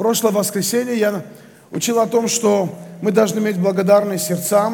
Прошлое 0.00 0.32
воскресенье 0.32 0.96
я 0.96 1.22
учил 1.70 2.00
о 2.00 2.06
том, 2.06 2.26
что 2.26 2.70
мы 3.02 3.12
должны 3.12 3.38
иметь 3.38 3.58
благодарные 3.58 4.18
сердца, 4.18 4.72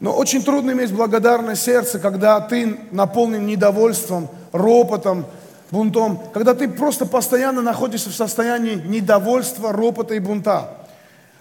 но 0.00 0.10
очень 0.10 0.42
трудно 0.42 0.70
иметь 0.70 0.90
благодарное 0.90 1.54
сердце, 1.54 1.98
когда 1.98 2.40
ты 2.40 2.78
наполнен 2.90 3.44
недовольством, 3.44 4.26
ропотом, 4.52 5.26
бунтом, 5.70 6.18
когда 6.32 6.54
ты 6.54 6.66
просто 6.66 7.04
постоянно 7.04 7.60
находишься 7.60 8.08
в 8.08 8.14
состоянии 8.14 8.76
недовольства, 8.76 9.70
ропота 9.70 10.14
и 10.14 10.18
бунта. 10.18 10.70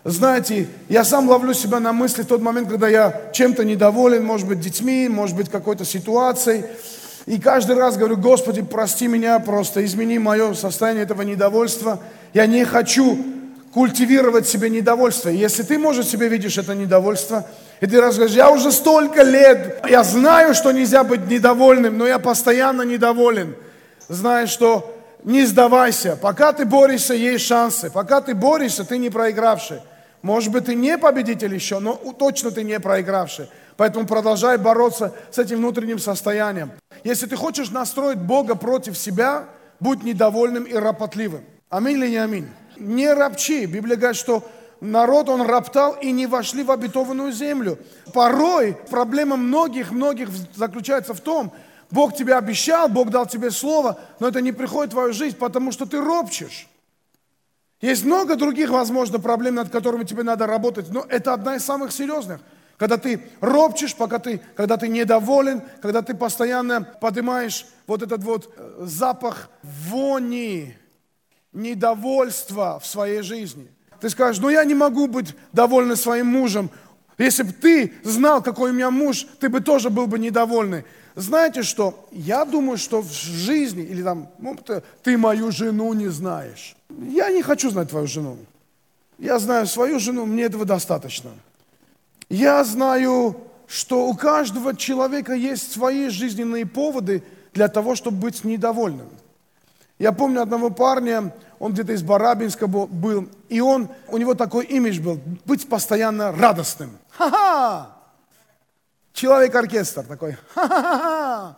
Знаете, 0.04 0.68
я 0.90 1.06
сам 1.06 1.30
ловлю 1.30 1.54
себя 1.54 1.80
на 1.80 1.94
мысли 1.94 2.24
в 2.24 2.28
тот 2.28 2.42
момент, 2.42 2.68
когда 2.68 2.90
я 2.90 3.32
чем-то 3.32 3.64
недоволен, 3.64 4.26
может 4.26 4.50
быть, 4.50 4.60
детьми, 4.60 5.08
может 5.08 5.38
быть, 5.38 5.50
какой-то 5.50 5.86
ситуацией. 5.86 6.66
И 7.26 7.40
каждый 7.40 7.78
раз 7.78 7.96
говорю, 7.96 8.18
Господи, 8.18 8.64
прости 8.64 9.08
меня, 9.08 9.40
просто 9.40 9.86
измени 9.86 10.20
мое 10.20 10.56
состояние 10.56 11.06
этого 11.06 11.22
недовольства. 11.22 12.00
Я 12.34 12.48
не 12.48 12.66
хочу 12.66 13.18
культивировать 13.74 14.48
себе 14.48 14.70
недовольство. 14.70 15.30
Если 15.30 15.64
ты, 15.64 15.78
может, 15.78 16.08
себе 16.08 16.28
видишь 16.28 16.58
это 16.58 16.76
недовольство, 16.76 17.46
и 17.82 17.88
ты 17.88 17.98
говоришь, 17.98 18.32
я 18.32 18.52
уже 18.52 18.72
столько 18.72 19.24
лет, 19.24 19.84
я 19.90 20.04
знаю, 20.04 20.54
что 20.54 20.72
нельзя 20.72 21.04
быть 21.04 21.28
недовольным, 21.30 21.98
но 21.98 22.08
я 22.08 22.20
постоянно 22.20 22.84
недоволен. 22.84 23.56
Знай, 24.08 24.48
что 24.48 24.96
не 25.24 25.46
сдавайся. 25.46 26.18
Пока 26.22 26.54
ты 26.54 26.66
борешься, 26.66 27.14
есть 27.14 27.46
шансы. 27.46 27.90
Пока 27.90 28.22
ты 28.22 28.36
борешься, 28.36 28.84
ты 28.84 28.98
не 28.98 29.10
проигравший. 29.10 29.80
Может 30.22 30.52
быть, 30.52 30.66
ты 30.66 30.76
не 30.76 30.98
победитель 30.98 31.54
еще, 31.54 31.80
но 31.80 31.96
точно 32.18 32.52
ты 32.52 32.64
не 32.64 32.80
проигравший. 32.80 33.50
Поэтому 33.76 34.06
продолжай 34.06 34.58
бороться 34.58 35.14
с 35.32 35.40
этим 35.40 35.58
внутренним 35.58 36.00
состоянием. 36.00 36.72
Если 37.04 37.26
ты 37.26 37.36
хочешь 37.36 37.72
настроить 37.72 38.20
Бога 38.20 38.56
против 38.56 38.98
себя, 38.98 39.46
будь 39.80 40.04
недовольным 40.04 40.64
и 40.64 40.74
ропотливым. 40.74 41.44
Аминь 41.74 41.98
или 41.98 42.10
не 42.10 42.18
аминь? 42.18 42.48
Не 42.78 43.12
ропчи. 43.12 43.66
Библия 43.66 43.98
говорит, 43.98 44.16
что 44.16 44.48
народ, 44.80 45.28
он 45.28 45.42
роптал 45.42 45.94
и 45.94 46.12
не 46.12 46.28
вошли 46.28 46.62
в 46.62 46.70
обетованную 46.70 47.32
землю. 47.32 47.80
Порой 48.14 48.78
проблема 48.92 49.38
многих-многих 49.38 50.30
заключается 50.54 51.16
в 51.16 51.22
том, 51.22 51.52
Бог 51.90 52.16
тебе 52.16 52.36
обещал, 52.36 52.90
Бог 52.90 53.10
дал 53.10 53.26
тебе 53.26 53.50
слово, 53.50 54.00
но 54.20 54.28
это 54.28 54.40
не 54.40 54.52
приходит 54.52 54.92
в 54.92 54.94
твою 54.94 55.14
жизнь, 55.14 55.36
потому 55.36 55.72
что 55.72 55.88
ты 55.88 56.00
ропчешь. 56.00 56.68
Есть 57.82 58.06
много 58.06 58.36
других, 58.36 58.70
возможно, 58.70 59.18
проблем, 59.18 59.56
над 59.56 59.72
которыми 59.72 60.04
тебе 60.04 60.22
надо 60.22 60.46
работать, 60.46 60.92
но 60.92 61.04
это 61.10 61.34
одна 61.34 61.56
из 61.56 61.66
самых 61.66 61.92
серьезных. 61.92 62.40
Когда 62.78 62.98
ты 62.98 63.20
ропчешь, 63.42 63.96
пока 63.96 64.20
ты, 64.20 64.42
когда 64.56 64.78
ты 64.78 64.90
недоволен, 64.90 65.64
когда 65.82 66.04
ты 66.04 66.14
постоянно 66.14 66.84
поднимаешь 66.84 67.66
вот 67.88 68.04
этот 68.04 68.24
вот 68.24 68.54
э, 68.56 68.84
запах 68.86 69.50
вони, 69.64 70.76
недовольства 71.54 72.80
в 72.80 72.86
своей 72.86 73.22
жизни. 73.22 73.68
Ты 74.00 74.10
скажешь, 74.10 74.42
ну 74.42 74.50
я 74.50 74.64
не 74.66 74.76
могу 74.76 75.08
быть 75.08 75.36
доволен 75.54 75.96
своим 75.96 76.28
мужем. 76.28 76.70
Если 77.18 77.44
бы 77.44 77.54
ты 77.54 77.94
знал, 78.04 78.42
какой 78.42 78.72
у 78.72 78.74
меня 78.74 78.92
муж, 78.92 79.26
ты 79.40 79.50
бы 79.50 79.62
тоже 79.62 79.90
был 79.90 80.08
бы 80.08 80.20
недовольный. 80.20 80.84
Знаете 81.16 81.62
что? 81.62 82.08
Я 82.12 82.44
думаю, 82.44 82.78
что 82.78 83.02
в 83.02 83.12
жизни, 83.12 83.84
или 83.84 84.02
там, 84.02 84.30
ну, 84.40 84.58
ты 85.04 85.18
мою 85.18 85.52
жену 85.52 85.94
не 85.94 86.08
знаешь. 86.08 86.76
Я 86.90 87.30
не 87.30 87.44
хочу 87.44 87.70
знать 87.70 87.90
твою 87.90 88.08
жену. 88.08 88.38
Я 89.20 89.38
знаю 89.40 89.68
свою 89.68 90.00
жену, 90.00 90.26
мне 90.26 90.44
этого 90.44 90.66
достаточно. 90.66 91.32
Я 92.30 92.64
знаю, 92.64 93.38
что 93.68 94.08
у 94.08 94.16
каждого 94.16 94.76
человека 94.76 95.34
есть 95.34 95.72
свои 95.72 96.10
жизненные 96.10 96.66
поводы 96.66 97.24
для 97.54 97.68
того, 97.68 97.96
чтобы 97.96 98.18
быть 98.18 98.44
недовольным. 98.44 99.08
Я 100.00 100.12
помню 100.12 100.42
одного 100.42 100.70
парня, 100.70 101.34
он 101.60 101.74
где-то 101.74 101.94
из 101.94 102.04
Барабинска 102.04 102.68
был, 102.68 103.30
и 103.50 103.62
он, 103.62 103.90
у 104.10 104.18
него 104.18 104.34
такой 104.34 104.66
имидж 104.66 105.00
был, 105.00 105.20
быть 105.46 105.70
постоянно 105.70 106.32
радостным. 106.32 106.98
Ха-ха! 107.12 107.90
Человек-оркестр 109.14 110.04
такой. 110.04 110.38
Ха-ха-ха! 110.56 111.58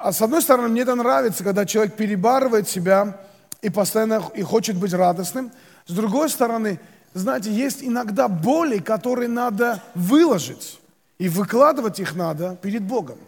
А 0.00 0.12
с 0.12 0.22
одной 0.22 0.42
стороны, 0.42 0.68
мне 0.68 0.82
это 0.82 0.94
нравится, 0.94 1.42
когда 1.42 1.66
человек 1.66 1.96
перебарывает 1.96 2.68
себя 2.68 3.20
и 3.60 3.68
постоянно 3.68 4.22
и 4.34 4.42
хочет 4.42 4.76
быть 4.76 4.94
радостным. 4.94 5.50
С 5.86 5.92
другой 5.92 6.28
стороны, 6.28 6.78
знаете, 7.14 7.50
есть 7.50 7.82
иногда 7.82 8.28
боли, 8.28 8.78
которые 8.78 9.28
надо 9.28 9.82
выложить. 9.94 10.80
И 11.18 11.28
выкладывать 11.28 11.98
их 11.98 12.14
надо 12.14 12.56
перед 12.62 12.82
Богом. 12.82 13.18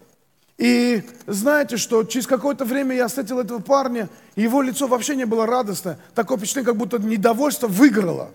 И 0.61 1.03
знаете, 1.27 1.79
что 1.79 2.05
через 2.05 2.27
какое-то 2.27 2.67
время 2.67 2.95
я 2.95 3.09
встретил 3.09 3.41
этого 3.41 3.61
парня, 3.61 4.11
и 4.37 4.43
его 4.43 4.61
лицо 4.61 4.87
вообще 4.87 5.17
не 5.17 5.25
было 5.25 5.47
радостное. 5.47 5.99
Такое 6.15 6.37
впечатление, 6.37 6.67
как 6.67 6.77
будто 6.77 6.99
недовольство 6.99 7.67
выиграло. 7.67 8.31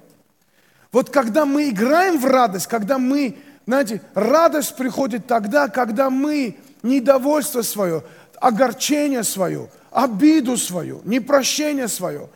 Вот 0.92 1.12
когда 1.12 1.46
мы 1.46 1.70
играем 1.70 2.18
в 2.18 2.26
радость, 2.26 2.66
когда 2.66 2.98
мы, 2.98 3.38
знаете, 3.68 4.02
радость 4.16 4.76
приходит 4.76 5.28
тогда, 5.28 5.68
когда 5.68 6.10
мы 6.10 6.58
недовольство 6.82 7.62
свое, 7.62 8.04
огорчение 8.42 9.24
свое, 9.24 9.70
обиду 9.92 10.58
свою, 10.58 11.02
непрощение 11.06 11.88
свое, 11.88 12.28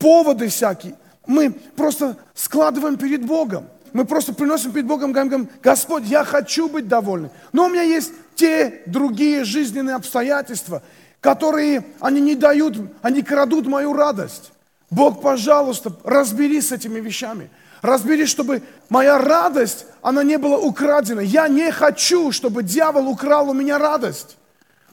поводы 0.00 0.48
всякие, 0.48 0.96
мы 1.24 1.52
просто 1.52 2.16
складываем 2.34 2.96
перед 2.96 3.24
Богом. 3.24 3.68
Мы 3.92 4.06
просто 4.06 4.34
приносим 4.34 4.72
перед 4.72 4.86
Богом, 4.86 5.12
говорим, 5.12 5.48
Господь, 5.62 6.02
я 6.06 6.24
хочу 6.24 6.68
быть 6.68 6.88
довольным. 6.88 7.30
Но 7.52 7.66
у 7.66 7.68
меня 7.68 7.82
есть 7.82 8.10
те 8.36 8.82
другие 8.86 9.44
жизненные 9.44 9.96
обстоятельства, 9.96 10.82
которые, 11.20 11.84
они 12.00 12.20
не 12.20 12.36
дают, 12.36 12.76
они 13.02 13.22
крадут 13.22 13.66
мою 13.66 13.92
радость. 13.92 14.52
Бог, 14.90 15.20
пожалуйста, 15.20 15.92
разберись 16.04 16.68
с 16.68 16.72
этими 16.72 17.00
вещами. 17.00 17.50
Разберись, 17.82 18.28
чтобы 18.28 18.62
моя 18.88 19.18
радость, 19.18 19.86
она 20.02 20.22
не 20.22 20.38
была 20.38 20.58
украдена. 20.58 21.20
Я 21.20 21.48
не 21.48 21.70
хочу, 21.72 22.32
чтобы 22.32 22.62
дьявол 22.62 23.08
украл 23.08 23.50
у 23.50 23.52
меня 23.52 23.78
радость. 23.78 24.36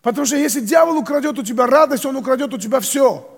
Потому 0.02 0.26
что 0.26 0.36
если 0.36 0.60
дьявол 0.60 0.98
украдет 0.98 1.38
у 1.40 1.44
тебя 1.44 1.66
радость, 1.66 2.06
он 2.06 2.18
украдет 2.18 2.54
у 2.54 2.58
тебя 2.58 2.80
все. 2.80 3.30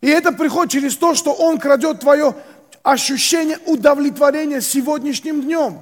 И 0.00 0.08
это 0.08 0.32
приходит 0.32 0.72
через 0.72 0.96
то, 0.96 1.14
что 1.14 1.32
он 1.32 1.58
крадет 1.58 2.00
твое 2.00 2.34
ощущение 2.82 3.58
удовлетворения 3.66 4.60
сегодняшним 4.60 5.42
днем. 5.42 5.80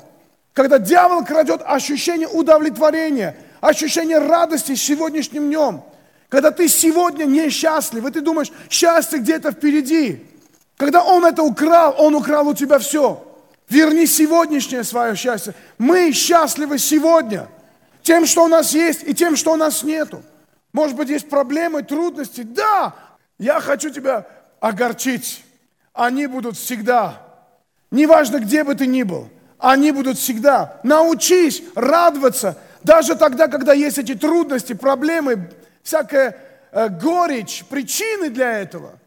Когда 0.52 0.78
дьявол 0.78 1.24
крадет 1.24 1.60
ощущение 1.64 2.28
удовлетворения, 2.28 3.36
ощущение 3.62 4.18
радости 4.18 4.74
сегодняшним 4.74 5.46
днем. 5.46 5.82
Когда 6.28 6.50
ты 6.50 6.68
сегодня 6.68 7.24
несчастлив, 7.24 8.04
и 8.04 8.10
ты 8.10 8.20
думаешь, 8.20 8.52
счастье 8.68 9.18
где-то 9.18 9.52
впереди. 9.52 10.26
Когда 10.76 11.02
он 11.02 11.24
это 11.24 11.42
украл, 11.42 11.94
он 11.98 12.14
украл 12.14 12.48
у 12.48 12.54
тебя 12.54 12.78
все. 12.78 13.24
Верни 13.68 14.06
сегодняшнее 14.06 14.84
свое 14.84 15.14
счастье. 15.14 15.54
Мы 15.78 16.12
счастливы 16.12 16.78
сегодня. 16.78 17.48
Тем, 18.02 18.26
что 18.26 18.44
у 18.44 18.48
нас 18.48 18.74
есть, 18.74 19.04
и 19.04 19.14
тем, 19.14 19.36
что 19.36 19.52
у 19.52 19.56
нас 19.56 19.82
нету. 19.82 20.22
Может 20.72 20.96
быть, 20.96 21.08
есть 21.08 21.28
проблемы, 21.28 21.82
трудности. 21.82 22.42
Да, 22.42 22.94
я 23.38 23.60
хочу 23.60 23.90
тебя 23.90 24.26
огорчить. 24.58 25.44
Они 25.92 26.26
будут 26.26 26.56
всегда. 26.56 27.22
Неважно, 27.90 28.38
где 28.38 28.64
бы 28.64 28.74
ты 28.74 28.86
ни 28.86 29.04
был. 29.04 29.28
Они 29.58 29.92
будут 29.92 30.18
всегда. 30.18 30.80
Научись 30.82 31.62
радоваться. 31.76 32.58
Даже 32.84 33.15
тогда, 33.15 33.48
когда 33.48 33.72
есть 33.72 33.98
эти 33.98 34.15
трудности, 34.15 34.72
проблемы, 34.72 35.50
всякая 35.82 36.37
э, 36.72 36.88
горечь, 36.88 37.65
причины 37.69 38.28
для 38.28 38.60
этого. 38.60 38.98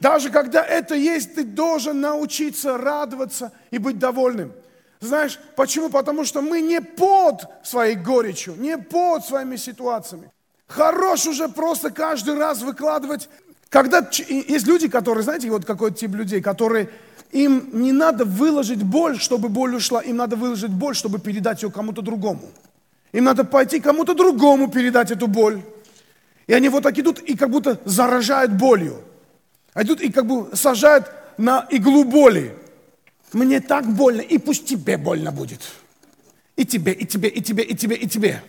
Даже 0.00 0.30
когда 0.30 0.64
это 0.64 0.94
есть, 0.94 1.34
ты 1.34 1.44
должен 1.44 2.00
научиться 2.00 2.78
радоваться 2.78 3.52
и 3.70 3.78
быть 3.78 3.98
довольным. 3.98 4.52
Знаешь, 5.00 5.38
почему? 5.56 5.88
Потому 5.88 6.24
что 6.24 6.42
мы 6.42 6.60
не 6.60 6.80
под 6.80 7.46
своей 7.62 7.96
горечью, 7.96 8.54
не 8.56 8.78
под 8.78 9.24
своими 9.24 9.56
ситуациями. 9.56 10.30
Хорош 10.66 11.26
уже 11.26 11.48
просто 11.48 11.90
каждый 11.90 12.36
раз 12.36 12.62
выкладывать. 12.62 13.28
Когда 13.70 14.06
есть 14.28 14.66
люди, 14.66 14.88
которые, 14.88 15.24
знаете, 15.24 15.50
вот 15.50 15.64
какой 15.64 15.92
тип 15.92 16.14
людей, 16.14 16.40
которые 16.40 16.90
им 17.30 17.70
не 17.72 17.92
надо 17.92 18.24
выложить 18.24 18.82
боль, 18.82 19.18
чтобы 19.18 19.48
боль 19.48 19.74
ушла, 19.76 20.00
им 20.00 20.16
надо 20.16 20.36
выложить 20.36 20.70
боль, 20.70 20.94
чтобы 20.94 21.18
передать 21.18 21.62
ее 21.62 21.70
кому-то 21.70 22.02
другому. 22.02 22.42
Им 23.12 23.24
надо 23.24 23.44
пойти 23.44 23.80
кому-то 23.80 24.14
другому 24.14 24.70
передать 24.70 25.10
эту 25.10 25.26
боль. 25.26 25.62
И 26.46 26.52
они 26.52 26.68
вот 26.68 26.82
так 26.82 26.98
идут 26.98 27.20
и 27.20 27.36
как 27.36 27.50
будто 27.50 27.80
заражают 27.84 28.52
болью. 28.52 29.02
Идут 29.74 30.00
и 30.00 30.10
как 30.10 30.26
бы 30.26 30.54
сажают 30.54 31.10
на 31.36 31.66
иглу 31.70 32.04
боли. 32.04 32.56
Мне 33.32 33.60
так 33.60 33.86
больно, 33.86 34.20
и 34.20 34.38
пусть 34.38 34.66
тебе 34.66 34.96
больно 34.96 35.30
будет. 35.30 35.60
И 36.56 36.64
тебе, 36.64 36.92
и 36.92 37.06
тебе, 37.06 37.28
и 37.28 37.40
тебе, 37.40 37.62
и 37.62 37.74
тебе, 37.74 37.96
и 37.96 38.06
тебе. 38.08 38.42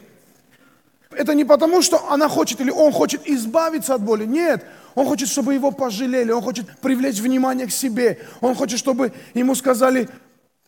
Это 1.12 1.34
не 1.36 1.46
потому, 1.46 1.82
что 1.82 2.10
она 2.10 2.28
хочет 2.30 2.62
или 2.62 2.72
он 2.72 2.92
хочет 2.92 3.22
избавиться 3.28 3.96
от 3.96 4.02
боли. 4.02 4.26
Нет, 4.26 4.66
он 4.96 5.06
хочет, 5.06 5.30
чтобы 5.30 5.54
его 5.54 5.72
пожалели, 5.72 6.32
он 6.32 6.42
хочет 6.42 6.66
привлечь 6.80 7.20
внимание 7.20 7.68
к 7.68 7.72
себе. 7.72 8.20
Он 8.40 8.56
хочет, 8.56 8.80
чтобы 8.80 9.12
ему 9.34 9.56
сказали, 9.56 10.10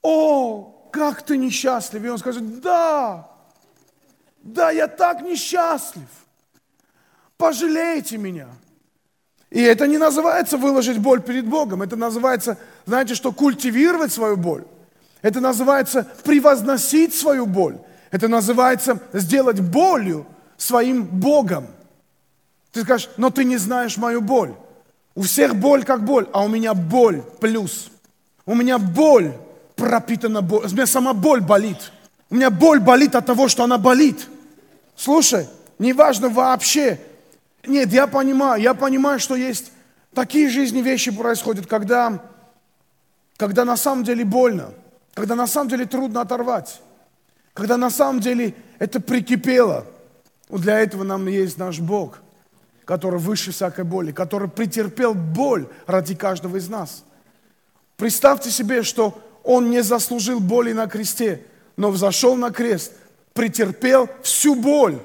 о, 0.02 0.90
как 0.92 1.24
ты 1.24 1.38
несчастлив. 1.38 2.04
И 2.04 2.10
он 2.10 2.18
скажет, 2.18 2.62
да, 2.62 3.33
да, 4.44 4.72
я 4.72 4.88
так 4.88 5.22
несчастлив. 5.22 6.08
Пожалейте 7.38 8.18
меня. 8.18 8.48
И 9.50 9.62
это 9.62 9.88
не 9.88 9.98
называется 9.98 10.58
выложить 10.58 11.00
боль 11.00 11.22
перед 11.22 11.48
Богом. 11.48 11.82
Это 11.82 11.96
называется, 11.96 12.58
знаете, 12.86 13.16
что 13.16 13.32
культивировать 13.32 14.12
свою 14.12 14.36
боль. 14.36 14.66
Это 15.22 15.40
называется 15.40 16.08
превозносить 16.24 17.16
свою 17.16 17.46
боль. 17.46 17.78
Это 18.12 18.28
называется 18.28 19.00
сделать 19.14 19.62
болью 19.62 20.26
своим 20.58 21.04
Богом. 21.04 21.68
Ты 22.72 22.82
скажешь, 22.82 23.10
но 23.18 23.30
ты 23.30 23.46
не 23.46 23.58
знаешь 23.58 23.98
мою 23.98 24.22
боль. 24.22 24.54
У 25.16 25.22
всех 25.22 25.56
боль 25.56 25.86
как 25.86 26.04
боль, 26.04 26.28
а 26.34 26.44
у 26.44 26.50
меня 26.50 26.74
боль 26.74 27.22
плюс. 27.40 27.92
У 28.46 28.56
меня 28.56 28.78
боль 28.78 29.32
пропитана 29.76 30.42
боль. 30.42 30.66
У 30.66 30.70
меня 30.70 30.88
сама 30.88 31.14
боль 31.14 31.42
болит. 31.42 31.92
У 32.30 32.36
меня 32.36 32.50
боль 32.50 32.80
болит 32.80 33.16
от 33.16 33.26
того, 33.26 33.48
что 33.48 33.64
она 33.64 33.78
болит. 33.78 34.28
Слушай, 35.04 35.50
неважно 35.80 36.30
вообще. 36.30 36.98
Нет, 37.68 37.92
я 37.92 38.08
понимаю, 38.08 38.62
я 38.62 38.74
понимаю, 38.74 39.20
что 39.20 39.36
есть 39.36 39.74
такие 40.14 40.50
жизни 40.50 40.82
вещи 40.82 41.12
происходят, 41.12 41.68
когда, 41.68 42.24
когда 43.36 43.66
на 43.66 43.76
самом 43.76 44.06
деле 44.06 44.24
больно, 44.24 44.70
когда 45.14 45.36
на 45.36 45.46
самом 45.46 45.70
деле 45.70 45.86
трудно 45.86 46.22
оторвать, 46.22 46.82
когда 47.54 47.76
на 47.76 47.90
самом 47.90 48.22
деле 48.22 48.56
это 48.80 49.02
прикипело. 49.02 49.86
Вот 50.48 50.62
для 50.62 50.80
этого 50.80 51.04
нам 51.04 51.28
есть 51.28 51.58
наш 51.58 51.80
Бог– 51.80 52.20
который 52.86 53.20
выше 53.20 53.52
всякой 53.52 53.86
боли, 53.86 54.12
который 54.12 54.50
претерпел 54.50 55.14
боль 55.14 55.68
ради 55.86 56.16
каждого 56.16 56.58
из 56.58 56.68
нас. 56.68 57.04
Представьте 57.96 58.52
себе, 58.52 58.84
что 58.84 59.22
он 59.44 59.70
не 59.70 59.82
заслужил 59.84 60.42
боли 60.42 60.74
на 60.74 60.88
кресте, 60.88 61.46
но 61.78 61.92
взошел 61.92 62.36
на 62.36 62.52
крест, 62.52 62.92
претерпел 63.34 64.10
всю 64.22 64.56
боль 64.56 65.00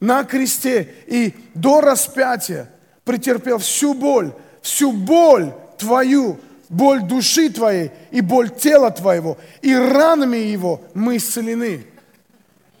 на 0.00 0.24
кресте 0.24 0.88
и 1.06 1.34
до 1.54 1.80
распятия 1.80 2.70
претерпел 3.04 3.58
всю 3.58 3.94
боль, 3.94 4.32
всю 4.62 4.92
боль 4.92 5.52
твою, 5.78 6.38
боль 6.68 7.02
души 7.02 7.50
твоей 7.50 7.90
и 8.10 8.20
боль 8.20 8.50
тела 8.50 8.90
твоего, 8.90 9.38
и 9.60 9.74
ранами 9.74 10.36
его 10.36 10.80
мы 10.94 11.16
исцелены. 11.16 11.86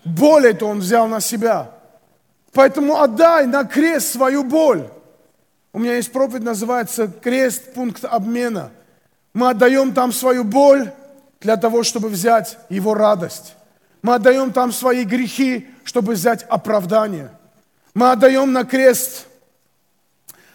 Боль 0.04 0.46
эту 0.46 0.66
он 0.66 0.80
взял 0.80 1.06
на 1.06 1.20
себя– 1.20 1.70
Поэтому 2.52 3.00
отдай 3.00 3.46
на 3.46 3.64
крест 3.64 4.12
свою 4.12 4.44
боль. 4.44 4.88
У 5.72 5.78
меня 5.78 5.96
есть 5.96 6.12
проповедь, 6.12 6.42
называется 6.42 7.08
«Крест. 7.08 7.72
Пункт 7.72 8.04
обмена». 8.04 8.70
Мы 9.32 9.48
отдаем 9.48 9.94
там 9.94 10.12
свою 10.12 10.44
боль 10.44 10.92
для 11.40 11.56
того, 11.56 11.82
чтобы 11.82 12.10
взять 12.10 12.58
его 12.68 12.92
радость. 12.92 13.54
Мы 14.02 14.14
отдаем 14.14 14.52
там 14.52 14.72
свои 14.72 15.04
грехи, 15.04 15.68
чтобы 15.84 16.14
взять 16.14 16.42
оправдание. 16.48 17.30
Мы 17.94 18.10
отдаем 18.10 18.52
на 18.52 18.64
крест 18.64 19.26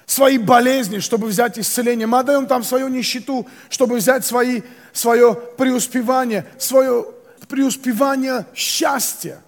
свои 0.06 0.38
болезни, 0.38 1.00
чтобы 1.00 1.28
взять 1.28 1.58
исцеление. 1.58 2.08
Мы 2.08 2.20
отдаем 2.20 2.46
там 2.46 2.64
свою 2.64 2.90
нищету, 2.90 3.48
чтобы 3.70 3.98
взять 3.98 4.26
свои, 4.26 4.62
свое 4.92 5.36
преуспевание, 5.58 6.46
свое 6.58 7.06
преуспевание 7.48 8.46
счастья. 8.54 9.42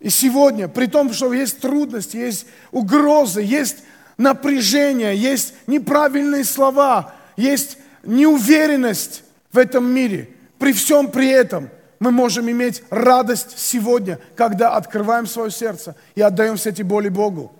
И 0.00 0.10
сегодня, 0.10 0.68
при 0.68 0.86
том, 0.86 1.12
что 1.12 1.32
есть 1.32 1.60
трудности, 1.60 2.18
есть 2.18 2.46
угрозы, 2.72 3.40
есть 3.40 3.78
напряжение, 4.18 5.16
есть 5.16 5.54
неправильные 5.66 6.44
слова, 6.44 7.14
есть 7.36 7.78
неуверенность 8.02 9.22
в 9.50 9.56
этом 9.56 9.86
мире, 9.86 10.28
при 10.58 10.72
всем 10.72 11.10
при 11.10 11.28
этом 11.28 11.70
мы 12.04 12.10
можем 12.10 12.50
иметь 12.50 12.82
радость 12.90 13.58
сегодня, 13.58 14.18
когда 14.36 14.74
открываем 14.76 15.26
свое 15.26 15.50
сердце 15.50 15.96
и 16.14 16.20
отдаем 16.20 16.56
все 16.56 16.70
эти 16.70 16.82
боли 16.82 17.08
Богу. 17.08 17.52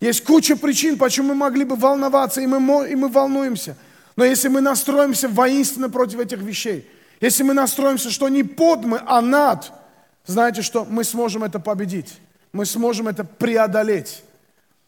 Есть 0.00 0.24
куча 0.24 0.56
причин, 0.56 0.98
почему 0.98 1.28
мы 1.28 1.34
могли 1.34 1.64
бы 1.64 1.76
волноваться, 1.76 2.40
и 2.40 2.46
мы, 2.46 2.88
и 2.88 2.94
мы 2.94 3.08
волнуемся. 3.08 3.76
Но 4.16 4.24
если 4.24 4.48
мы 4.48 4.60
настроимся 4.60 5.28
воинственно 5.28 5.88
против 5.90 6.20
этих 6.20 6.38
вещей, 6.38 6.88
если 7.20 7.42
мы 7.42 7.54
настроимся, 7.54 8.10
что 8.10 8.28
не 8.28 8.42
под 8.42 8.84
мы, 8.84 9.00
а 9.06 9.20
над– 9.20 9.72
знаете 10.28 10.60
что, 10.60 10.84
мы 10.84 11.04
сможем 11.04 11.42
это 11.42 11.58
победить, 11.58 12.18
мы 12.52 12.66
сможем 12.66 13.08
это 13.08 13.24
преодолеть. 13.24 14.22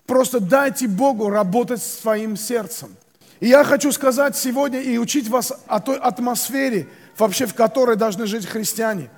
Просто 0.05 0.38
дайте 0.38 0.87
Богу 0.87 1.31
работать 1.31 1.82
своим 1.82 2.37
сердцем. 2.37 2.94
И 3.41 3.49
я 3.49 3.65
хочу 3.65 3.91
сказать 3.91 4.37
сегодня 4.37 4.82
и 4.82 4.99
учить 4.99 5.29
вас 5.29 5.50
о 5.67 5.81
той 5.81 5.97
атмосфере, 5.97 6.88
вообще 7.20 7.46
в 7.46 7.55
которой 7.55 7.96
должны 7.96 8.26
жить 8.26 8.46
христиане. 8.46 9.11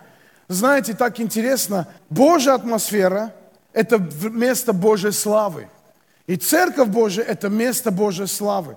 Знаете, 0.49 0.93
так 0.93 1.19
интересно, 1.21 1.89
Божья 2.11 2.53
атмосфера– 2.53 3.33
это 3.73 3.99
место 3.99 4.73
Божьей 4.73 5.13
славы. 5.13 5.69
И 6.27 6.37
Церковь 6.37 6.89
Божия– 6.89 7.25
это 7.27 7.49
место 7.49 7.91
Божьей 7.91 8.27
славы. 8.27 8.77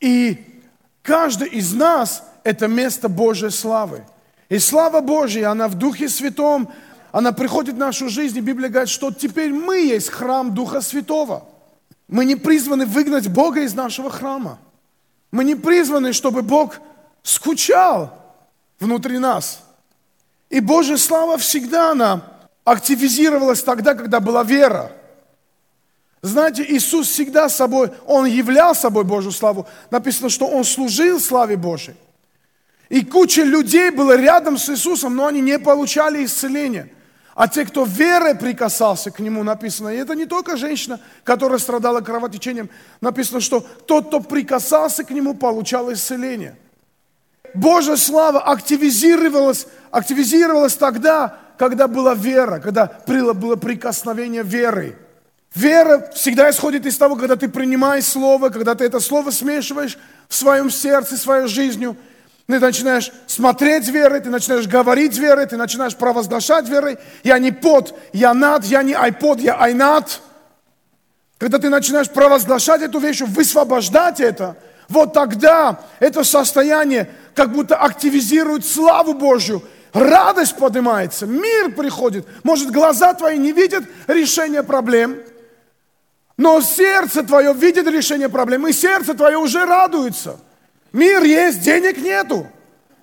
И 0.00 0.62
каждый 1.02 1.48
из 1.48 1.72
нас– 1.72 2.24
это 2.44 2.66
место 2.66 3.08
Божьей 3.08 3.50
славы. 3.50 4.04
И 4.48 4.58
слава 4.58 5.00
Божья, 5.00 5.50
она 5.50 5.68
в 5.68 5.74
Духе 5.74 6.08
Святом, 6.08 6.70
она 7.12 7.32
приходит 7.32 7.76
в 7.76 7.78
нашу 7.78 8.08
жизнь, 8.08 8.38
и 8.38 8.40
Библия 8.40 8.68
говорит, 8.68 8.90
что 8.90 9.12
теперь 9.12 9.52
мы 9.52 9.76
есть 9.76 10.10
храм 10.10 10.52
Духа 10.54 10.80
Святого. 10.80 11.46
Мы 12.08 12.24
не 12.24 12.36
призваны 12.36 12.86
выгнать 12.86 13.28
Бога 13.28 13.62
из 13.62 13.74
нашего 13.74 14.10
храма. 14.10 14.58
Мы 15.30 15.44
не 15.44 15.54
призваны, 15.54 16.12
чтобы 16.12 16.42
Бог 16.42 16.80
скучал 17.22 18.23
внутри 18.80 19.18
нас. 19.18 19.60
И 20.50 20.60
Божья 20.60 20.96
слава 20.96 21.36
всегда 21.38 21.92
она 21.92 22.22
активизировалась 22.64 23.62
тогда, 23.62 23.94
когда 23.94 24.20
была 24.20 24.42
вера. 24.42 24.92
Знаете, 26.22 26.64
Иисус 26.66 27.08
всегда 27.08 27.48
собой, 27.48 27.92
Он 28.06 28.24
являл 28.24 28.74
собой 28.74 29.04
Божью 29.04 29.30
славу. 29.30 29.66
Написано, 29.90 30.30
что 30.30 30.46
Он 30.46 30.64
служил 30.64 31.20
славе 31.20 31.56
Божьей. 31.56 31.96
И 32.88 33.04
куча 33.04 33.42
людей 33.42 33.90
было 33.90 34.16
рядом 34.16 34.56
с 34.56 34.70
Иисусом, 34.70 35.16
но 35.16 35.26
они 35.26 35.40
не 35.40 35.58
получали 35.58 36.24
исцеления. 36.24 36.90
А 37.34 37.48
те, 37.48 37.64
кто 37.66 37.84
верой 37.84 38.36
прикасался 38.36 39.10
к 39.10 39.18
Нему, 39.18 39.42
написано, 39.42 39.88
и 39.88 39.96
это 39.96 40.14
не 40.14 40.24
только 40.24 40.56
женщина, 40.56 41.00
которая 41.24 41.58
страдала 41.58 42.00
кровотечением, 42.00 42.70
написано, 43.00 43.40
что 43.40 43.60
тот, 43.60 44.06
кто 44.06 44.20
прикасался 44.20 45.02
к 45.02 45.10
Нему, 45.10 45.34
получал 45.34 45.92
исцеление. 45.92 46.56
Божья 47.54 47.96
слава 47.96 48.40
активизировалась, 48.40 49.66
активизировалась 49.90 50.74
тогда, 50.74 51.38
когда 51.56 51.88
была 51.88 52.14
вера, 52.14 52.58
когда 52.58 52.86
было 53.06 53.56
прикосновение 53.56 54.42
веры. 54.42 54.98
Вера 55.54 56.10
всегда 56.14 56.50
исходит 56.50 56.84
из 56.84 56.98
того, 56.98 57.14
когда 57.14 57.36
ты 57.36 57.48
принимаешь 57.48 58.04
Слово, 58.04 58.48
когда 58.48 58.74
ты 58.74 58.84
это 58.84 58.98
Слово 58.98 59.30
смешиваешь 59.30 59.96
в 60.28 60.34
своем 60.34 60.70
сердце, 60.70 61.16
своей 61.16 61.46
жизнью– 61.46 61.96
ты 62.46 62.60
начинаешь 62.60 63.10
смотреть 63.26 63.88
верой, 63.88 64.20
ты 64.20 64.28
начинаешь 64.28 64.66
говорить 64.66 65.16
верой, 65.16 65.46
ты 65.46 65.56
начинаешь 65.56 65.96
провозглашать 65.96 66.68
верой. 66.68 66.98
Я 67.22 67.38
не 67.38 67.52
под, 67.52 67.98
я 68.12 68.34
над, 68.34 68.64
я 68.64 68.82
не 68.82 68.92
айпод, 68.92 69.40
я 69.40 69.54
айнад. 69.54 70.20
Когда 71.38 71.58
ты 71.58 71.70
начинаешь 71.70 72.10
провозглашать 72.10 72.82
эту 72.82 72.98
вещь, 72.98 73.22
высвобождать 73.22 74.20
это, 74.20 74.56
вот 74.90 75.14
тогда 75.14 75.80
это 76.00 76.22
состояние 76.22 77.08
как 77.34 77.52
будто 77.52 77.76
активизирует 77.76 78.64
славу 78.64 79.14
Божью, 79.14 79.62
радость 79.92 80.56
поднимается, 80.56 81.26
мир 81.26 81.72
приходит. 81.72 82.26
Может, 82.42 82.70
глаза 82.70 83.14
твои 83.14 83.38
не 83.38 83.52
видят 83.52 83.84
решения 84.06 84.62
проблем, 84.62 85.18
но 86.36 86.60
сердце 86.60 87.22
твое 87.22 87.52
видит 87.52 87.86
решение 87.86 88.28
проблем, 88.28 88.66
и 88.66 88.72
сердце 88.72 89.14
твое 89.14 89.38
уже 89.38 89.64
радуется– 89.64 90.40
Мир 90.94 91.24
есть, 91.24 91.60
денег 91.62 91.98
нету. 91.98 92.46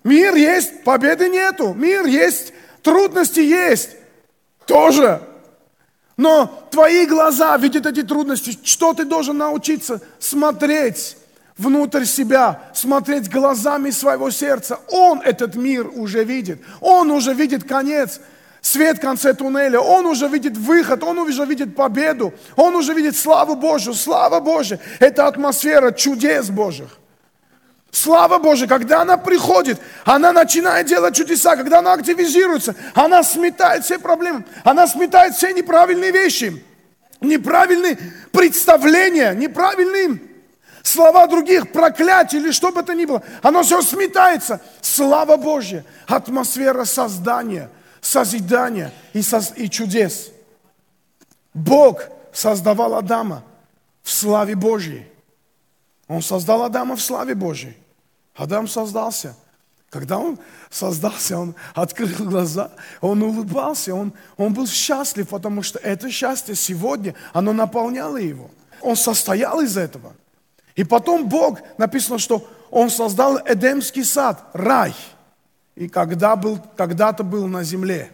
Мир 0.06 0.34
есть, 0.36 0.86
победы 0.86 1.28
нету. 1.28 1.74
Мир 1.74 2.06
есть, 2.06 2.54
трудности 2.82 3.42
есть. 3.42 3.90
Тоже. 4.66 5.22
Но 6.16 6.68
твои 6.72 7.06
глаза 7.06 7.58
видят 7.58 7.86
эти 7.86 8.02
трудности. 8.02 8.58
Что 8.64 8.94
ты 8.94 9.04
должен 9.04 9.38
научиться? 9.38 10.00
Смотреть 10.20 11.18
внутрь 11.62 12.06
себя, 12.06 12.60
смотреть 12.74 13.30
глазами 13.30 13.92
своего 13.92 14.32
сердца. 14.32 14.80
Он 14.90 15.22
этот 15.22 15.56
мир 15.56 15.88
уже 15.88 16.24
видит. 16.24 16.62
Он 16.82 17.12
уже 17.12 17.34
видит 17.34 17.64
конец, 17.64 18.20
свет 18.62 18.98
в 18.98 19.02
конце 19.02 19.34
туннеля. 19.34 19.80
Он 19.80 20.08
уже 20.08 20.28
видит 20.28 20.58
выход, 20.58 21.04
он 21.04 21.20
уже 21.20 21.46
видит 21.46 21.76
победу. 21.76 22.34
Он 22.56 22.76
уже 22.76 22.94
видит 22.94 23.16
славу 23.16 23.56
Божью. 23.56 23.94
Слава 23.94 24.40
Божья– 24.40 24.80
это 25.00 25.28
атмосфера 25.28 25.92
чудес 25.92 26.50
Божьих. 26.50 26.98
Слава 27.92 28.40
Божия, 28.40 28.68
когда 28.68 29.02
она 29.02 29.18
приходит, 29.18 29.80
она 30.06 30.32
начинает 30.32 30.88
делать 30.88 31.16
чудеса, 31.16 31.58
когда 31.58 31.80
она 31.80 31.94
активизируется, 31.94 32.74
она 32.94 33.22
сметает 33.22 33.84
все 33.84 34.00
проблемы, 34.00 34.46
она 34.64 34.88
сметает 34.88 35.36
все 35.36 35.52
неправильные 35.52 36.12
вещи, 36.12 36.64
неправильные 37.20 37.98
представления, 38.32 39.34
неправильные 39.34 40.31
слова 40.84 41.28
других, 41.28 41.72
проклятия 41.72 42.38
или 42.38 42.52
что 42.52 42.72
бы 42.72 42.84
то 42.84 42.94
ни 42.94 43.06
было. 43.06 43.24
Оно 43.42 43.64
все 43.64 43.82
сметается. 43.82 44.62
Слава 44.82 45.38
Божья, 45.38 45.86
атмосфера 46.08 46.86
создания, 46.86 47.70
созидания 48.02 48.92
и, 49.14 49.22
соз... 49.22 49.54
и 49.56 49.70
чудес. 49.70 50.32
Бог 51.54 52.04
создавал 52.34 52.96
Адама 52.96 53.44
в 54.04 54.12
славе 54.12 54.56
Божьей. 54.56 55.08
Он 56.08 56.22
создал 56.22 56.64
Адама 56.64 56.96
в 56.96 57.02
славе 57.02 57.36
Божьей. 57.36 57.78
Адам 58.36 58.68
создался. 58.68 59.36
Когда 59.90 60.18
он 60.18 60.40
создался, 60.70 61.38
он 61.38 61.54
открыл 61.76 62.30
глаза, 62.30 62.72
он 63.02 63.22
улыбался, 63.24 63.94
он, 63.94 64.14
он 64.38 64.54
был 64.54 64.66
счастлив, 64.66 65.28
потому 65.28 65.64
что 65.64 65.80
это 65.80 66.10
счастье 66.10 66.56
сегодня, 66.56 67.14
оно 67.34 67.52
наполняло 67.52 68.16
его. 68.16 68.50
Он 68.80 68.96
состоял 68.96 69.60
из 69.60 69.76
этого. 69.76 70.14
И 70.76 70.84
потом 70.84 71.28
Бог, 71.28 71.60
написано, 71.78 72.18
что 72.18 72.48
Он 72.70 72.90
создал 72.90 73.40
Эдемский 73.46 74.04
сад, 74.04 74.44
рай. 74.54 74.94
И 75.76 75.88
когда 75.88 76.36
был, 76.36 76.60
когда-то 76.76 77.24
был 77.24 77.48
на 77.48 77.64
земле. 77.64 78.12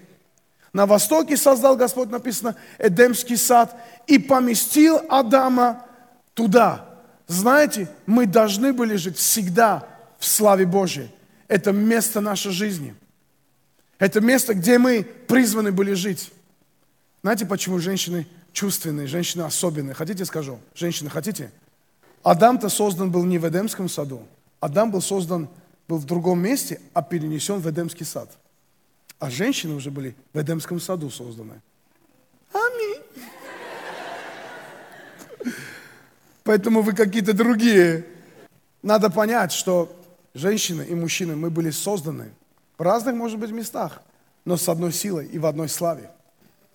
На 0.74 0.86
востоке 0.86 1.38
создал 1.38 1.76
Господь, 1.76 2.10
написано, 2.10 2.56
Эдемский 2.78 3.38
сад 3.38 3.76
и 4.06 4.20
поместил 4.20 5.02
Адама 5.10 5.86
туда. 6.34 6.86
Знаете, 7.28 7.90
мы 8.06 8.26
должны 8.26 8.74
были 8.74 8.96
жить 8.96 9.18
всегда 9.18 9.88
в 10.20 10.26
славе 10.26 10.66
Божьей. 10.66 11.12
Это 11.48 11.72
место 11.72 12.22
нашей 12.22 12.52
жизни. 12.52 12.96
Это 14.00 14.22
место, 14.22 14.54
где 14.54 14.78
мы 14.78 15.04
призваны 15.04 15.72
были 15.72 15.94
жить. 15.94 16.32
Знаете, 17.24 17.46
почему 17.46 17.80
женщины 17.80 18.28
чувственные, 18.54 19.08
женщины 19.08 19.42
особенные? 19.42 19.94
Хотите, 19.94 20.26
скажу? 20.26 20.60
Женщины, 20.76 21.10
хотите? 21.10 21.52
Адам-то 22.24 22.70
создан 22.70 23.12
был 23.12 23.24
не 23.24 23.38
в 23.38 23.48
Эдемском 23.48 23.90
саду. 23.90 24.22
Адам 24.60 24.92
был 24.92 25.02
создан, 25.02 25.50
был 25.88 25.98
в 25.98 26.06
другом 26.06 26.40
месте, 26.40 26.82
а 26.94 27.02
перенесен 27.02 27.60
в 27.60 27.70
Эдемский 27.70 28.06
сад. 28.06 28.30
А 29.20 29.30
женщины 29.30 29.74
уже 29.74 29.92
были 29.92 30.16
в 30.34 30.40
Эдемском 30.40 30.80
саду 30.80 31.10
созданы. 31.10 31.62
Аминь. 32.54 33.02
Поэтому 36.44 36.82
вы 36.82 36.94
какие-то 36.94 37.34
другие. 37.34 38.06
Надо 38.82 39.10
понять, 39.10 39.52
что 39.52 39.94
женщины 40.34 40.84
и 40.84 40.96
мужчины, 40.96 41.36
мы 41.36 41.50
были 41.50 41.72
созданы 41.72 42.32
в 42.78 42.82
разных, 42.82 43.16
может 43.16 43.40
быть, 43.40 43.52
местах, 43.52 44.02
но 44.46 44.56
с 44.56 44.70
одной 44.70 44.94
силой 44.94 45.26
и 45.26 45.40
в 45.40 45.46
одной 45.46 45.68
славе. 45.68 46.12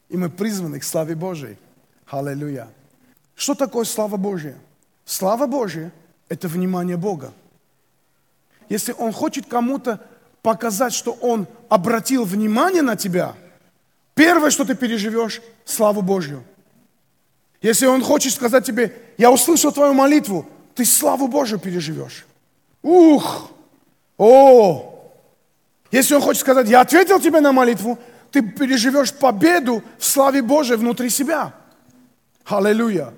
И 0.08 0.16
мы 0.16 0.28
призваны 0.28 0.80
к 0.80 0.84
славе 0.84 1.14
Божией. 1.14 1.56
Аллилуйя. 2.06 2.68
Что 3.34 3.54
такое 3.54 3.84
слава 3.84 4.16
Божья? 4.16 4.58
Слава 5.04 5.46
Божья– 5.46 5.92
это 6.28 6.48
внимание 6.48 6.96
Бога. 6.96 7.32
Если 8.68 8.92
Он 8.92 9.12
хочет 9.12 9.46
кому-то 9.46 10.00
показать, 10.42 10.92
что 10.92 11.12
Он 11.12 11.46
обратил 11.68 12.24
внимание 12.24 12.82
на 12.82 12.96
тебя, 12.96 13.34
первое, 14.14 14.50
что 14.50 14.64
ты 14.64 14.74
переживешь– 14.74 15.42
славу 15.64 16.02
Божью. 16.02 16.44
Если 17.60 17.86
Он 17.86 18.02
хочет 18.02 18.32
сказать 18.32 18.64
тебе, 18.64 18.96
я 19.18 19.30
услышал 19.30 19.72
твою 19.72 19.94
молитву, 19.94 20.46
ты 20.74 20.84
славу 20.84 21.28
Божью 21.28 21.58
переживешь. 21.58 22.26
Ух! 22.82 23.50
О! 24.18 25.10
Если 25.90 26.14
Он 26.14 26.22
хочет 26.22 26.40
сказать, 26.40 26.68
я 26.68 26.80
ответил 26.80 27.20
тебе 27.20 27.40
на 27.40 27.52
молитву, 27.52 27.98
ты 28.30 28.40
переживешь 28.42 29.12
победу 29.12 29.82
в 29.98 30.04
славе 30.04 30.42
Божьей 30.42 30.76
внутри 30.76 31.10
себя. 31.10 31.54
Аллилуйя. 32.46 33.12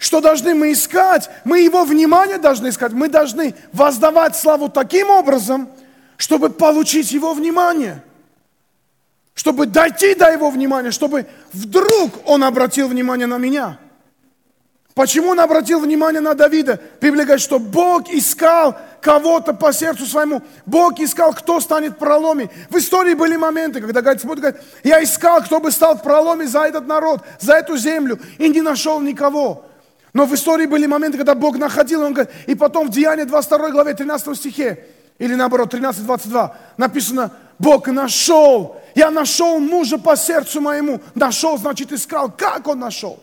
Что 0.00 0.22
должны 0.22 0.54
мы 0.54 0.72
искать? 0.72 1.28
Мы 1.44 1.60
Его 1.60 1.84
внимание 1.84 2.38
должны 2.38 2.68
искать. 2.68 2.92
Мы 2.92 3.10
должны 3.10 3.54
воздавать 3.74 4.34
славу 4.34 4.70
таким 4.70 5.10
образом, 5.10 5.68
чтобы 6.16 6.48
получить 6.48 7.12
Его 7.12 7.34
внимание. 7.34 8.02
Чтобы 9.34 9.66
дойти 9.66 10.14
до 10.14 10.32
Его 10.32 10.48
внимания, 10.50 10.90
чтобы 10.90 11.26
вдруг 11.52 12.12
Он 12.24 12.42
обратил 12.42 12.88
внимание 12.88 13.26
на 13.26 13.36
меня– 13.36 13.78
Почему 14.94 15.30
он 15.30 15.40
обратил 15.40 15.80
внимание 15.80 16.20
на 16.20 16.34
Давида? 16.34 16.80
Библия 17.00 17.24
говорит, 17.24 17.42
что 17.42 17.58
Бог 17.58 18.10
искал 18.10 18.76
кого-то 19.00 19.54
по 19.54 19.72
сердцу 19.72 20.04
своему. 20.04 20.42
Бог 20.66 20.98
искал, 21.00 21.32
кто 21.32 21.60
станет 21.60 21.92
в 21.92 21.96
проломе. 21.96 22.50
В 22.68 22.76
истории 22.76 23.14
были 23.14 23.36
моменты, 23.36 23.80
когда 23.80 24.02
Господь 24.02 24.40
говорит, 24.40 24.60
я 24.82 25.02
искал, 25.02 25.42
кто 25.42 25.60
бы 25.60 25.70
стал 25.70 25.96
в 25.96 26.02
проломе 26.02 26.46
за 26.46 26.64
этот 26.64 26.86
народ, 26.86 27.22
за 27.38 27.54
эту 27.54 27.76
землю, 27.76 28.18
и 28.36 28.48
не 28.48 28.60
нашел 28.60 29.00
никого. 29.00 29.64
Но 30.12 30.26
в 30.26 30.34
истории 30.34 30.66
были 30.66 30.86
моменты, 30.86 31.18
когда 31.18 31.34
Бог 31.34 31.56
находил, 31.56 32.02
он 32.02 32.14
говорит, 32.14 32.32
и 32.46 32.54
потом 32.54 32.88
в 32.88 32.90
Деянии 32.90 33.24
22 33.24 33.70
главе 33.70 33.94
13 33.94 34.36
стихе, 34.36 34.84
или 35.18 35.34
наоборот, 35.34 35.72
13-22, 35.72 36.50
написано, 36.76 37.30
Бог 37.58 37.88
нашел, 37.88 38.80
я 38.94 39.10
нашел 39.10 39.58
мужа 39.58 39.98
по 39.98 40.16
сердцу 40.16 40.62
моему. 40.62 41.00
Нашел, 41.14 41.58
значит, 41.58 41.92
искал. 41.92 42.30
Как 42.30 42.66
он 42.66 42.78
нашел? 42.78 43.22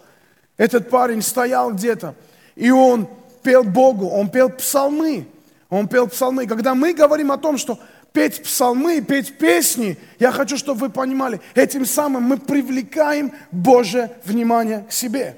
Этот 0.57 0.89
парень 0.89 1.21
стоял 1.21 1.71
где-то, 1.71 2.15
и 2.55 2.69
он 2.69 3.07
пел 3.43 3.63
Богу, 3.63 4.07
он 4.09 4.29
пел 4.29 4.49
псалмы. 4.49 5.27
Он 5.69 5.87
пел 5.87 6.07
псалмы. 6.07 6.47
Когда 6.47 6.75
мы 6.75 6.93
говорим 6.93 7.31
о 7.31 7.37
том, 7.37 7.57
что 7.57 7.79
петь 8.13 8.43
псалмы, 8.43 9.01
петь 9.01 9.37
песни, 9.37 9.97
я 10.19 10.31
хочу, 10.31 10.57
чтобы 10.57 10.81
вы 10.81 10.89
понимали, 10.89 11.41
этим 11.55 11.85
самым 11.85 12.23
мы 12.23 12.37
привлекаем 12.37 13.33
Божье 13.51 14.11
внимание 14.23 14.85
к 14.87 14.91
себе. 14.91 15.37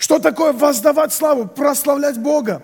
Что 0.00 0.18
такое 0.18 0.54
воздавать 0.54 1.12
славу, 1.12 1.46
прославлять 1.46 2.18
Бога? 2.18 2.62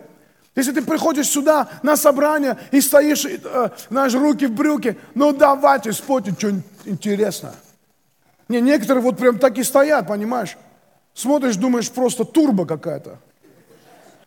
Если 0.54 0.72
ты 0.72 0.80
приходишь 0.80 1.28
сюда 1.28 1.68
на 1.82 1.94
собрание 1.98 2.56
и 2.70 2.80
стоишь, 2.80 3.26
э, 3.26 3.70
знаешь, 3.90 4.14
руки 4.14 4.46
в 4.46 4.52
брюки, 4.52 4.96
ну 5.14 5.34
давайте 5.34 5.92
спойте 5.92 6.32
что-нибудь 6.32 6.64
интересное. 6.86 7.52
Не, 8.48 8.62
некоторые 8.62 9.02
вот 9.02 9.18
прям 9.18 9.38
так 9.38 9.58
и 9.58 9.64
стоят, 9.64 10.08
понимаешь? 10.08 10.56
Смотришь, 11.12 11.56
думаешь, 11.56 11.90
просто 11.90 12.24
турбо 12.24 12.64
какая-то. 12.64 13.18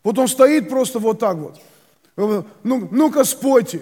Вот 0.03 0.19
он 0.19 0.27
стоит 0.27 0.69
просто 0.69 0.99
вот 0.99 1.17
так 1.17 1.37
вот. 1.37 1.59
Ну, 2.15 2.87
ну-ка 2.91 3.23
спойте. 3.23 3.81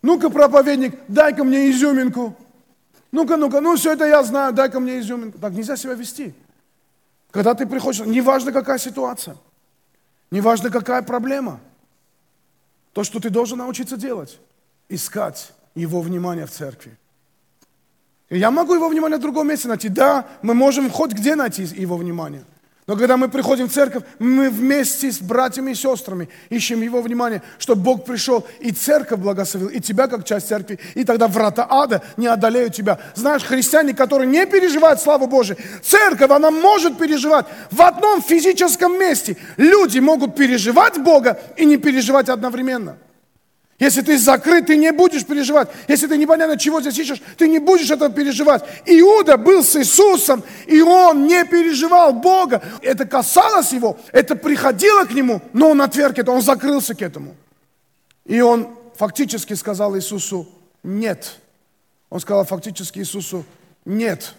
Ну-ка, 0.00 0.30
проповедник, 0.30 0.98
дай-ка 1.06 1.44
мне 1.44 1.70
изюминку. 1.70 2.34
Ну-ка, 3.12 3.36
ну-ка, 3.36 3.60
ну 3.60 3.76
все 3.76 3.92
это 3.92 4.06
я 4.06 4.22
знаю, 4.22 4.54
дай-ка 4.54 4.80
мне 4.80 5.00
изюминку. 5.00 5.38
Так 5.38 5.52
нельзя 5.52 5.76
себя 5.76 5.92
вести. 5.92 6.34
Когда 7.30 7.54
ты 7.54 7.66
приходишь, 7.66 8.04
неважно 8.06 8.52
какая 8.52 8.78
ситуация, 8.78 9.36
неважно 10.30 10.70
какая 10.70 11.02
проблема, 11.02 11.60
то, 12.92 13.04
что 13.04 13.20
ты 13.20 13.30
должен 13.30 13.58
научиться 13.58 13.96
делать, 13.96 14.38
искать 14.88 15.52
его 15.74 16.00
внимание 16.00 16.46
в 16.46 16.50
церкви. 16.50 16.96
Я 18.30 18.50
могу 18.50 18.74
его 18.74 18.88
внимание 18.88 19.18
в 19.18 19.22
другом 19.22 19.48
месте 19.48 19.68
найти. 19.68 19.88
Да, 19.88 20.26
мы 20.42 20.54
можем 20.54 20.90
хоть 20.90 21.12
где 21.12 21.34
найти 21.34 21.62
его 21.62 21.96
внимание. 21.96 22.44
Но 22.88 22.96
когда 22.96 23.18
мы 23.18 23.28
приходим 23.28 23.68
в 23.68 23.72
церковь, 23.72 24.02
мы 24.18 24.48
вместе 24.48 25.12
с 25.12 25.20
братьями 25.20 25.72
и 25.72 25.74
сестрами 25.74 26.30
ищем 26.48 26.80
его 26.80 27.02
внимание, 27.02 27.42
чтобы 27.58 27.82
Бог 27.82 28.06
пришел 28.06 28.46
и 28.60 28.72
церковь 28.72 29.20
благословил, 29.20 29.68
и 29.68 29.78
тебя 29.78 30.08
как 30.08 30.24
часть 30.24 30.48
церкви, 30.48 30.80
и 30.94 31.04
тогда 31.04 31.28
врата 31.28 31.66
ада 31.68 32.00
не 32.16 32.26
одолеют 32.26 32.74
тебя. 32.74 32.98
Знаешь, 33.14 33.44
христиане, 33.44 33.92
которые 33.92 34.26
не 34.26 34.46
переживают 34.46 35.02
славу 35.02 35.26
Божию, 35.26 35.58
церковь, 35.82 36.30
она 36.30 36.50
может 36.50 36.96
переживать. 36.96 37.44
В 37.70 37.82
одном 37.82 38.22
физическом 38.22 38.98
месте 38.98 39.36
люди 39.58 39.98
могут 39.98 40.34
переживать 40.34 40.96
Бога 40.98 41.38
и 41.58 41.66
не 41.66 41.76
переживать 41.76 42.30
одновременно. 42.30 42.96
Если 43.78 44.02
ты 44.02 44.18
закрыт, 44.18 44.66
ты 44.66 44.76
не 44.76 44.90
будешь 44.90 45.24
переживать. 45.24 45.68
Если 45.86 46.08
ты 46.08 46.16
непонятно, 46.16 46.58
чего 46.58 46.80
здесь 46.80 46.98
ищешь, 46.98 47.22
ты 47.36 47.46
не 47.46 47.60
будешь 47.60 47.90
этого 47.90 48.10
переживать. 48.10 48.64
Иуда 48.86 49.36
был 49.36 49.62
с 49.62 49.76
Иисусом, 49.76 50.42
и 50.66 50.80
он 50.80 51.26
не 51.26 51.44
переживал 51.44 52.12
Бога. 52.12 52.60
Это 52.82 53.06
касалось 53.06 53.72
его, 53.72 53.96
это 54.10 54.34
приходило 54.34 55.04
к 55.04 55.12
нему, 55.12 55.40
но 55.52 55.70
он 55.70 55.80
отверг 55.80 56.18
это, 56.18 56.32
он 56.32 56.42
закрылся 56.42 56.96
к 56.96 57.02
этому. 57.02 57.36
И 58.24 58.40
он 58.40 58.68
фактически 58.96 59.54
сказал 59.54 59.96
Иисусу 59.96 60.48
«нет». 60.82 61.36
Он 62.10 62.18
сказал 62.18 62.44
фактически 62.44 62.98
Иисусу 62.98 63.44
«нет». 63.84 64.34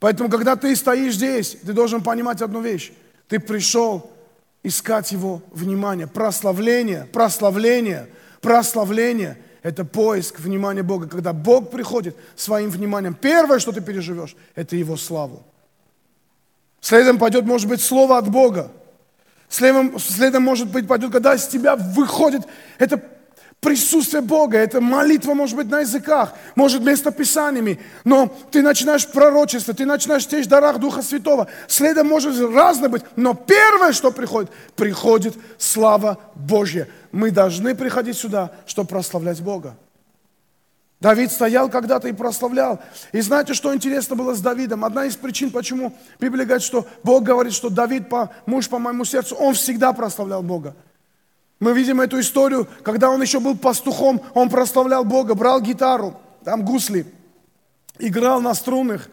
Поэтому, 0.00 0.28
когда 0.28 0.54
ты 0.54 0.76
стоишь 0.76 1.14
здесь, 1.14 1.56
ты 1.64 1.72
должен 1.72 2.02
понимать 2.02 2.42
одну 2.42 2.60
вещь. 2.60 2.92
Ты 3.26 3.40
пришел 3.40 4.10
искать 4.62 5.12
Его 5.12 5.42
внимание, 5.50 6.06
прославление, 6.06 7.08
прославление, 7.12 8.08
прославление– 8.40 9.38
это 9.62 9.84
поиск 9.84 10.40
внимания 10.40 10.82
Бога. 10.82 11.08
Когда 11.08 11.32
Бог 11.32 11.70
приходит 11.70 12.16
своим 12.36 12.70
вниманием, 12.70 13.14
первое, 13.14 13.58
что 13.58 13.72
ты 13.72 13.80
переживешь, 13.80 14.36
это 14.54 14.76
Его 14.76 14.96
славу. 14.96 15.44
Следом 16.80 17.18
пойдет, 17.18 17.44
может 17.44 17.68
быть, 17.68 17.80
слово 17.80 18.18
от 18.18 18.28
Бога. 18.30 18.70
Следом, 19.48 19.98
следом 19.98 20.42
может 20.42 20.70
быть, 20.70 20.86
пойдет, 20.86 21.10
когда 21.10 21.34
из 21.34 21.46
тебя 21.46 21.74
выходит 21.74 22.42
это 22.78 23.02
присутствие 23.60 24.22
Бога, 24.22 24.56
это 24.58 24.80
молитва 24.80 25.34
может 25.34 25.56
быть 25.56 25.68
на 25.68 25.80
языках, 25.80 26.34
может 26.54 26.82
местописаниями, 26.82 27.80
но 28.04 28.32
ты 28.50 28.62
начинаешь 28.62 29.06
пророчество, 29.06 29.74
ты 29.74 29.84
начинаешь 29.84 30.26
течь 30.26 30.46
в 30.46 30.48
дарах 30.48 30.78
Духа 30.78 31.02
Святого. 31.02 31.48
Следом 31.66 32.08
может 32.08 32.38
разное 32.54 32.88
быть, 32.88 33.02
но 33.16 33.34
первое, 33.34 33.92
что 33.92 34.10
приходит, 34.10 34.50
приходит 34.76 35.36
слава 35.58 36.18
Божья. 36.34 36.88
Мы 37.10 37.30
должны 37.30 37.74
приходить 37.74 38.16
сюда, 38.16 38.52
чтобы 38.66 38.88
прославлять 38.88 39.40
Бога. 39.40 39.76
Давид 41.00 41.30
стоял 41.30 41.68
когда-то 41.68 42.08
и 42.08 42.12
прославлял. 42.12 42.80
И 43.12 43.20
знаете, 43.20 43.54
что 43.54 43.72
интересно 43.72 44.16
было 44.16 44.34
с 44.34 44.40
Давидом? 44.40 44.84
Одна 44.84 45.04
из 45.04 45.14
причин, 45.14 45.52
почему 45.52 45.96
Библия 46.18 46.44
говорит, 46.44 46.64
что 46.64 46.86
Бог 47.04 47.22
говорит, 47.22 47.52
что 47.52 47.70
Давид, 47.70 48.04
муж 48.46 48.68
по 48.68 48.80
моему 48.80 49.04
сердцу, 49.04 49.36
он 49.36 49.54
всегда 49.54 49.92
прославлял 49.92 50.42
Бога. 50.42 50.74
Мы 51.60 51.72
видим 51.72 52.00
эту 52.00 52.20
историю, 52.20 52.68
когда 52.82 53.10
он 53.10 53.20
еще 53.20 53.40
был 53.40 53.56
пастухом, 53.56 54.22
он 54.34 54.48
прославлял 54.48 55.04
Бога, 55.04 55.34
брал 55.34 55.60
гитару, 55.60 56.20
там 56.44 56.64
гусли, 56.64 57.04
играл 57.98 58.40
на 58.40 58.54
струнах, 58.54 59.08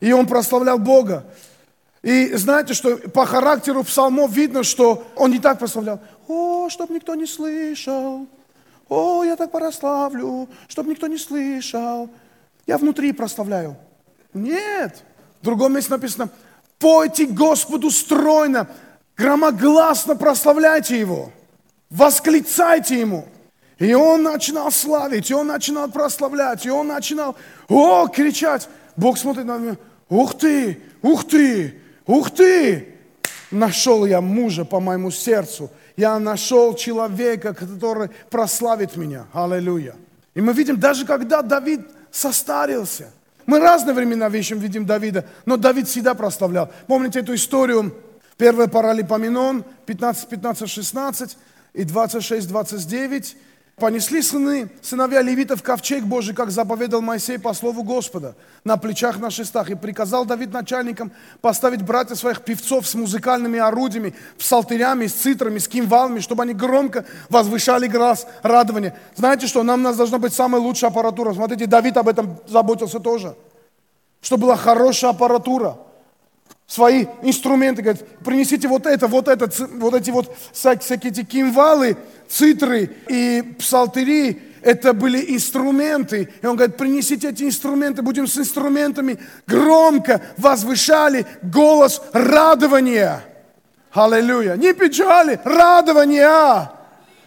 и 0.00 0.12
он 0.12 0.26
прославлял 0.26 0.78
Бога. 0.78 1.24
И 2.02 2.32
знаете, 2.34 2.74
что 2.74 2.96
по 2.96 3.26
характеру 3.26 3.84
псалмов 3.84 4.32
видно, 4.32 4.62
что 4.64 5.06
он 5.16 5.30
не 5.30 5.38
так 5.38 5.58
прославлял. 5.58 6.00
О, 6.28 6.68
чтобы 6.68 6.94
никто 6.94 7.14
не 7.14 7.26
слышал. 7.26 8.26
О, 8.88 9.24
я 9.24 9.36
так 9.36 9.50
прославлю, 9.52 10.48
чтобы 10.68 10.90
никто 10.90 11.06
не 11.06 11.18
слышал. 11.18 12.10
Я 12.66 12.78
внутри 12.78 13.12
прославляю. 13.12 13.76
Нет. 14.34 15.04
В 15.40 15.44
другом 15.44 15.74
месте 15.74 15.90
написано, 15.90 16.28
пойте 16.78 17.26
Господу 17.26 17.90
стройно, 17.90 18.68
громогласно 19.16 20.16
прославляйте 20.16 20.98
Его, 20.98 21.32
восклицайте 21.92 22.98
Ему. 22.98 23.26
И 23.78 23.94
он 23.94 24.22
начинал 24.22 24.70
славить, 24.70 25.30
и 25.30 25.34
он 25.34 25.48
начинал 25.48 25.90
прославлять, 25.90 26.64
и 26.66 26.70
он 26.70 26.88
начинал, 26.88 27.36
о, 27.68 28.06
кричать. 28.06 28.68
Бог 28.96 29.18
смотрит 29.18 29.44
на 29.44 29.58
меня, 29.58 29.76
ух 30.08 30.38
ты, 30.38 30.80
ух 31.02 31.26
ты, 31.26 31.80
ух 32.06 32.30
ты, 32.30 32.94
нашел 33.50 34.06
я 34.06 34.20
мужа 34.20 34.64
по 34.64 34.78
моему 34.78 35.10
сердцу, 35.10 35.70
я 35.96 36.18
нашел 36.18 36.74
человека, 36.74 37.54
который 37.54 38.10
прославит 38.30 38.96
меня. 38.96 39.26
Аллилуйя. 39.32 39.96
И 40.34 40.40
мы 40.40 40.52
видим, 40.52 40.78
даже 40.78 41.04
когда 41.04 41.42
Давид 41.42 41.80
состарился, 42.12 43.10
мы 43.46 43.58
разные 43.58 43.94
времена 43.94 44.28
вещам 44.28 44.58
видим 44.58 44.86
Давида, 44.86 45.26
но 45.44 45.56
Давид 45.56 45.88
всегда 45.88 46.14
прославлял. 46.14 46.70
Помните 46.86 47.20
эту 47.20 47.34
историю? 47.34 47.92
Первый 48.36 48.68
Паралипоменон, 48.68 49.64
15, 49.86 50.28
15, 50.28 50.70
16 50.70 51.36
и 51.74 51.84
26, 51.84 52.48
29 52.48 53.36
понесли 53.76 54.20
сыны, 54.22 54.70
сыновья 54.82 55.22
левитов 55.22 55.62
ковчег 55.62 56.04
Божий, 56.04 56.34
как 56.34 56.50
заповедал 56.50 57.00
Моисей 57.00 57.38
по 57.38 57.54
слову 57.54 57.82
Господа, 57.82 58.36
на 58.64 58.76
плечах 58.76 59.18
на 59.18 59.30
шестах. 59.30 59.70
И 59.70 59.74
приказал 59.74 60.24
Давид 60.26 60.52
начальникам 60.52 61.12
поставить 61.40 61.82
братьев 61.82 62.18
своих 62.18 62.42
певцов 62.42 62.86
с 62.86 62.94
музыкальными 62.94 63.58
орудиями, 63.58 64.14
псалтерями, 64.38 65.06
с 65.06 65.14
цитрами, 65.14 65.58
с 65.58 65.66
кимвалами, 65.66 66.20
чтобы 66.20 66.42
они 66.42 66.52
громко 66.52 67.06
возвышали 67.30 67.88
глаз 67.88 68.26
радования. 68.42 68.96
Знаете 69.16 69.46
что, 69.46 69.62
нам 69.62 69.80
у 69.80 69.84
нас 69.84 69.96
должна 69.96 70.18
быть 70.18 70.34
самая 70.34 70.60
лучшая 70.60 70.90
аппаратура. 70.90 71.32
Смотрите, 71.32 71.66
Давид 71.66 71.96
об 71.96 72.08
этом 72.08 72.38
заботился 72.46 73.00
тоже. 73.00 73.34
Чтобы 74.20 74.42
была 74.42 74.56
хорошая 74.56 75.10
аппаратура 75.10 75.78
свои 76.66 77.06
инструменты, 77.22 77.82
говорит, 77.82 78.06
принесите 78.24 78.68
вот 78.68 78.86
это, 78.86 79.06
вот 79.06 79.28
это, 79.28 79.50
вот 79.74 79.94
эти 79.94 80.10
вот 80.10 80.34
всякие 80.52 81.10
эти 81.10 81.24
кимвалы, 81.24 81.96
цитры 82.28 82.90
и 83.08 83.42
псалтыри, 83.58 84.40
это 84.62 84.92
были 84.92 85.34
инструменты. 85.34 86.28
И 86.40 86.46
он 86.46 86.56
говорит, 86.56 86.76
принесите 86.76 87.30
эти 87.30 87.44
инструменты, 87.44 88.02
будем 88.02 88.26
с 88.26 88.38
инструментами 88.38 89.18
громко 89.46 90.22
возвышали 90.38 91.26
голос 91.42 92.00
радования. 92.12 93.24
Аллилуйя. 93.92 94.56
Не 94.56 94.72
печали, 94.72 95.40
радования. 95.44 96.70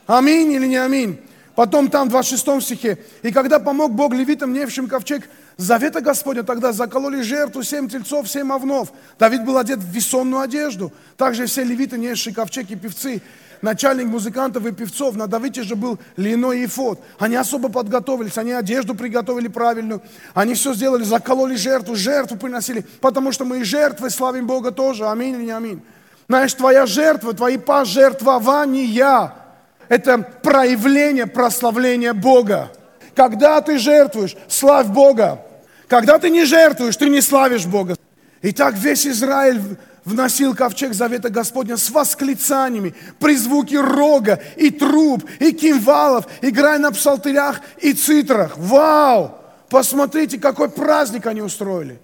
Аминь 0.08 0.54
или 0.54 0.65
не 0.65 0.77
аминь. 0.77 1.20
Потом 1.56 1.89
там 1.89 2.08
в 2.08 2.12
26 2.12 2.62
стихе. 2.62 2.98
И 3.22 3.32
когда 3.32 3.60
помог 3.60 3.92
Бог 3.92 4.13
левитам, 4.13 4.51
невшим 4.51 4.88
ковчег, 4.88 5.30
завета 5.57 6.01
Господня, 6.01 6.43
тогда 6.43 6.71
закололи 6.71 7.21
жертву 7.21 7.63
семь 7.63 7.88
тельцов, 7.88 8.29
семь 8.29 8.51
овнов. 8.51 8.91
Давид 9.19 9.45
был 9.45 9.57
одет 9.57 9.79
в 9.79 9.89
весонную 9.89 10.41
одежду. 10.41 10.91
Также 11.17 11.45
все 11.45 11.63
левиты, 11.63 11.97
несшие 11.97 12.33
ковчег 12.33 12.69
и 12.71 12.75
певцы, 12.75 13.21
начальник 13.62 14.07
музыкантов 14.07 14.65
и 14.65 14.71
певцов, 14.71 15.15
на 15.15 15.27
Давиде 15.27 15.63
же 15.63 15.75
был 15.75 15.97
льняной 16.17 16.65
ифот. 16.65 17.01
Они 17.19 17.35
особо 17.35 17.69
подготовились, 17.69 18.38
они 18.38 18.51
одежду 18.51 18.95
приготовили 18.95 19.47
правильную, 19.47 20.01
они 20.34 20.53
все 20.53 20.73
сделали, 20.73 21.03
закололи 21.03 21.56
жертву, 21.56 21.95
жертву 21.95 22.38
приносили, 22.38 22.86
потому 23.01 23.32
что 23.32 23.45
мы 23.45 23.60
и 23.60 23.63
жертвы 23.63 24.10
славим 24.10 24.47
Бога 24.47 24.71
тоже, 24.71 25.08
аминь 25.08 25.36
или 25.36 25.43
не 25.43 25.51
аминь. 25.51 25.82
Знаешь, 26.27 26.53
твоя 26.53 26.86
жертва, 26.86 27.34
твои 27.34 27.58
пожертвования– 27.58 29.34
это 29.89 30.17
проявление 30.17 31.27
прославления 31.27 32.13
Бога. 32.13 32.71
Когда 33.15 33.62
ты 33.62 33.77
жертвуешь, 33.77 34.36
славь 34.47 34.88
Бога. 34.88 35.44
Когда 35.88 36.17
ты 36.17 36.30
не 36.30 36.45
жертвуешь, 36.45 36.98
ты 36.98 37.10
не 37.10 37.21
славишь 37.21 37.65
Бога. 37.65 37.95
Итак, 38.41 38.76
весь 38.76 39.06
Израиль 39.08 39.62
вносил 40.04 40.56
ковчег 40.56 40.93
завета 40.93 41.30
Господня 41.30 41.78
с 41.78 41.89
восклицаниями, 41.89 42.93
при 43.19 43.36
звуке 43.36 43.82
рога 43.82 44.39
и 44.56 44.69
труб, 44.69 45.24
и 45.39 45.52
кимвалов, 45.52 46.28
играя 46.41 46.80
на 46.80 46.91
псалтырях 46.91 47.62
и 47.82 47.93
цитрах. 47.93 48.58
Вау! 48.58 49.36
Посмотрите, 49.69 50.38
какой 50.38 50.69
праздник 50.69 51.26
они 51.26 51.41
устроили. 51.41 52.00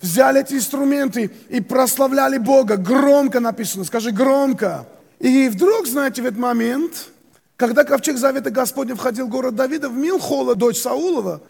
Взяли 0.00 0.40
эти 0.40 0.54
инструменты 0.54 1.30
и 1.48 1.60
прославляли 1.60 2.38
Бога. 2.38 2.76
Громко 2.76 3.40
написано, 3.40 3.84
скажи 3.84 4.12
громко. 4.12 4.86
И 5.18 5.48
вдруг, 5.48 5.86
знаете, 5.86 6.22
в 6.22 6.26
этот 6.26 6.38
момент, 6.38 7.08
когда 7.56 7.84
ковчег 7.84 8.16
Завета 8.16 8.50
Господня 8.50 8.94
входил 8.94 9.26
в 9.26 9.30
город 9.30 9.54
Давида, 9.54 9.90
в 9.90 9.96
Милхола, 9.96 10.54
дочь 10.54 10.78
Саулова, 10.78 11.42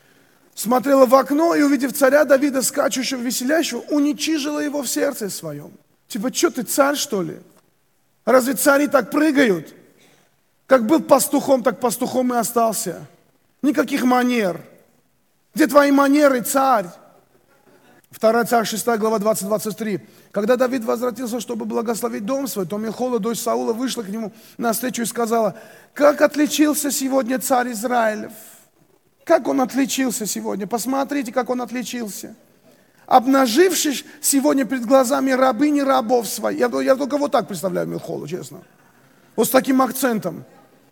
смотрела 0.60 1.06
в 1.06 1.14
окно 1.14 1.54
и, 1.54 1.62
увидев 1.62 1.94
царя 1.94 2.24
Давида, 2.24 2.60
скачущего, 2.60 3.20
веселящего, 3.20 3.80
уничижила 3.88 4.58
его 4.58 4.82
в 4.82 4.88
сердце 4.88 5.30
своем. 5.30 5.72
Типа, 6.06 6.32
что 6.32 6.50
ты 6.50 6.62
царь, 6.64 6.96
что 6.96 7.22
ли? 7.22 7.38
Разве 8.26 8.54
цари 8.54 8.86
так 8.86 9.10
прыгают? 9.10 9.74
Как 10.66 10.86
был 10.86 11.00
пастухом, 11.00 11.62
так 11.62 11.80
пастухом 11.80 12.34
и 12.34 12.36
остался. 12.36 13.06
Никаких 13.62 14.04
манер. 14.04 14.60
Где 15.54 15.66
твои 15.66 15.90
манеры, 15.90 16.42
царь? 16.42 16.86
2 18.18 18.44
царь 18.44 18.66
6 18.66 18.86
глава 18.98 19.18
20-23. 19.18 20.00
Когда 20.30 20.56
Давид 20.56 20.84
возвратился, 20.84 21.40
чтобы 21.40 21.64
благословить 21.64 22.26
дом 22.26 22.46
свой, 22.46 22.66
то 22.66 22.76
Михола, 22.76 23.18
дочь 23.18 23.38
Саула, 23.38 23.72
вышла 23.72 24.02
к 24.02 24.08
нему 24.08 24.32
на 24.58 24.72
встречу 24.72 25.02
и 25.02 25.06
сказала, 25.06 25.56
как 25.94 26.20
отличился 26.20 26.90
сегодня 26.90 27.38
царь 27.38 27.72
Израилев. 27.72 28.32
Как 29.30 29.46
он 29.46 29.60
отличился 29.60 30.26
сегодня? 30.26 30.66
Посмотрите, 30.66 31.32
как 31.32 31.50
он 31.50 31.62
отличился. 31.62 32.34
Обнажившись 33.06 34.04
сегодня 34.20 34.64
перед 34.64 34.84
глазами 34.84 35.30
рабыни 35.30 35.82
рабов 35.82 36.26
своих. 36.26 36.58
Я, 36.58 36.68
я 36.80 36.96
только 36.96 37.16
вот 37.16 37.30
так 37.30 37.46
представляю 37.46 37.86
Милхолу, 37.86 38.26
честно. 38.26 38.62
Вот 39.36 39.46
с 39.46 39.50
таким 39.50 39.82
акцентом. 39.82 40.44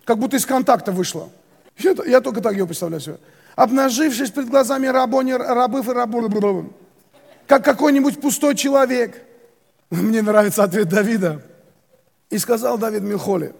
Как 0.04 0.18
будто 0.18 0.36
из 0.36 0.46
контакта 0.46 0.92
вышло. 0.92 1.30
Я, 1.78 1.96
я 2.06 2.20
только 2.20 2.40
так 2.40 2.52
ее 2.52 2.64
представляю 2.64 3.00
себе. 3.00 3.18
Обнажившись 3.56 4.30
перед 4.30 4.48
глазами 4.48 4.86
рабони, 4.86 5.32
рабов 5.32 5.88
и 5.88 5.92
рабов. 5.92 6.66
Как 7.48 7.64
какой-нибудь 7.64 8.20
пустой 8.20 8.54
человек. 8.54 9.20
Мне 9.90 10.22
нравится 10.22 10.62
ответ 10.62 10.88
Давида. 10.88 11.42
И 12.30 12.38
сказал 12.38 12.78
Давид 12.78 13.02
Милхоле, 13.02 13.52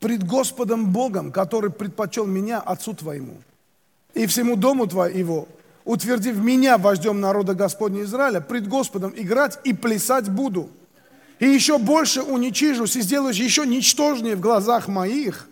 пред 0.00 0.22
Господом 0.22 0.92
Богом, 0.92 1.32
который 1.32 1.70
предпочел 1.70 2.26
меня 2.26 2.60
отцу 2.60 2.92
твоему– 2.92 3.38
и 4.14 4.26
всему 4.26 4.56
дому 4.56 4.86
твоего, 4.86 5.48
утвердив 5.84 6.36
меня 6.36 6.78
вождем 6.78 7.20
народа 7.20 7.54
Господня 7.54 8.02
Израиля, 8.02 8.40
пред 8.40 8.68
Господом 8.68 9.12
играть 9.16 9.58
и 9.64 9.72
плясать 9.72 10.28
буду. 10.28 10.70
И 11.38 11.46
еще 11.46 11.78
больше 11.78 12.22
уничижусь 12.22 12.96
и 12.96 13.00
сделаешь 13.00 13.36
еще 13.36 13.66
ничтожнее 13.66 14.36
в 14.36 14.40
глазах 14.40 14.86
моих. 14.86 15.48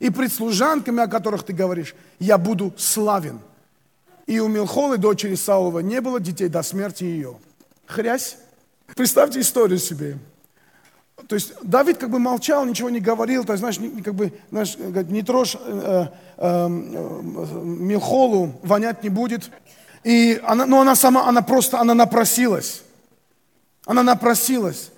И 0.00 0.10
пред 0.10 0.32
служанками, 0.32 1.02
о 1.02 1.06
которых 1.06 1.44
ты 1.44 1.52
говоришь, 1.52 1.94
я 2.18 2.38
буду 2.38 2.74
славен. 2.76 3.38
И 4.26 4.40
у 4.40 4.48
Милхолы, 4.48 4.98
дочери 4.98 5.36
Саулова, 5.36 5.80
не 5.80 6.00
было 6.00 6.18
детей 6.18 6.48
до 6.48 6.62
смерти 6.62 7.04
ее. 7.04 7.36
Хрясь. 7.86 8.36
Представьте 8.96 9.40
историю 9.40 9.78
себе. 9.78 10.18
То 11.28 11.34
есть 11.34 11.52
Давид 11.62 11.98
как 11.98 12.10
бы 12.10 12.18
молчал, 12.18 12.64
ничего 12.64 12.90
не 12.90 13.00
говорил, 13.00 13.44
то 13.44 13.52
есть, 13.52 13.60
знаешь, 13.60 13.78
как 14.04 14.14
бы, 14.14 14.32
знаешь, 14.50 14.76
не 15.08 15.22
трожь 15.22 15.56
э, 15.58 16.06
э, 16.36 16.42
э, 16.42 16.68
Милхолу, 16.68 18.60
вонять 18.62 19.02
не 19.02 19.08
будет. 19.08 19.50
И 20.04 20.40
она, 20.44 20.66
ну, 20.66 20.80
она 20.80 20.94
сама, 20.94 21.26
она 21.26 21.42
просто, 21.42 21.78
она 21.78 21.94
напросилась. 21.94 22.82
Она 23.86 24.02
напросилась. 24.02 24.90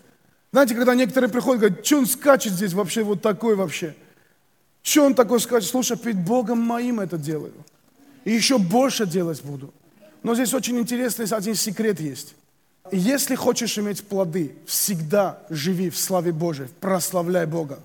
Знаете, 0.53 0.75
когда 0.75 0.95
некоторые 0.95 1.31
приходят, 1.31 1.61
говорят, 1.61 1.87
что 1.87 1.99
он 1.99 2.07
скачет 2.07 2.53
здесь 2.53 2.73
вообще, 2.73 3.03
вот 3.03 3.23
такой 3.23 3.57
вообще. 3.57 3.95
Что 4.83 5.05
он 5.07 5.15
такой 5.15 5.41
скачет? 5.41 5.69
Слушай, 5.69 5.97
перед 5.97 6.19
Богом 6.19 6.61
моим 6.61 7.01
это 7.01 7.19
делаю. 7.19 7.55
И 8.25 8.33
еще 8.33 8.59
больше 8.59 9.07
делать 9.07 9.43
буду. 9.43 9.73
Но 10.23 10.35
здесь 10.35 10.55
очень 10.55 10.79
интересный 10.79 11.27
один 11.27 11.55
секрет 11.55 12.01
есть. 12.01 12.35
Если 12.93 13.35
хочешь 13.35 13.79
иметь 13.79 14.07
плоды, 14.07 14.55
всегда 14.67 15.39
живи 15.49 15.89
в 15.89 15.99
славе 15.99 16.33
Божией, 16.33 16.69
прославляй 16.81 17.47
Бога. 17.47 17.79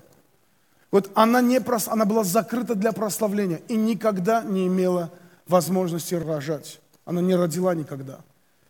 Вот 0.90 1.10
она, 1.14 1.40
не 1.40 1.60
прос... 1.60 1.88
она 1.88 2.04
была 2.04 2.24
закрыта 2.24 2.74
для 2.74 2.92
прославления 2.92 3.60
и 3.68 3.76
никогда 3.76 4.42
не 4.42 4.66
имела 4.66 5.10
возможности 5.46 6.14
рожать. 6.14 6.80
Она 7.04 7.22
не 7.22 7.34
родила 7.34 7.74
никогда. 7.74 8.18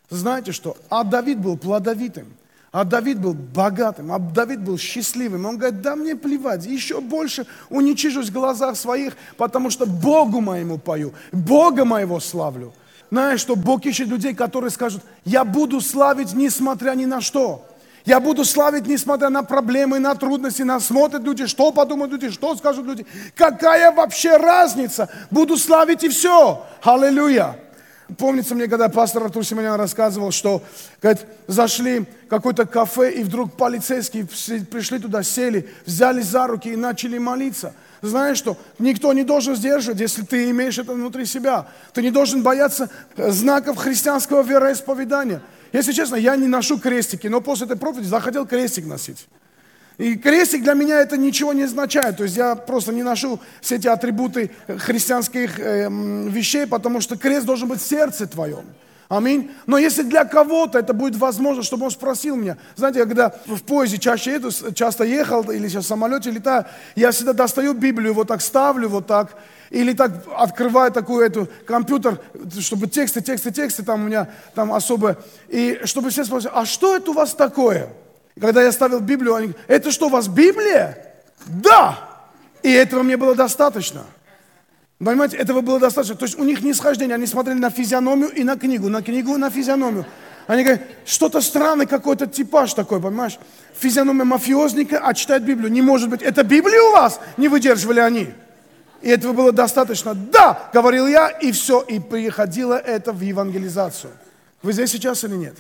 Знаете 0.09 0.53
что? 0.53 0.77
А 0.89 1.03
Давид 1.03 1.39
был 1.39 1.57
плодовитым. 1.57 2.27
А 2.73 2.85
Давид 2.85 3.19
был 3.21 3.35
богатым, 3.35 4.13
а 4.13 4.21
Давид 4.21 4.61
был 4.61 4.79
счастливым. 4.79 5.45
Он 5.45 5.59
говорит, 5.59 5.81
да 5.81 5.97
мне 5.97 6.15
плевать, 6.15 6.65
еще 6.67 7.01
больше 7.01 7.45
уничижусь 7.69 8.29
в 8.29 8.33
глазах 8.33 8.77
своих, 8.77 9.17
потому 9.37 9.71
что 9.71 9.87
Богу 9.87 10.41
моему 10.41 10.79
пою, 10.79 11.13
Бога 11.33 11.85
моего 11.85 12.21
славлю. 12.21 12.73
Знаешь, 13.11 13.41
что 13.41 13.57
Бог 13.57 13.85
ищет 13.87 14.09
людей, 14.09 14.35
которые 14.35 14.71
скажут, 14.71 15.03
я 15.25 15.45
буду 15.45 15.81
славить, 15.81 16.33
несмотря 16.33 16.93
ни 16.93 17.07
на 17.07 17.21
что. 17.21 17.67
Я 18.05 18.21
буду 18.21 18.45
славить, 18.45 18.87
несмотря 18.87 19.29
на 19.29 19.43
проблемы, 19.43 19.99
на 19.99 20.15
трудности, 20.15 20.63
на 20.63 20.81
смотрят 20.81 21.23
люди, 21.23 21.47
что 21.47 21.71
подумают 21.73 22.13
люди, 22.13 22.31
что 22.31 22.57
скажут 22.57 22.87
люди. 22.87 23.05
Какая 23.35 23.93
вообще 23.93 24.37
разница? 24.37 25.11
Буду 25.31 25.57
славить 25.57 26.05
и 26.05 26.09
все. 26.09 26.65
Аллилуйя. 26.83 27.59
Помнится 28.17 28.55
мне, 28.55 28.67
когда 28.67 28.89
пастор 28.89 29.25
Артур 29.25 29.45
Симонян 29.45 29.79
рассказывал, 29.79 30.33
что 30.33 30.63
говорит, 31.01 31.25
зашли 31.47 32.01
в 32.01 32.07
какое-то 32.29 32.67
кафе, 32.67 33.13
и 33.13 33.23
вдруг 33.23 33.57
полицейские 33.57 34.25
пришли 34.25 34.99
туда, 34.99 35.23
сели, 35.23 35.69
взяли 35.87 36.21
за 36.23 36.47
руки 36.47 36.71
и 36.71 36.77
начали 36.77 37.19
молиться. 37.19 37.75
Знаешь 38.03 38.39
что? 38.39 38.57
Никто 38.79 39.13
не 39.13 39.25
должен 39.25 39.55
сдерживать, 39.55 40.01
если 40.01 40.23
ты 40.23 40.51
имеешь 40.51 40.79
это 40.79 40.93
внутри 40.93 41.27
себя. 41.27 41.69
Ты 41.93 42.03
не 42.03 42.11
должен 42.11 42.43
бояться 42.43 42.89
э, 43.17 43.31
знаков 43.31 43.77
христианского 43.77 44.43
вероисповедания. 44.43 45.43
Если 45.73 45.93
честно, 45.93 46.17
я 46.17 46.37
не 46.37 46.47
ношу 46.47 46.79
крестики, 46.79 47.27
но 47.27 47.41
после 47.41 47.67
этой 47.67 47.77
проповеди 47.77 48.07
захотел 48.07 48.47
крестик 48.47 48.87
носить. 48.87 49.27
И 49.99 50.17
крестик 50.17 50.63
для 50.63 50.73
меня 50.73 51.01
это 51.01 51.19
ничего 51.19 51.53
не 51.53 51.65
означает. 51.65 52.17
То 52.17 52.25
есть 52.25 52.37
я 52.37 52.55
просто 52.55 52.91
не 52.93 53.03
ношу 53.03 53.39
все 53.61 53.77
эти 53.77 53.87
атрибуты 53.87 54.51
христианских 54.67 55.61
э, 55.61 55.89
вещей, 55.91 56.67
потому 56.67 57.03
что 57.03 57.19
крест 57.19 57.45
должен 57.45 57.69
быть 57.69 57.83
в 57.83 57.87
сердце 57.87 58.27
твоем. 58.27 58.65
Аминь. 59.11 59.51
Но 59.67 59.77
если 59.77 60.05
для 60.05 60.25
кого-то 60.25 60.79
это 60.79 60.95
будет 60.95 61.17
возможно, 61.17 61.65
чтобы 61.65 61.87
он 61.87 61.91
спросил 61.91 62.37
меня, 62.37 62.57
знаете, 62.77 63.01
когда 63.01 63.35
в 63.45 63.61
поезде 63.65 63.99
чаще 63.99 64.35
еду, 64.35 64.51
часто 64.73 65.03
ехал 65.03 65.51
или 65.51 65.67
сейчас 65.67 65.87
в 65.87 65.89
самолете 65.89 66.31
летаю, 66.31 66.67
я 66.95 67.11
всегда 67.11 67.33
достаю 67.33 67.75
Библию, 67.75 68.15
вот 68.15 68.29
так 68.29 68.41
ставлю, 68.41 68.89
вот 68.89 69.09
так, 69.09 69.37
или 69.71 69.95
так 69.95 70.13
открываю 70.37 70.93
такой 70.93 71.27
эту 71.27 71.49
компьютер, 71.67 72.21
чтобы 72.61 72.87
тексты, 72.87 73.21
тексты, 73.21 73.51
тексты 73.51 73.83
там 73.83 74.05
у 74.05 74.07
меня 74.07 74.29
там 74.55 74.73
особо, 74.73 75.17
и 75.49 75.81
чтобы 75.83 76.11
все 76.11 76.25
спросили, 76.25 76.53
а 76.55 76.65
что 76.65 76.95
это 76.95 77.11
у 77.11 77.15
вас 77.15 77.35
такое? 77.35 77.89
Когда 78.41 78.63
я 78.63 78.71
ставил 78.71 79.01
Библию, 79.01 79.35
они 79.35 79.47
говорят, 79.49 79.67
это 79.67 79.91
что, 79.91 80.07
у 80.07 80.11
вас 80.11 80.29
Библия? 80.29 81.17
Да! 81.47 81.99
И 82.63 82.71
этого 82.71 83.03
мне 83.03 83.17
было 83.17 83.35
достаточно. 83.35 84.05
Понимаете, 85.03 85.39
этого 85.39 85.63
было 85.63 85.81
достаточно. 85.81 86.15
То 86.15 86.27
есть 86.27 86.39
у 86.39 86.45
них 86.45 86.61
не 86.61 86.75
схождение, 86.75 87.15
они 87.15 87.27
смотрели 87.27 87.59
на 87.59 87.71
физиономию 87.71 88.29
и 88.29 88.45
на 88.45 88.57
книгу, 88.57 88.89
на 88.91 89.03
книгу 89.03 89.35
и 89.35 89.39
на 89.39 89.49
физиономию. 89.49 90.05
Они 90.47 90.63
говорят, 90.63 90.83
что-то 91.07 91.41
странный 91.41 91.87
какой-то 91.87 92.27
типаж 92.27 92.75
такой, 92.75 93.01
понимаешь? 93.01 93.39
Физиономия 93.79 94.25
мафиозника, 94.25 94.99
а 94.99 95.15
читает 95.15 95.45
Библию. 95.45 95.71
Не 95.71 95.81
может 95.81 96.11
быть. 96.11 96.21
Это 96.21 96.43
Библия 96.43 96.83
у 96.83 96.93
вас? 96.93 97.19
Не 97.39 97.49
выдерживали 97.49 98.01
они. 98.01 98.29
И 99.01 99.09
этого 99.09 99.33
было 99.33 99.53
достаточно. 99.53 100.15
Да, 100.15 100.69
говорил 100.75 101.07
я, 101.07 101.29
и 101.29 101.51
все. 101.53 101.81
И 101.81 101.99
приходило 101.99 102.75
это 102.75 103.13
в 103.13 103.23
евангелизацию. 103.23 104.13
Вы 104.63 104.75
здесь 104.75 104.91
сейчас 104.91 105.25
или 105.25 105.35
нет? 105.35 105.55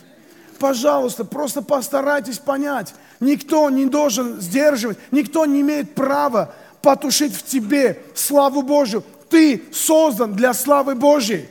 Пожалуйста, 0.58 1.24
просто 1.24 1.62
постарайтесь 1.62 2.38
понять. 2.38 2.92
Никто 3.20 3.70
не 3.70 3.86
должен 3.86 4.38
сдерживать, 4.38 4.98
никто 5.10 5.46
не 5.46 5.62
имеет 5.62 5.94
права 5.94 6.52
потушить 6.82 7.34
в 7.34 7.42
тебе 7.42 8.02
славу 8.14 8.60
Божью. 8.60 9.02
Ты 9.30 9.62
создан 9.72 10.34
для 10.34 10.52
славы 10.52 10.94
Божьей. 10.94 11.48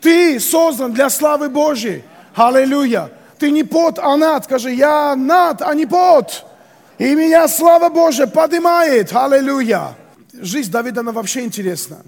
Ты 0.00 0.40
создан 0.40 0.92
для 0.92 1.10
славы 1.10 1.48
Божьей. 1.48 2.02
Аллилуйя. 2.34 3.10
Ты 3.38 3.50
не 3.50 3.64
под, 3.64 3.98
а 3.98 4.16
над. 4.16 4.44
Скажи, 4.44 4.72
я 4.72 5.14
над, 5.14 5.62
а 5.62 5.74
не 5.74 5.86
под. 5.86 6.44
И 6.98 7.14
меня 7.14 7.46
слава 7.46 7.90
Божья 7.90 8.26
поднимает. 8.26 9.14
Аллилуйя. 9.14 9.94
Жизнь 10.32 10.70
Давида, 10.70 11.00
она 11.00 11.12
вообще 11.12 11.44
интересна. 11.44 11.98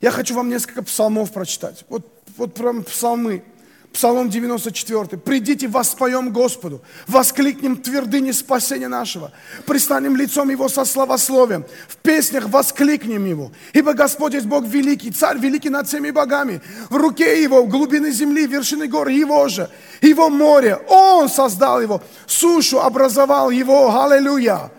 Я 0.00 0.10
хочу 0.10 0.34
вам 0.34 0.48
несколько 0.48 0.82
псалмов 0.82 1.30
прочитать. 1.30 1.84
Вот, 1.88 2.06
вот 2.36 2.54
прям 2.54 2.82
псалмы. 2.82 3.44
Псалом 3.92 4.30
94. 4.30 5.18
«Придите, 5.18 5.66
воспоем 5.66 6.32
Господу, 6.32 6.80
воскликнем 7.08 7.76
твердыни 7.76 8.30
спасения 8.30 8.86
нашего, 8.86 9.32
пристанем 9.66 10.16
лицом 10.16 10.48
Его 10.48 10.68
со 10.68 10.84
славословием, 10.84 11.64
в 11.88 11.96
песнях 11.96 12.48
воскликнем 12.48 13.24
Его, 13.24 13.50
ибо 13.72 13.94
Господь 13.94 14.34
есть 14.34 14.46
Бог 14.46 14.64
великий, 14.64 15.10
Царь 15.10 15.38
великий 15.38 15.70
над 15.70 15.88
всеми 15.88 16.10
богами, 16.10 16.60
в 16.88 16.96
руке 16.96 17.42
Его 17.42 17.64
глубины 17.66 18.12
земли, 18.12 18.46
вершины 18.46 18.86
гор 18.86 19.08
Его 19.08 19.48
же, 19.48 19.68
Его 20.00 20.30
море, 20.30 20.76
Он 20.88 21.28
создал 21.28 21.80
Его, 21.80 22.00
сушу 22.26 22.80
образовал 22.80 23.50
Его, 23.50 24.00
аллилуйя!» 24.00 24.70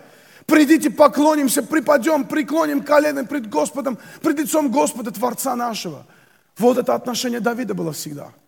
Придите, 0.46 0.90
поклонимся, 0.90 1.62
припадем, 1.62 2.24
преклоним 2.24 2.82
коленом 2.82 3.26
пред 3.26 3.48
Господом, 3.48 3.98
пред 4.22 4.40
лицом 4.40 4.70
Господа, 4.70 5.10
Творца 5.10 5.54
нашего. 5.54 6.06
Вот 6.58 6.78
это 6.78 6.94
отношение 6.94 7.40
Давида 7.40 7.74
было 7.74 7.92
всегда– 7.92 8.30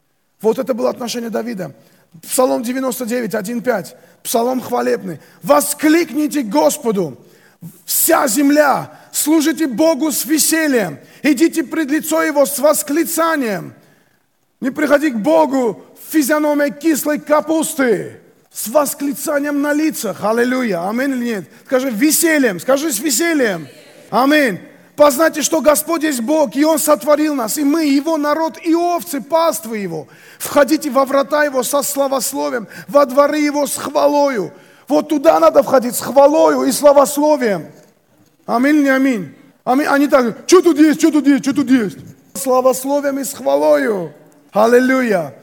вот 0.44 0.58
это 0.58 0.74
было 0.74 0.90
отношение 0.90 1.30
Давида. 1.30 1.74
Псалом 2.22 2.62
99, 2.62 3.34
1.5. 3.34 3.86
Псалом 4.22 4.60
хвалебный. 4.60 5.20
«Воскликните 5.42 6.42
Господу, 6.42 7.18
вся 7.84 8.28
земля, 8.28 9.00
служите 9.12 9.66
Богу 9.66 10.12
с 10.12 10.24
весельем, 10.24 10.98
идите 11.22 11.64
пред 11.64 11.90
лицо 11.90 12.22
Его 12.22 12.46
с 12.46 12.58
восклицанием. 12.58 13.74
Не 14.60 14.70
приходи 14.70 15.10
к 15.10 15.16
Богу 15.16 15.84
в 15.98 16.12
физиономии 16.12 16.70
кислой 16.70 17.18
капусты, 17.18 18.20
с 18.52 18.68
восклицанием 18.68 19.60
на 19.60 19.72
лицах. 19.72 20.24
Аллилуйя. 20.24 20.88
Аминь 20.88 21.10
или 21.10 21.24
нет? 21.24 21.44
Скажи 21.66 21.90
весельем, 21.90 22.60
скажи 22.60 22.92
с 22.92 23.00
весельем. 23.00 23.66
Аминь. 24.10 24.60
Познайте, 24.96 25.42
что 25.42 25.60
Господь 25.60 26.04
есть 26.04 26.20
Бог, 26.20 26.54
и 26.54 26.64
Он 26.64 26.78
сотворил 26.78 27.34
нас, 27.34 27.58
и 27.58 27.64
мы, 27.64 27.84
Его 27.84 28.16
народ, 28.16 28.58
и 28.62 28.74
овцы, 28.74 29.20
паствы 29.20 29.78
Его. 29.78 30.06
Входите 30.38 30.88
во 30.90 31.04
врата 31.04 31.44
Его 31.44 31.64
со 31.64 31.82
славословием, 31.82 32.68
во 32.86 33.04
дворы 33.04 33.38
Его 33.38 33.66
с 33.66 33.76
хвалою. 33.76 34.52
Вот 34.86 35.08
туда 35.08 35.40
надо 35.40 35.62
входить 35.62 35.96
с 35.96 36.00
хвалою 36.00 36.64
и 36.64 36.72
славословием. 36.72 37.66
Аминь, 38.46 38.82
не 38.82 38.90
аминь. 38.90 39.34
Аминь. 39.64 39.86
Они 39.86 40.06
так, 40.06 40.44
что 40.46 40.60
тут 40.60 40.78
есть, 40.78 41.00
что 41.00 41.10
тут 41.10 41.26
есть, 41.26 41.42
что 41.42 41.54
тут 41.54 41.70
есть. 41.70 41.96
Славословием 42.34 43.18
и 43.18 43.24
с 43.24 43.32
хвалою. 43.32 44.12
Аллилуйя. 44.52 45.34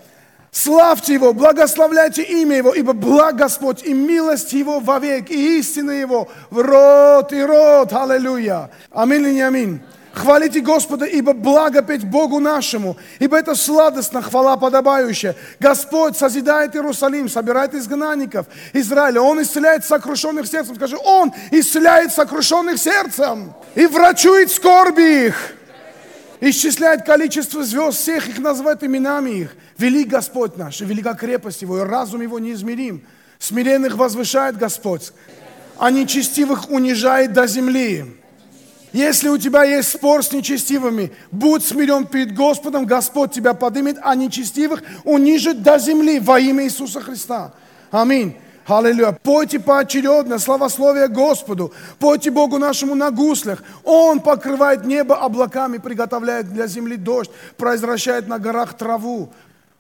Славьте 0.52 1.14
Его, 1.14 1.34
благословляйте 1.34 2.24
имя 2.24 2.58
Его, 2.58 2.74
ибо 2.74 2.92
благ 2.92 3.38
Господь 3.38 3.84
и 3.84 3.94
милость 3.94 4.52
Его 4.52 4.82
вовек, 4.82 5.32
и 5.32 5.60
истина 5.60 5.92
Его 5.92 6.28
в 6.50 6.60
род 6.60 7.32
и 7.32 7.42
род. 7.42 7.94
Аллилуйя. 7.94 8.70
Аминь 8.92 9.22
или 9.22 9.34
не 9.36 9.42
аминь? 9.42 9.82
Хвалите 10.14 10.60
Господа, 10.60 11.06
ибо 11.06 11.32
благо 11.32 11.82
петь 11.82 12.04
Богу 12.04 12.40
нашему, 12.40 12.98
ибо 13.20 13.38
это 13.40 13.56
сладостно, 13.56 14.22
хвала 14.22 14.58
подобающая. 14.58 15.38
Господь 15.58 16.18
созидает 16.18 16.76
Иерусалим, 16.76 17.30
собирает 17.30 17.74
изгнанников 17.74 18.46
Израиля. 18.74 19.22
Он 19.22 19.42
исцеляет 19.42 19.86
сокрушенных 19.86 20.48
сердцем. 20.48 20.76
Скажи, 20.76 20.98
Он 21.02 21.32
исцеляет 21.52 22.12
сокрушенных 22.12 22.78
сердцем 22.78 23.54
и 23.74 23.86
врачует 23.86 24.52
скорби 24.52 25.28
их 25.28 25.56
исчисляет 26.42 27.06
количество 27.06 27.64
звезд, 27.64 28.00
всех 28.00 28.28
их 28.28 28.40
называет 28.40 28.84
именами 28.84 29.30
их. 29.30 29.56
Велик 29.78 30.10
Господь 30.10 30.58
наш, 30.58 30.82
и 30.82 30.86
велика 30.86 31.14
крепость 31.14 31.62
Его, 31.62 31.80
и 31.80 31.84
разум 31.84 32.22
Его 32.22 32.40
неизмерим. 32.40 33.04
Смиренных 33.40 33.96
возвышает 33.96 34.58
Господь, 34.58 35.14
а 35.78 35.90
нечестивых 35.90 36.70
унижает 36.70 37.34
до 37.34 37.48
земли. 37.48 38.06
Если 38.92 39.30
у 39.30 39.38
тебя 39.38 39.64
есть 39.64 39.90
спор 39.90 40.22
с 40.24 40.34
нечестивыми, 40.34 41.14
будь 41.32 41.64
смирен 41.64 42.06
перед 42.06 42.36
Господом, 42.36 42.86
Господь 42.86 43.32
тебя 43.32 43.54
поднимет, 43.54 43.98
а 44.04 44.16
нечестивых 44.16 44.84
унижит 45.06 45.64
до 45.64 45.80
земли 45.80 46.20
во 46.20 46.40
имя 46.40 46.66
Иисуса 46.66 47.00
Христа. 47.00 47.54
Аминь. 47.90 48.36
Аллилуйя. 48.66 49.12
Пойте 49.12 49.60
поочередно 49.60 50.40
славословие 50.40 51.08
Господу. 51.08 51.74
Пойте 52.00 52.32
Богу 52.32 52.58
нашему 52.58 52.96
на 52.96 53.12
гуслях. 53.12 53.64
Он 53.84 54.20
покрывает 54.20 54.86
небо 54.86 55.18
облаками, 55.18 55.78
приготовляет 55.78 56.52
для 56.54 56.68
земли 56.68 56.96
дождь, 56.96 57.32
произвращает 57.58 58.28
на 58.28 58.40
горах 58.40 58.78
траву. 58.78 59.32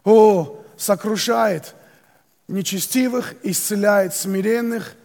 О, 0.04 0.60
сокрушает 0.78 1.76
нечестивых, 2.48 3.36
исцеляет 3.44 4.16
смиренных. 4.16 4.96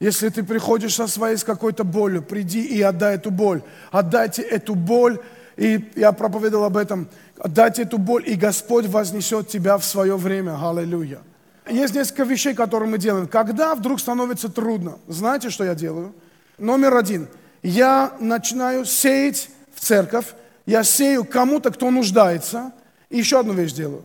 Если 0.00 0.28
ты 0.28 0.42
приходишь 0.42 0.94
со 0.94 1.06
своей 1.06 1.36
с 1.36 1.44
какой-то 1.44 1.84
болью, 1.84 2.22
приди 2.22 2.62
и 2.64 2.82
отдай 2.82 3.16
эту 3.16 3.30
боль. 3.30 3.62
Отдайте 3.90 4.42
эту 4.42 4.74
боль. 4.74 5.18
И 5.56 5.90
я 5.94 6.12
проповедовал 6.12 6.64
об 6.64 6.76
этом. 6.76 7.08
Отдайте 7.38 7.82
эту 7.82 7.98
боль, 7.98 8.28
и 8.28 8.34
Господь 8.34 8.86
вознесет 8.86 9.48
тебя 9.48 9.78
в 9.78 9.84
свое 9.84 10.16
время. 10.16 10.58
Аллилуйя. 10.60 11.20
Есть 11.68 11.94
несколько 11.94 12.24
вещей, 12.24 12.54
которые 12.54 12.88
мы 12.88 12.98
делаем. 12.98 13.26
Когда 13.26 13.74
вдруг 13.74 14.00
становится 14.00 14.48
трудно, 14.48 14.98
знаете, 15.08 15.50
что 15.50 15.64
я 15.64 15.74
делаю? 15.74 16.14
Номер 16.58 16.96
один. 16.96 17.28
Я 17.62 18.16
начинаю 18.20 18.84
сеять 18.84 19.48
в 19.74 19.80
церковь 19.80 20.34
я 20.66 20.82
сею 20.82 21.24
кому-то, 21.24 21.70
кто 21.70 21.90
нуждается, 21.90 22.72
и 23.10 23.18
еще 23.18 23.40
одну 23.40 23.52
вещь 23.52 23.72
делаю. 23.72 24.02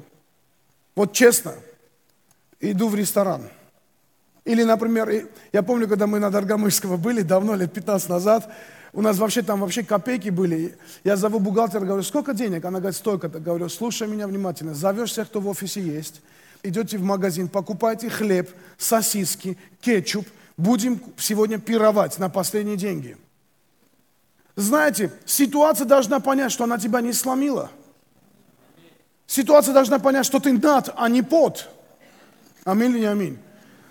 Вот 0.96 1.14
честно, 1.14 1.54
иду 2.60 2.90
в 2.90 2.96
ресторан. 2.96 3.44
Или, 4.44 4.64
например, 4.64 5.30
я 5.54 5.64
помню, 5.64 5.88
когда 5.88 6.08
мы 6.08 6.20
на 6.20 6.30
Доргомышского 6.30 6.98
были, 6.98 7.22
давно, 7.22 7.56
лет 7.56 7.72
15 7.72 8.10
назад, 8.10 8.52
у 8.92 9.02
нас 9.02 9.18
вообще 9.18 9.42
там 9.42 9.62
вообще 9.62 9.84
копейки 9.84 10.30
были. 10.30 10.76
Я 11.04 11.16
зову 11.16 11.40
бухгалтера, 11.40 11.86
говорю, 11.86 12.04
сколько 12.04 12.34
денег? 12.34 12.66
Она 12.66 12.80
говорит, 12.80 12.98
столько-то. 12.98 13.40
Говорю, 13.40 13.70
слушай 13.70 14.08
меня 14.08 14.28
внимательно. 14.28 14.74
Зовешь 14.74 15.12
всех, 15.12 15.28
кто 15.28 15.40
в 15.40 15.48
офисе 15.48 15.80
есть. 15.80 16.22
Идете 16.62 16.98
в 16.98 17.04
магазин, 17.04 17.48
покупайте 17.48 18.10
хлеб, 18.10 18.50
сосиски, 18.78 19.58
кетчуп. 19.82 20.28
Будем 20.58 21.02
сегодня 21.18 21.58
пировать 21.58 22.20
на 22.20 22.30
последние 22.30 22.76
деньги. 22.76 23.18
Знаете, 24.58 25.12
ситуация 25.26 25.86
должна 25.86 26.20
понять, 26.20 26.52
что 26.52 26.66
она 26.66 26.78
тебя 26.78 27.00
не 27.00 27.14
сломила. 27.14 27.72
Ситуация 29.26 29.74
должна 29.74 30.00
понять, 30.00 30.26
что 30.26 30.40
ты 30.40 30.52
над, 30.52 30.90
а 30.98 31.08
не 31.08 31.22
под. 31.22 31.70
Аминь 32.66 32.92
или 32.92 33.00
не 33.00 33.06
аминь? 33.06 33.40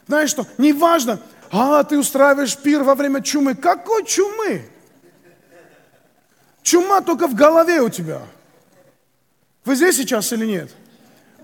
Знаешь 0.07 0.29
что, 0.31 0.47
неважно, 0.59 1.21
а 1.51 1.83
ты 1.85 1.99
устраиваешь 1.99 2.57
пир 2.57 2.83
во 2.83 2.95
время 2.95 3.23
чумы. 3.23 3.55
Какой 3.55 4.05
чумы? 4.05 4.69
Чума 6.63 7.01
только 7.01 7.29
в 7.29 7.35
голове 7.35 7.81
у 7.81 7.89
тебя. 7.89 8.21
Вы 9.65 9.75
здесь 9.75 9.97
сейчас 9.97 10.33
или 10.33 10.45
нет? 10.45 10.71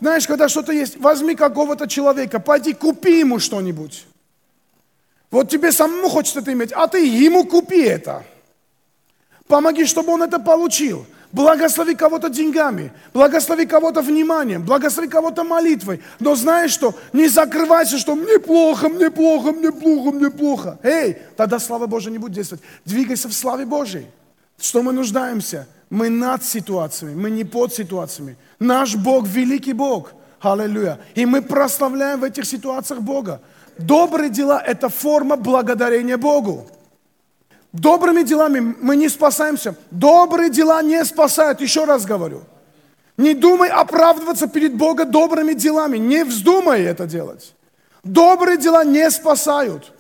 Знаешь, 0.01 0.27
когда 0.27 0.49
что-то 0.49 0.73
есть, 0.73 0.97
возьми 0.99 1.35
какого-то 1.35 1.87
человека, 1.89 2.41
пойди 2.41 2.73
купи 2.73 3.21
ему 3.21 3.39
что-нибудь. 3.39 4.07
Вот 5.31 5.49
тебе 5.49 5.73
самому 5.73 6.09
хочется 6.09 6.41
это 6.41 6.53
иметь, 6.53 6.73
а 6.73 6.87
ты 6.87 7.05
ему 7.07 7.45
купи 7.45 7.83
это. 7.83 8.25
Помоги, 9.47 9.85
чтобы 9.85 10.13
он 10.13 10.23
это 10.23 10.39
получил. 10.39 11.07
Благослови 11.33 11.97
кого-то 11.97 12.29
деньгами, 12.29 12.93
благослови 13.13 13.67
кого-то 13.67 14.03
вниманием, 14.03 14.65
благослови 14.65 15.09
кого-то 15.09 15.43
молитвой. 15.43 16.01
Но 16.21 16.37
знаешь 16.37 16.71
что? 16.71 16.95
Не 17.13 17.27
закрывайся, 17.27 17.99
что 17.99 18.15
мне 18.15 18.39
плохо, 18.39 18.89
мне 18.89 19.11
плохо, 19.11 19.51
мне 19.51 19.73
плохо, 19.73 20.13
мне 20.13 20.31
плохо. 20.31 20.79
Эй, 20.85 21.19
тогда 21.37 21.59
слава 21.59 21.87
Божия 21.87 22.13
не 22.13 22.19
будет 22.19 22.35
действовать. 22.35 22.63
Двигайся 22.85 23.29
в 23.29 23.33
славе 23.33 23.65
Божьей. 23.65 24.07
Что 24.61 24.81
мы 24.85 24.93
нуждаемся? 24.93 25.67
Мы 25.91 26.09
над 26.09 26.45
ситуациями, 26.45 27.15
мы 27.15 27.31
не 27.31 27.43
под 27.43 27.75
ситуациями. 27.75 28.37
Наш 28.65 28.97
Бог 28.97 29.27
великий 29.27 29.75
Бог. 29.75 30.13
Аллилуйя. 30.41 30.99
И 31.15 31.27
мы 31.27 31.43
прославляем 31.43 32.21
в 32.21 32.25
этих 32.25 32.45
ситуациях 32.47 33.01
Бога. 33.01 33.41
Добрые 33.79 34.31
дела– 34.31 34.63
это 34.67 34.89
форма 34.89 35.37
благодарения 35.37 36.17
Богу. 36.17 36.67
Добрыми 37.73 38.23
делами 38.23 38.75
мы 38.81 38.97
не 38.97 39.09
спасаемся. 39.09 39.75
Добрые 39.91 40.51
дела 40.51 40.83
не 40.83 41.05
спасают, 41.05 41.61
еще 41.61 41.85
раз 41.85 42.07
говорю. 42.07 42.43
Не 43.17 43.35
думай 43.35 43.69
оправдываться 43.69 44.47
перед 44.47 44.77
Богом 44.77 45.11
добрыми 45.11 45.53
делами. 45.55 45.99
Не 45.99 46.25
вздумай 46.25 46.83
это 46.83 47.07
делать. 47.07 47.55
Добрые 48.03 48.57
дела 48.57 48.85
не 48.85 49.11
спасают. 49.11 49.93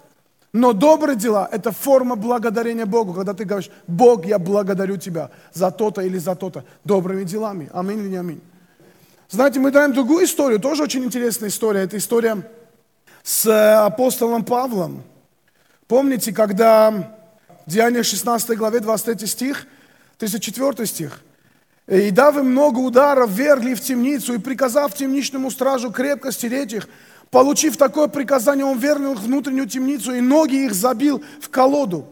Но 0.52 0.72
добрые 0.72 1.16
дела– 1.16 1.48
это 1.52 1.72
форма 1.72 2.16
благодарения 2.16 2.86
Богу, 2.86 3.12
когда 3.12 3.34
ты 3.34 3.44
говоришь, 3.44 3.70
Бог, 3.88 4.24
я 4.24 4.38
благодарю 4.38 4.96
Тебя 4.96 5.30
за 5.52 5.70
то-то 5.70 6.00
или 6.00 6.18
за 6.18 6.34
то-то, 6.34 6.64
добрыми 6.84 7.24
делами. 7.24 7.68
Аминь 7.74 7.98
или 7.98 8.08
не 8.08 8.16
аминь. 8.16 8.40
Знаете, 9.28 9.60
мы 9.60 9.70
даем 9.70 9.92
другую 9.92 10.24
историю, 10.24 10.60
тоже 10.60 10.82
очень 10.82 11.04
интересная 11.04 11.48
история. 11.48 11.80
Это 11.82 11.96
история 11.96 12.48
с 13.22 13.46
э, 13.46 13.74
апостолом 13.74 14.44
Павлом. 14.44 15.02
Помните, 15.86 16.32
когда 16.32 17.14
Деяние 17.66 18.02
16 18.02 18.56
главе 18.56 18.80
23 18.80 19.26
стих, 19.26 19.66
34 20.18 20.86
стих. 20.86 21.20
«И 21.86 22.10
дав 22.10 22.36
им 22.36 22.50
много 22.50 22.78
ударов, 22.78 23.30
вергли 23.30 23.74
в 23.74 23.80
темницу, 23.80 24.34
и 24.34 24.38
приказав 24.38 24.94
темничному 24.94 25.50
стражу 25.50 25.90
крепко 25.90 26.32
стереть 26.32 26.72
их, 26.72 26.88
Получив 27.34 27.76
такое 27.76 28.06
приказание, 28.06 28.64
он 28.64 28.78
вернул 28.78 29.14
их 29.14 29.18
в 29.18 29.24
внутреннюю 29.24 29.68
темницу 29.68 30.14
и 30.14 30.20
ноги 30.20 30.66
их 30.66 30.72
забил 30.72 31.20
в 31.40 31.48
колоду. 31.48 32.06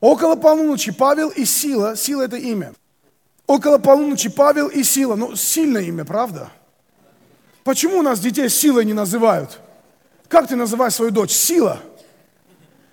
Около 0.00 0.34
полуночи 0.34 0.90
Павел 0.90 1.28
и 1.28 1.44
Сила, 1.44 1.96
Сила 1.96 2.22
это 2.22 2.36
имя. 2.36 2.74
Около 3.46 3.78
полуночи 3.78 4.30
Павел 4.30 4.68
и 4.68 4.82
Сила, 4.82 5.16
ну 5.16 5.36
сильное 5.36 5.82
имя, 5.82 6.04
правда? 6.04 6.50
Почему 7.62 7.98
у 7.98 8.02
нас 8.02 8.20
детей 8.20 8.48
Силой 8.48 8.84
не 8.84 8.92
называют? 8.92 9.60
Как 10.28 10.48
ты 10.48 10.56
называешь 10.56 10.94
свою 10.94 11.10
дочь? 11.10 11.32
Сила. 11.32 11.80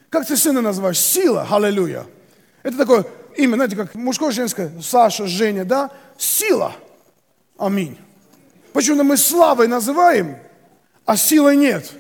Как 0.10 0.28
ты 0.28 0.36
сына 0.36 0.62
называешь? 0.62 1.00
Сила. 1.00 1.48
Аллилуйя. 1.50 2.06
Это 2.64 2.78
такое 2.78 3.06
имя, 3.38 3.56
знаете, 3.56 3.76
как 3.76 3.96
мужское, 3.96 4.32
женское. 4.32 4.72
Саша, 4.82 5.26
Женя, 5.28 5.66
да? 5.66 5.90
Сила. 6.18 6.74
Аминь. 7.58 7.98
Почему 8.74 9.04
мы 9.04 9.18
славой 9.18 9.68
называем? 9.68 10.38
а 11.06 11.18
силы 11.18 11.58
нет. 11.58 11.92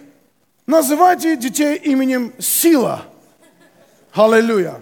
Называйте 0.65 1.35
детей 1.35 1.75
именем 1.75 2.33
Сила. 2.39 3.03
Аллилуйя. 4.13 4.75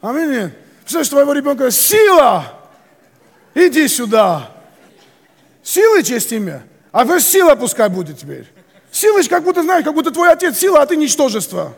Аминь. 0.00 0.52
Представляешь, 0.80 1.08
твоего 1.08 1.32
ребенка 1.32 1.70
Сила! 1.70 2.53
Иди 3.54 3.88
сюда. 3.88 4.50
Силы 5.62 6.02
честь 6.02 6.32
имя. 6.32 6.64
А 6.92 7.04
вы 7.04 7.20
сила 7.20 7.54
пускай 7.54 7.88
будет 7.88 8.18
теперь. 8.18 8.46
Силыч, 8.90 9.28
как 9.28 9.42
будто, 9.42 9.62
знаешь, 9.62 9.84
как 9.84 9.94
будто 9.94 10.10
твой 10.10 10.30
отец 10.30 10.58
сила, 10.58 10.82
а 10.82 10.86
ты 10.86 10.96
ничтожество. 10.96 11.74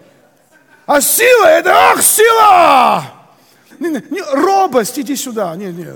А 0.86 1.00
сила 1.00 1.46
это, 1.46 1.72
ах, 1.72 2.02
сила! 2.02 3.04
Не, 3.78 3.88
не, 3.88 4.02
не, 4.10 4.20
робость, 4.20 4.98
иди 4.98 5.16
сюда. 5.16 5.54
Не, 5.56 5.72
не. 5.72 5.88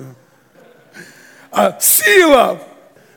А 1.52 1.78
сила, 1.80 2.60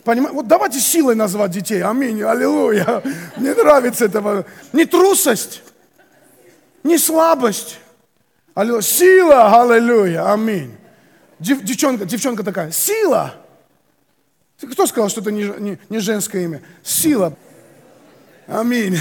Понимаете? 0.04 0.36
Вот 0.36 0.48
давайте 0.48 0.80
силой 0.80 1.16
назвать 1.16 1.52
детей. 1.52 1.82
Аминь, 1.82 2.22
аллилуйя. 2.22 3.02
Мне 3.38 3.54
нравится 3.54 4.06
это. 4.06 4.46
Не 4.74 4.86
трусость, 4.86 5.64
не 6.84 6.98
слабость. 6.98 7.80
Аллилуйя. 8.54 8.82
Сила, 8.82 9.62
аллилуйя, 9.62 10.32
аминь. 10.32 10.76
Дев, 11.44 11.62
девчонка, 11.62 12.06
девчонка 12.06 12.42
такая, 12.42 12.72
сила. 12.72 13.36
Кто 14.62 14.88
сказал, 14.88 15.10
что 15.10 15.20
это 15.20 15.30
не, 15.30 15.44
не, 15.60 15.78
не 15.90 16.00
женское 16.00 16.46
имя? 16.46 16.62
Сила. 16.84 17.36
Аминь. 18.48 18.98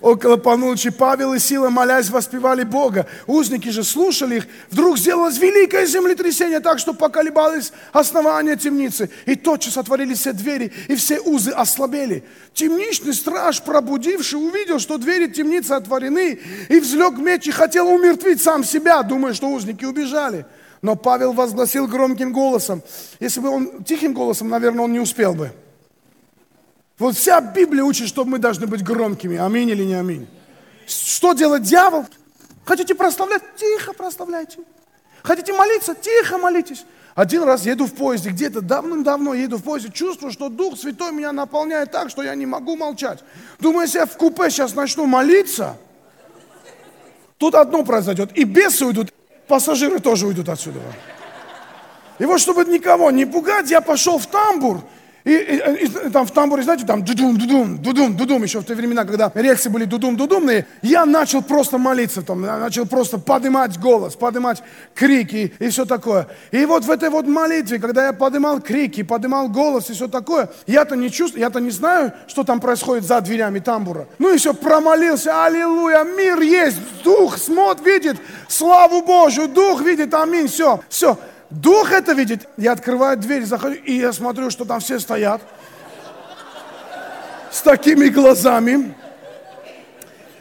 Около 0.00 0.36
полночи 0.36 0.90
Павел 0.90 1.34
и 1.34 1.40
Сила, 1.40 1.68
молясь, 1.68 2.10
воспевали 2.10 2.62
Бога. 2.62 3.06
Узники 3.26 3.70
же 3.70 3.82
слушали 3.82 4.36
их. 4.36 4.46
Вдруг 4.70 4.98
сделалось 4.98 5.38
великое 5.38 5.84
землетрясение, 5.84 6.60
так 6.60 6.78
что 6.78 6.94
поколебалось 6.94 7.72
основание 7.92 8.56
темницы. 8.56 9.10
И 9.26 9.34
тотчас 9.34 9.76
отворились 9.76 10.20
все 10.20 10.32
двери, 10.32 10.72
и 10.86 10.94
все 10.94 11.18
узы 11.20 11.50
ослабели. 11.50 12.22
Темничный 12.54 13.14
страж, 13.14 13.62
пробудивший, 13.62 14.38
увидел, 14.38 14.78
что 14.78 14.96
двери 14.96 15.26
темницы 15.26 15.72
отворены, 15.72 16.38
и 16.68 16.78
взлег 16.78 17.18
меч 17.18 17.48
и 17.48 17.50
хотел 17.50 17.88
умертвить 17.88 18.40
сам 18.40 18.62
себя, 18.62 19.02
думая, 19.02 19.34
что 19.34 19.48
узники 19.48 19.84
убежали. 19.84 20.46
Но 20.82 20.96
Павел 20.96 21.32
возгласил 21.32 21.86
громким 21.86 22.32
голосом. 22.32 22.82
Если 23.18 23.40
бы 23.40 23.50
он 23.50 23.84
тихим 23.84 24.14
голосом, 24.14 24.48
наверное, 24.48 24.84
он 24.84 24.92
не 24.92 25.00
успел 25.00 25.34
бы. 25.34 25.52
Вот 26.98 27.16
вся 27.16 27.40
Библия 27.40 27.82
учит, 27.82 28.08
что 28.08 28.24
мы 28.24 28.38
должны 28.38 28.66
быть 28.66 28.82
громкими. 28.82 29.36
Аминь 29.38 29.68
или 29.68 29.84
не 29.84 29.94
аминь. 29.94 30.28
Что 30.86 31.32
делает 31.32 31.62
дьявол? 31.62 32.06
Хотите 32.64 32.94
прославлять? 32.94 33.42
Тихо 33.56 33.92
прославляйте. 33.92 34.58
Хотите 35.22 35.52
молиться? 35.52 35.94
Тихо 35.94 36.38
молитесь. 36.38 36.84
Один 37.14 37.42
раз 37.42 37.66
еду 37.66 37.86
в 37.86 37.94
поезде, 37.94 38.30
где-то 38.30 38.60
давным-давно 38.60 39.34
еду 39.34 39.58
в 39.58 39.62
поезде, 39.62 39.90
чувствую, 39.90 40.32
что 40.32 40.48
Дух 40.48 40.78
Святой 40.78 41.12
меня 41.12 41.32
наполняет 41.32 41.90
так, 41.90 42.08
что 42.08 42.22
я 42.22 42.34
не 42.34 42.46
могу 42.46 42.76
молчать. 42.76 43.18
Думаю, 43.58 43.82
если 43.86 43.98
я 43.98 44.06
в 44.06 44.16
купе 44.16 44.48
сейчас 44.48 44.74
начну 44.74 45.06
молиться, 45.06 45.76
тут 47.36 47.54
одно 47.54 47.84
произойдет. 47.84 48.30
И 48.38 48.44
бесы 48.44 48.86
уйдут, 48.86 49.12
пассажиры 49.50 49.98
тоже 49.98 50.28
уйдут 50.28 50.48
отсюда. 50.48 50.78
И 52.20 52.24
вот, 52.24 52.40
чтобы 52.40 52.64
никого 52.64 53.10
не 53.10 53.26
пугать, 53.26 53.68
я 53.68 53.80
пошел 53.80 54.18
в 54.18 54.26
тамбур 54.26 54.80
и, 55.32 55.84
и, 55.84 56.06
и 56.06 56.10
там 56.10 56.26
в 56.26 56.30
тамбуре, 56.30 56.62
знаете, 56.62 56.86
там 56.86 57.04
дудум, 57.04 57.38
дудум, 57.38 57.78
дудум, 57.78 58.16
дудум, 58.16 58.42
еще 58.42 58.60
в 58.60 58.64
те 58.64 58.74
времена, 58.74 59.04
когда 59.04 59.30
рельсы 59.34 59.70
были 59.70 59.84
дудум-дудумные, 59.84 60.66
я 60.82 61.06
начал 61.06 61.42
просто 61.42 61.78
молиться, 61.78 62.22
там, 62.22 62.42
начал 62.42 62.86
просто 62.86 63.18
поднимать 63.18 63.78
голос, 63.78 64.14
поднимать 64.14 64.62
крики 64.94 65.54
и 65.58 65.68
все 65.68 65.84
такое. 65.84 66.28
И 66.50 66.64
вот 66.64 66.84
в 66.84 66.90
этой 66.90 67.10
вот 67.10 67.26
молитве, 67.26 67.78
когда 67.78 68.06
я 68.06 68.12
поднимал 68.12 68.60
крики, 68.60 69.02
поднимал 69.02 69.48
голос 69.48 69.90
и 69.90 69.92
все 69.92 70.08
такое, 70.08 70.50
я-то 70.66 70.96
не 70.96 71.10
чувствую, 71.10 71.40
я-то 71.40 71.60
не 71.60 71.70
знаю, 71.70 72.12
что 72.26 72.44
там 72.44 72.60
происходит 72.60 73.04
за 73.04 73.20
дверями 73.20 73.58
тамбура. 73.58 74.06
Ну 74.18 74.34
и 74.34 74.38
все, 74.38 74.54
промолился, 74.54 75.44
аллилуйя, 75.44 76.04
мир 76.04 76.40
есть, 76.40 76.78
дух 77.02 77.38
смотрит, 77.38 77.86
видит, 77.86 78.16
славу 78.48 79.02
Божию, 79.02 79.48
дух 79.48 79.82
видит, 79.82 80.14
аминь, 80.14 80.48
все, 80.48 80.80
все. 80.88 81.18
Дух 81.50 81.90
это 81.90 82.12
видит. 82.12 82.48
Я 82.56 82.72
открываю 82.72 83.16
дверь, 83.16 83.44
захожу, 83.44 83.74
и 83.74 83.94
я 83.94 84.12
смотрю, 84.12 84.50
что 84.50 84.64
там 84.64 84.80
все 84.80 85.00
стоят. 85.00 85.42
С 87.50 87.60
такими 87.62 88.08
глазами. 88.08 88.94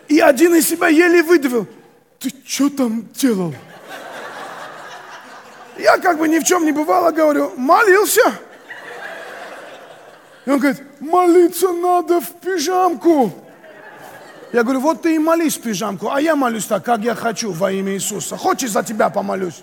И 0.07 0.19
один 0.19 0.55
из 0.55 0.69
себя 0.69 0.87
еле 0.87 1.23
выдавил. 1.23 1.67
Ты 2.19 2.31
что 2.45 2.69
там 2.69 3.07
делал? 3.13 3.55
Я 5.77 5.97
как 5.97 6.19
бы 6.19 6.27
ни 6.27 6.39
в 6.39 6.43
чем 6.43 6.65
не 6.65 6.71
бывало, 6.71 7.11
говорю, 7.11 7.53
молился. 7.55 8.33
И 10.45 10.49
он 10.51 10.59
говорит, 10.59 10.81
молиться 10.99 11.71
надо 11.71 12.19
в 12.19 12.31
пижамку. 12.41 13.31
Я 14.51 14.63
говорю, 14.63 14.81
вот 14.81 15.03
ты 15.03 15.15
и 15.15 15.19
молись 15.19 15.57
в 15.57 15.61
пижамку, 15.61 16.09
а 16.11 16.19
я 16.19 16.35
молюсь 16.35 16.65
так, 16.65 16.83
как 16.83 17.01
я 17.01 17.15
хочу 17.15 17.51
во 17.51 17.71
имя 17.71 17.93
Иисуса. 17.93 18.35
Хочешь, 18.35 18.71
за 18.71 18.83
тебя 18.83 19.09
помолюсь? 19.09 19.61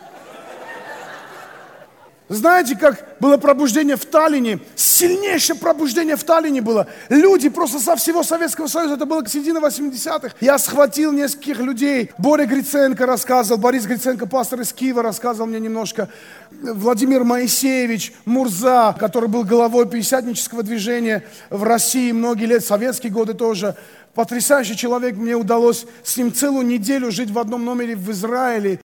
Знаете, 2.29 2.75
как 2.77 3.17
было 3.21 3.37
пробуждение 3.37 3.95
в 3.95 4.05
Таллине? 4.05 4.59
Сильнейшее 4.75 5.57
пробуждение 5.57 6.17
в 6.17 6.25
Таллине 6.25 6.61
было. 6.61 6.89
Люди 7.09 7.49
просто 7.49 7.79
со 7.79 7.95
всего 7.95 8.25
Советского 8.25 8.67
Союза, 8.67 8.95
это 8.95 9.07
было 9.07 9.23
к 9.23 9.29
середине 9.29 9.61
80-х. 9.61 10.35
Я 10.41 10.59
схватил 10.59 11.13
нескольких 11.13 11.61
людей. 11.61 12.11
Боря 12.19 12.47
Гриценко 12.47 13.07
рассказывал, 13.07 13.61
Борис 13.61 13.85
Гриценко, 13.87 14.27
пастор 14.27 14.61
из 14.61 14.73
Киева, 14.73 15.03
рассказывал 15.03 15.47
мне 15.47 15.61
немножко. 15.61 16.09
Владимир 16.51 17.23
Моисеевич, 17.23 18.13
Мурза, 18.25 18.97
который 18.99 19.29
был 19.29 19.45
головой 19.45 19.89
пятидесятнического 19.89 20.65
движения 20.65 21.23
в 21.51 21.63
России 21.63 22.11
многие 22.11 22.47
лет, 22.47 22.65
советские 22.65 23.13
годы 23.13 23.35
тоже. 23.35 23.77
Потрясающий 24.15 24.77
человек, 24.77 25.15
мне 25.15 25.37
удалось 25.37 25.87
с 26.03 26.17
ним 26.17 26.33
целую 26.33 26.67
неделю 26.67 27.13
жить 27.13 27.31
в 27.31 27.39
одном 27.39 27.65
номере 27.65 27.95
в 27.95 28.11
Израиле. 28.11 28.81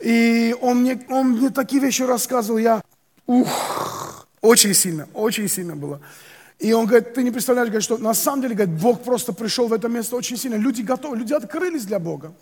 И 0.00 0.54
он 0.60 0.82
мне, 0.82 1.04
он 1.08 1.32
мне 1.32 1.50
такие 1.50 1.80
вещи 1.80 2.02
рассказывал, 2.02 2.58
я, 2.58 2.82
ух, 3.26 4.26
очень 4.40 4.74
сильно, 4.74 5.08
очень 5.14 5.48
сильно 5.48 5.74
было. 5.74 6.00
И 6.58 6.72
он 6.72 6.86
говорит, 6.86 7.14
ты 7.14 7.22
не 7.22 7.30
представляешь, 7.30 7.68
говорит, 7.68 7.84
что 7.84 7.98
на 7.98 8.14
самом 8.14 8.42
деле, 8.42 8.54
говорит, 8.54 8.80
Бог 8.80 9.02
просто 9.02 9.32
пришел 9.32 9.68
в 9.68 9.72
это 9.72 9.88
место 9.88 10.16
очень 10.16 10.36
сильно. 10.36 10.56
Люди 10.56 10.82
готовы, 10.82 11.18
люди 11.18 11.34
открылись 11.34 11.84
для 11.84 11.98
Бога. 11.98 12.32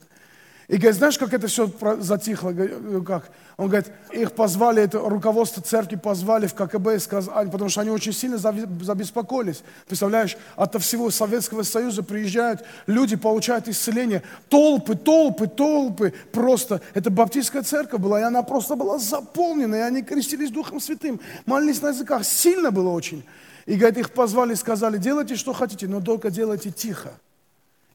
И 0.69 0.77
говорит, 0.77 0.97
знаешь, 0.97 1.19
как 1.19 1.35
это 1.35 1.47
все 1.47 1.71
затихло? 2.01 2.51
«Ну 2.51 3.03
как? 3.03 3.31
Он 3.57 3.69
говорит, 3.69 3.93
их 4.13 4.33
позвали, 4.33 4.83
это 4.83 4.99
руководство 4.99 5.63
церкви 5.63 5.97
позвали 5.97 6.47
в 6.47 6.55
ККБ 6.55 6.95
и 6.97 6.99
сказали, 6.99 7.51
потому 7.51 7.69
что 7.69 7.83
они 7.83 7.91
очень 7.91 8.13
сильно 8.13 8.39
забеспокоились. 8.39 9.63
Представляешь, 9.87 10.37
от 10.57 10.75
всего 10.83 11.11
Советского 11.11 11.63
Союза 11.63 12.03
приезжают 12.03 12.65
люди, 12.87 13.15
получают 13.15 13.69
исцеление. 13.69 14.23
Толпы, 14.49 14.97
толпы, 14.97 15.47
толпы. 15.47 16.15
Просто, 16.33 16.81
это 16.95 17.11
баптистская 17.11 17.63
церковь 17.63 18.01
была, 18.01 18.21
и 18.21 18.25
она 18.25 18.43
просто 18.43 18.75
была 18.75 18.99
заполнена, 18.99 19.77
и 19.77 19.81
они 19.81 20.03
крестились 20.03 20.51
Духом 20.51 20.81
Святым, 20.81 21.21
молились 21.45 21.83
на 21.83 21.89
языках. 21.89 22.25
Сильно 22.25 22.71
было 22.71 22.89
очень. 22.89 23.23
И, 23.67 23.77
говорит, 23.77 23.99
их 23.99 24.11
позвали, 24.13 24.55
сказали, 24.55 24.97
делайте, 24.97 25.37
что 25.37 25.53
хотите, 25.53 25.87
но 25.87 26.01
только 26.01 26.31
делайте 26.31 26.71
тихо. 26.71 27.13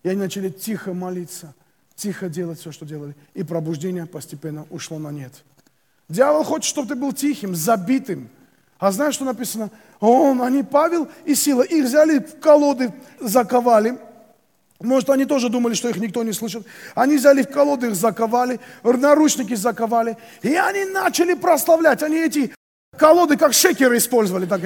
И 0.03 0.10
они 0.10 0.19
начали 0.19 0.49
тихо 0.49 0.93
молиться 0.93 1.53
тихо 1.99 2.29
делать 2.29 2.59
все, 2.59 2.71
что 2.71 2.85
делали. 2.85 3.15
И 3.33 3.43
пробуждение 3.43 4.05
постепенно 4.05 4.65
ушло 4.69 4.97
на 4.97 5.12
нет. 5.12 5.33
Дьявол 6.07 6.43
хочет, 6.43 6.69
чтобы 6.69 6.88
ты 6.88 6.95
был 6.95 7.13
тихим, 7.13 7.55
забитым. 7.55 8.29
А 8.79 8.91
знаешь, 8.91 9.15
что 9.15 9.25
написано? 9.25 9.69
Он, 9.99 10.41
они, 10.41 10.63
Павел 10.63 11.07
и 11.25 11.35
Сила, 11.35 11.62
их 11.62 11.85
взяли 11.85 12.19
в 12.19 12.39
колоды, 12.39 12.93
заковали. 13.19 13.99
Может, 14.79 15.09
они 15.09 15.25
тоже 15.25 15.49
думали, 15.49 15.73
что 15.73 15.89
их 15.89 15.97
никто 15.97 16.23
не 16.23 16.31
слышит. 16.31 16.65
Они 16.95 17.17
взяли 17.17 17.43
в 17.43 17.49
колоды, 17.49 17.88
их 17.88 17.95
заковали, 17.95 18.62
наручники 18.81 19.53
заковали. 19.53 20.17
И 20.41 20.55
они 20.55 20.85
начали 20.85 21.33
прославлять. 21.33 22.01
Они 22.01 22.15
эти 22.15 22.53
колоды 22.97 23.35
как 23.35 23.53
шекеры 23.53 23.97
использовали. 23.97 24.45
Так, 24.45 24.62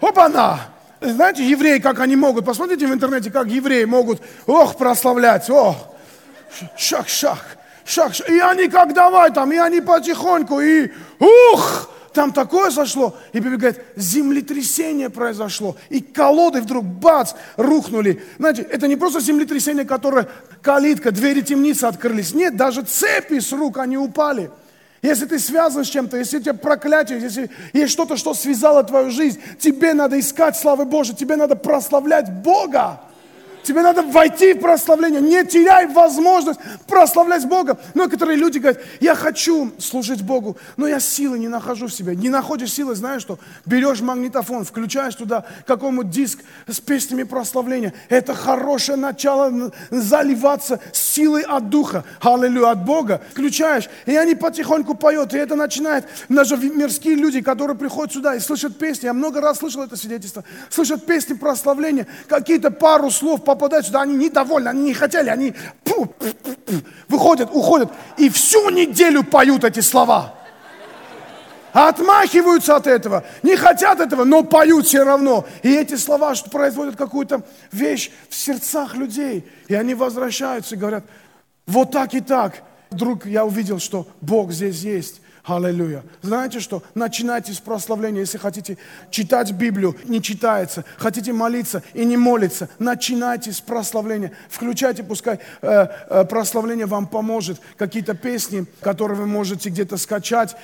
опа-на! 0.00 0.60
Знаете, 1.00 1.48
евреи, 1.48 1.78
как 1.78 2.00
они 2.00 2.16
могут, 2.16 2.44
посмотрите 2.44 2.86
в 2.86 2.92
интернете, 2.92 3.30
как 3.30 3.48
евреи 3.48 3.84
могут, 3.84 4.22
ох, 4.46 4.76
прославлять, 4.76 5.50
ох, 5.50 5.93
шаг, 6.76 7.08
шаг, 7.08 7.58
шаг. 7.84 8.12
И 8.28 8.38
они 8.38 8.68
как 8.68 8.94
давай 8.94 9.32
там, 9.32 9.52
и 9.52 9.56
они 9.56 9.80
потихоньку, 9.80 10.60
и 10.60 10.90
ух, 11.18 11.90
там 12.14 12.32
такое 12.32 12.70
сошло. 12.70 13.16
И 13.32 13.38
Библия 13.38 13.58
говорит, 13.58 13.80
землетрясение 13.96 15.10
произошло. 15.10 15.76
И 15.90 16.00
колоды 16.00 16.60
вдруг, 16.60 16.84
бац, 16.84 17.32
рухнули. 17.56 18.22
Знаете, 18.38 18.62
это 18.62 18.86
не 18.86 18.96
просто 18.96 19.20
землетрясение, 19.20 19.84
которое 19.84 20.28
калитка, 20.62 21.10
двери 21.10 21.40
темницы 21.40 21.84
открылись. 21.84 22.32
Нет, 22.32 22.56
даже 22.56 22.82
цепи 22.82 23.40
с 23.40 23.52
рук, 23.52 23.78
они 23.78 23.98
упали. 23.98 24.50
Если 25.02 25.26
ты 25.26 25.38
связан 25.38 25.84
с 25.84 25.88
чем-то, 25.88 26.16
если 26.16 26.38
у 26.38 26.40
тебя 26.40 26.54
проклятие, 26.54 27.20
если 27.20 27.50
есть 27.74 27.92
что-то, 27.92 28.16
что 28.16 28.32
связало 28.32 28.82
твою 28.84 29.10
жизнь, 29.10 29.38
тебе 29.58 29.92
надо 29.92 30.18
искать 30.18 30.56
славы 30.56 30.86
Божьей, 30.86 31.14
тебе 31.14 31.36
надо 31.36 31.56
прославлять 31.56 32.32
Бога. 32.32 33.00
Тебе 33.64 33.82
надо 33.82 34.02
войти 34.02 34.52
в 34.52 34.60
прославление. 34.60 35.20
Не 35.20 35.44
теряй 35.44 35.86
возможность 35.86 36.60
прославлять 36.86 37.46
Бога. 37.46 37.78
Некоторые 37.94 38.36
люди 38.36 38.58
говорят, 38.58 38.80
я 39.00 39.14
хочу 39.14 39.72
служить 39.78 40.22
Богу, 40.22 40.56
но 40.76 40.86
я 40.86 41.00
силы 41.00 41.38
не 41.38 41.48
нахожу 41.48 41.86
в 41.86 41.92
себе. 41.92 42.14
Не 42.14 42.28
находишь 42.28 42.72
силы, 42.72 42.94
знаешь 42.94 43.22
что? 43.22 43.38
Берешь 43.64 44.00
магнитофон, 44.00 44.64
включаешь 44.64 45.14
туда 45.14 45.44
какому-нибудь 45.66 46.10
диск 46.10 46.40
с 46.66 46.80
песнями 46.80 47.22
прославления. 47.22 47.94
Это 48.08 48.34
хорошее 48.34 48.98
начало 48.98 49.72
заливаться 49.90 50.80
силой 50.92 51.42
от 51.42 51.70
Духа. 51.70 52.04
Аллилуйя, 52.20 52.72
от 52.72 52.84
Бога. 52.84 53.22
Включаешь, 53.30 53.88
и 54.06 54.14
они 54.14 54.34
потихоньку 54.34 54.94
поют. 54.94 55.32
И 55.32 55.38
это 55.38 55.56
начинает, 55.56 56.06
даже 56.28 56.56
мирские 56.56 57.14
люди, 57.14 57.40
которые 57.40 57.76
приходят 57.76 58.12
сюда 58.12 58.34
и 58.34 58.40
слышат 58.40 58.78
песни. 58.78 59.06
Я 59.06 59.14
много 59.14 59.40
раз 59.40 59.58
слышал 59.58 59.82
это 59.82 59.96
свидетельство. 59.96 60.44
Слышат 60.68 61.06
песни 61.06 61.34
прославления, 61.34 62.06
какие-то 62.28 62.70
пару 62.70 63.10
слов 63.10 63.42
попадают 63.54 63.86
сюда, 63.86 64.02
они 64.02 64.16
недовольны, 64.16 64.68
они 64.68 64.82
не 64.82 64.94
хотели, 64.94 65.28
они 65.28 65.54
пу, 65.82 66.06
пу, 66.06 66.26
пу, 66.32 66.74
выходят, 67.08 67.50
уходят 67.52 67.90
и 68.16 68.28
всю 68.28 68.70
неделю 68.70 69.24
поют 69.24 69.64
эти 69.64 69.80
слова. 69.80 70.34
Отмахиваются 71.72 72.76
от 72.76 72.86
этого, 72.86 73.24
не 73.42 73.56
хотят 73.56 73.98
этого, 73.98 74.22
но 74.22 74.44
поют 74.44 74.86
все 74.86 75.02
равно. 75.02 75.44
И 75.64 75.74
эти 75.74 75.96
слова 75.96 76.36
что 76.36 76.48
производят 76.48 76.94
какую-то 76.94 77.42
вещь 77.72 78.12
в 78.28 78.34
сердцах 78.34 78.94
людей. 78.94 79.44
И 79.66 79.74
они 79.74 79.94
возвращаются 79.94 80.76
и 80.76 80.78
говорят, 80.78 81.04
вот 81.66 81.90
так 81.90 82.14
и 82.14 82.20
так. 82.20 82.62
Вдруг 82.90 83.26
я 83.26 83.44
увидел, 83.44 83.80
что 83.80 84.06
Бог 84.20 84.52
здесь 84.52 84.82
есть. 84.82 85.20
Аллилуйя. 85.44 86.02
Знаете 86.22 86.58
что? 86.58 86.82
Начинайте 86.94 87.52
с 87.52 87.58
прославления. 87.58 88.20
Если 88.20 88.38
хотите 88.38 88.78
читать 89.10 89.52
Библию, 89.52 89.94
не 90.04 90.22
читается. 90.22 90.86
Хотите 90.96 91.34
молиться 91.34 91.82
и 91.92 92.06
не 92.06 92.16
молиться, 92.16 92.70
начинайте 92.78 93.52
с 93.52 93.60
прославления. 93.60 94.32
Включайте, 94.48 95.02
пускай 95.02 95.40
э, 95.60 95.86
э, 96.08 96.24
прославление 96.24 96.86
вам 96.86 97.06
поможет. 97.06 97.60
Какие-то 97.76 98.14
песни, 98.14 98.64
которые 98.80 99.18
вы 99.18 99.26
можете 99.26 99.68
где-то 99.68 99.98
скачать. 99.98 100.56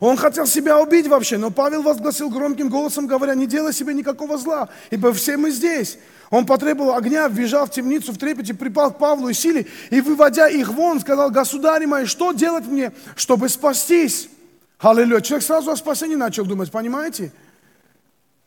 Он 0.00 0.16
хотел 0.16 0.46
себя 0.46 0.80
убить 0.80 1.06
вообще, 1.06 1.38
но 1.38 1.52
Павел 1.52 1.82
возгласил 1.82 2.28
громким 2.28 2.68
голосом, 2.70 3.06
говоря, 3.06 3.34
не 3.34 3.46
делай 3.46 3.72
себе 3.72 3.94
никакого 3.94 4.36
зла, 4.36 4.68
ибо 4.90 5.12
все 5.12 5.36
мы 5.36 5.52
здесь. 5.52 5.98
Он 6.30 6.44
потребовал 6.44 6.94
огня, 6.94 7.26
вбежал 7.28 7.66
в 7.66 7.70
темницу 7.70 8.12
в 8.12 8.18
трепете, 8.18 8.52
припал 8.52 8.92
к 8.92 8.98
Павлу 8.98 9.28
и 9.28 9.34
Силе, 9.34 9.66
и, 9.90 10.00
выводя 10.00 10.48
их 10.48 10.68
вон, 10.68 11.00
сказал, 11.00 11.30
государи 11.30 11.86
мои, 11.86 12.04
что 12.04 12.32
делать 12.32 12.66
мне, 12.66 12.92
чтобы 13.16 13.48
спастись? 13.48 14.28
Аллилуйя. 14.78 15.20
Человек 15.22 15.44
сразу 15.46 15.70
о 15.70 15.76
спасении 15.76 16.16
начал 16.16 16.44
думать, 16.44 16.70
понимаете? 16.70 17.32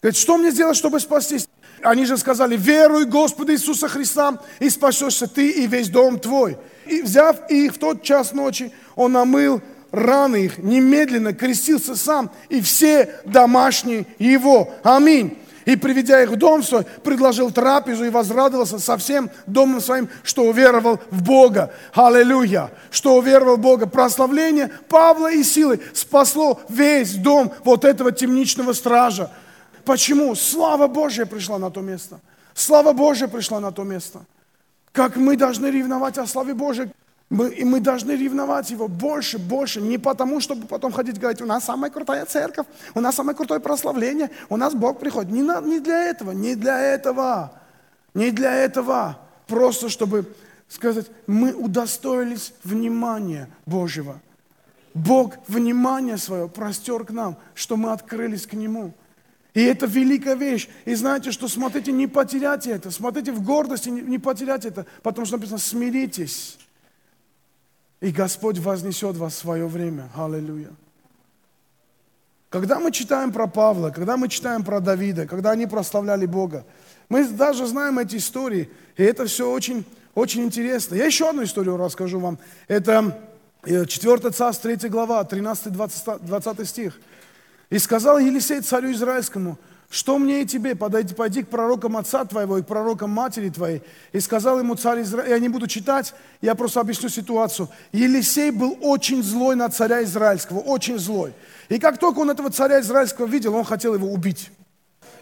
Говорит, 0.02 0.20
что 0.20 0.38
мне 0.38 0.52
сделать, 0.52 0.78
чтобы 0.78 1.00
спастись? 1.00 1.48
Они 1.84 2.06
же 2.06 2.17
сказали, 2.17 2.56
веруй 2.56 3.06
Господа 3.06 3.54
Иисуса 3.54 3.88
Христа, 3.88 4.39
и 4.60 4.70
спасешься 4.70 5.28
ты 5.28 5.50
и 5.50 5.65
весь 5.65 5.89
дом 5.89 6.20
твой. 6.20 6.58
И 6.86 7.02
взяв 7.02 7.50
их 7.50 7.74
в 7.74 7.80
тот 7.80 8.04
час 8.04 8.34
ночи, 8.34 8.72
он 8.96 9.17
омыл 9.17 9.62
раны 9.91 10.46
их, 10.46 10.58
немедленно 10.60 11.34
крестился 11.34 11.96
сам, 11.96 12.32
и 12.50 12.62
все 12.62 13.22
домашние 13.26 14.06
его. 14.20 14.72
Аминь. 14.84 15.38
И, 15.65 15.76
приведя 15.76 16.21
их 16.24 16.32
в 16.32 16.36
дом 16.36 16.63
свой, 16.63 16.86
предложил 17.04 17.52
трапезу 17.52 18.06
и 18.06 18.10
возрадовался 18.10 18.80
со 18.80 18.97
всем 18.97 19.30
домом 19.45 19.82
своим, 19.82 20.10
что 20.24 20.43
уверовал 20.43 21.00
в 21.12 21.24
Бога. 21.24 21.71
Аллилуйя! 21.93 22.71
Что 22.89 23.15
уверовал 23.15 23.58
в 23.58 23.60
Бога. 23.60 23.88
Прославление 23.88 24.71
Павла 24.89 25.32
и 25.32 25.43
силы 25.43 25.80
спасло 25.93 26.60
весь 26.69 27.15
дом 27.15 27.54
вот 27.63 27.86
этого 27.86 28.12
темничного 28.12 28.74
стража. 28.74 29.32
Почему? 29.86 30.36
Слава 30.36 30.88
Божья 30.88 31.26
пришла 31.26 31.58
на 31.58 31.69
то 31.69 31.82
место. 31.82 32.19
Слава 32.54 32.93
Божья 32.93 33.28
пришла 33.28 33.60
на 33.60 33.71
то 33.71 33.84
место. 33.84 34.21
Как 34.91 35.16
мы 35.16 35.38
должны 35.38 35.68
ревновать 35.68 36.18
о 36.18 36.28
славе 36.28 36.53
Божьей. 36.53 36.91
Мы, 37.32 37.47
и 37.47 37.63
мы 37.63 37.79
должны 37.79 38.11
ревновать 38.11 38.71
его 38.71 38.89
больше, 38.89 39.39
больше, 39.39 39.79
не 39.79 39.97
потому, 39.97 40.41
чтобы 40.41 40.67
потом 40.67 40.91
ходить 40.91 41.15
и 41.15 41.19
говорить, 41.19 41.41
у 41.41 41.45
нас 41.45 41.63
самая 41.63 41.89
крутая 41.89 42.25
церковь, 42.25 42.67
у 42.93 42.99
нас 42.99 43.15
самое 43.15 43.38
крутое 43.38 43.61
прославление, 43.61 44.29
у 44.49 44.57
нас 44.57 44.73
Бог 44.73 44.99
приходит. 44.99 45.32
Не, 45.32 45.41
на, 45.41 45.61
не 45.61 45.79
для 45.79 46.09
этого, 46.09 46.32
не 46.32 46.55
для 46.55 46.77
этого, 46.77 47.53
не 48.13 48.32
для 48.32 48.53
этого. 48.53 49.17
Просто 49.47 49.88
чтобы 49.88 50.25
сказать, 50.67 51.05
мы 51.25 51.53
удостоились 51.53 52.53
внимания 52.65 53.47
Божьего. 53.65 54.19
Бог 54.93 55.36
внимание 55.47 56.17
свое 56.17 56.49
простер 56.49 57.05
к 57.05 57.11
нам, 57.11 57.38
что 57.55 57.77
мы 57.77 57.93
открылись 57.93 58.45
к 58.45 58.51
Нему. 58.51 58.93
И 59.53 59.63
это 59.63 59.86
великая 59.86 60.36
вещь. 60.36 60.67
И 60.84 60.95
знаете, 60.95 61.32
что 61.32 61.47
смотрите, 61.47 61.93
не 61.93 62.07
потеряйте 62.07 62.71
это. 62.71 62.91
Смотрите 62.91 63.32
в 63.32 63.41
гордости, 63.41 63.88
не, 63.88 64.01
не 64.01 64.19
потеряйте 64.19 64.67
это. 64.67 64.86
Потому 65.01 65.25
что 65.25 65.38
написано, 65.38 65.59
смиритесь. 65.59 66.57
И 68.02 68.12
Господь 68.12 68.58
вознесет 68.58 69.16
вас 69.16 69.36
в 69.36 69.38
свое 69.38 69.68
время. 69.68 70.10
Аллилуйя. 70.16 70.72
Когда 72.49 72.80
мы 72.80 72.91
читаем 72.91 73.32
про 73.32 73.47
Павла, 73.47 73.91
когда 73.91 74.18
мы 74.18 74.28
читаем 74.28 74.64
про 74.64 74.82
Давида, 74.82 75.26
когда 75.26 75.52
они 75.52 75.68
прославляли 75.68 76.26
Бога, 76.26 76.66
мы 77.08 77.26
даже 77.26 77.66
знаем 77.66 77.99
эти 77.99 78.18
истории, 78.18 78.70
и 78.97 79.04
это 79.04 79.26
все 79.26 79.49
очень, 79.49 79.86
очень 80.16 80.43
интересно. 80.43 80.95
Я 80.95 81.06
еще 81.06 81.30
одну 81.30 81.43
историю 81.43 81.78
расскажу 81.78 82.20
вам. 82.20 82.39
Это 82.68 83.18
4 83.64 83.88
э, 83.95 84.32
царство, 84.32 84.76
3 84.76 84.89
глава, 84.89 85.22
13-20 85.24 86.66
стих. 86.66 86.99
«И 87.70 87.78
сказал 87.78 88.18
Елисей 88.18 88.60
царю 88.62 88.91
Израильскому, 88.91 89.58
что 89.92 90.18
мне 90.18 90.42
и 90.42 90.46
тебе, 90.46 90.74
подойди, 90.74 91.14
пойди 91.14 91.44
к 91.44 91.50
пророкам 91.50 91.98
отца 91.98 92.24
твоего 92.24 92.58
и 92.58 92.64
к 92.64 92.66
пророкам 92.66 93.10
матери 93.10 93.50
твоей. 93.50 93.84
И 94.14 94.22
сказал 94.22 94.58
ему 94.58 94.76
царь 94.76 95.02
Израиля, 95.02 95.32
я 95.32 95.39
не 95.39 95.50
буду 95.50 95.68
читать, 95.68 96.14
я 96.39 96.56
просто 96.56 96.80
объясню 96.80 97.10
ситуацию. 97.10 97.68
Елисей 97.92 98.52
был 98.52 98.78
очень 98.82 99.22
злой 99.22 99.58
на 99.58 99.70
царя 99.70 100.02
Израильского, 100.04 100.60
очень 100.60 100.98
злой. 100.98 101.34
И 101.68 101.78
как 101.78 101.98
только 101.98 102.20
он 102.20 102.30
этого 102.30 102.50
царя 102.50 102.80
Израильского 102.80 103.26
видел, 103.26 103.54
он 103.54 103.66
хотел 103.66 103.94
его 103.94 104.08
убить. 104.08 104.50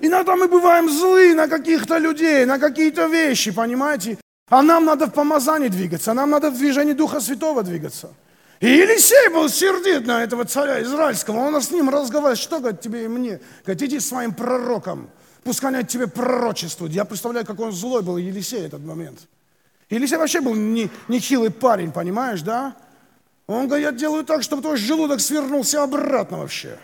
Иногда 0.02 0.36
мы 0.36 0.48
бываем 0.48 0.88
злы 0.88 1.34
на 1.34 1.48
каких-то 1.48 1.98
людей, 1.98 2.46
на 2.46 2.60
какие-то 2.60 3.08
вещи, 3.08 3.52
понимаете? 3.52 4.20
А 4.50 4.62
нам 4.62 4.86
надо 4.86 5.08
в 5.08 5.14
помазании 5.14 5.70
двигаться, 5.70 6.12
а 6.12 6.14
нам 6.14 6.30
надо 6.30 6.52
в 6.52 6.58
движении 6.58 6.94
Духа 6.94 7.20
Святого 7.20 7.64
двигаться. 7.64 8.14
И 8.60 8.68
Елисей 8.68 9.30
был 9.30 9.48
сердит 9.48 10.06
на 10.06 10.24
этого 10.24 10.44
царя 10.44 10.82
израильского. 10.84 11.38
Он 11.38 11.62
с 11.62 11.72
ним 11.72 11.90
разговаривает, 11.90 12.40
что, 12.40 12.60
говорит, 12.60 12.82
тебе 12.82 13.06
и 13.06 13.08
мне? 13.08 13.40
Говорит, 13.64 13.84
иди 13.84 14.00
своим 14.00 14.34
пророком, 14.34 15.10
пускай 15.44 15.74
они 15.74 15.86
тебе 15.86 16.08
пророчествуют. 16.08 16.94
Я 16.94 17.06
представляю, 17.06 17.46
как 17.46 17.60
он 17.60 17.72
злой 17.72 18.02
был 18.02 18.18
Елисей 18.18 18.64
в 18.64 18.66
этот 18.66 18.82
момент. 18.82 19.20
Елисей 19.90 20.18
вообще 20.18 20.42
был 20.42 20.56
не, 20.56 20.90
не 21.08 21.20
хилый 21.20 21.52
парень, 21.52 21.92
понимаешь, 21.92 22.42
да? 22.42 22.76
Он 23.48 23.68
говорит, 23.68 23.86
я 23.86 23.92
делаю 23.94 24.26
так, 24.26 24.44
чтобы 24.44 24.62
твой 24.62 24.78
желудок 24.78 25.22
свернулся 25.22 25.82
обратно 25.82 26.40
вообще. 26.40 26.78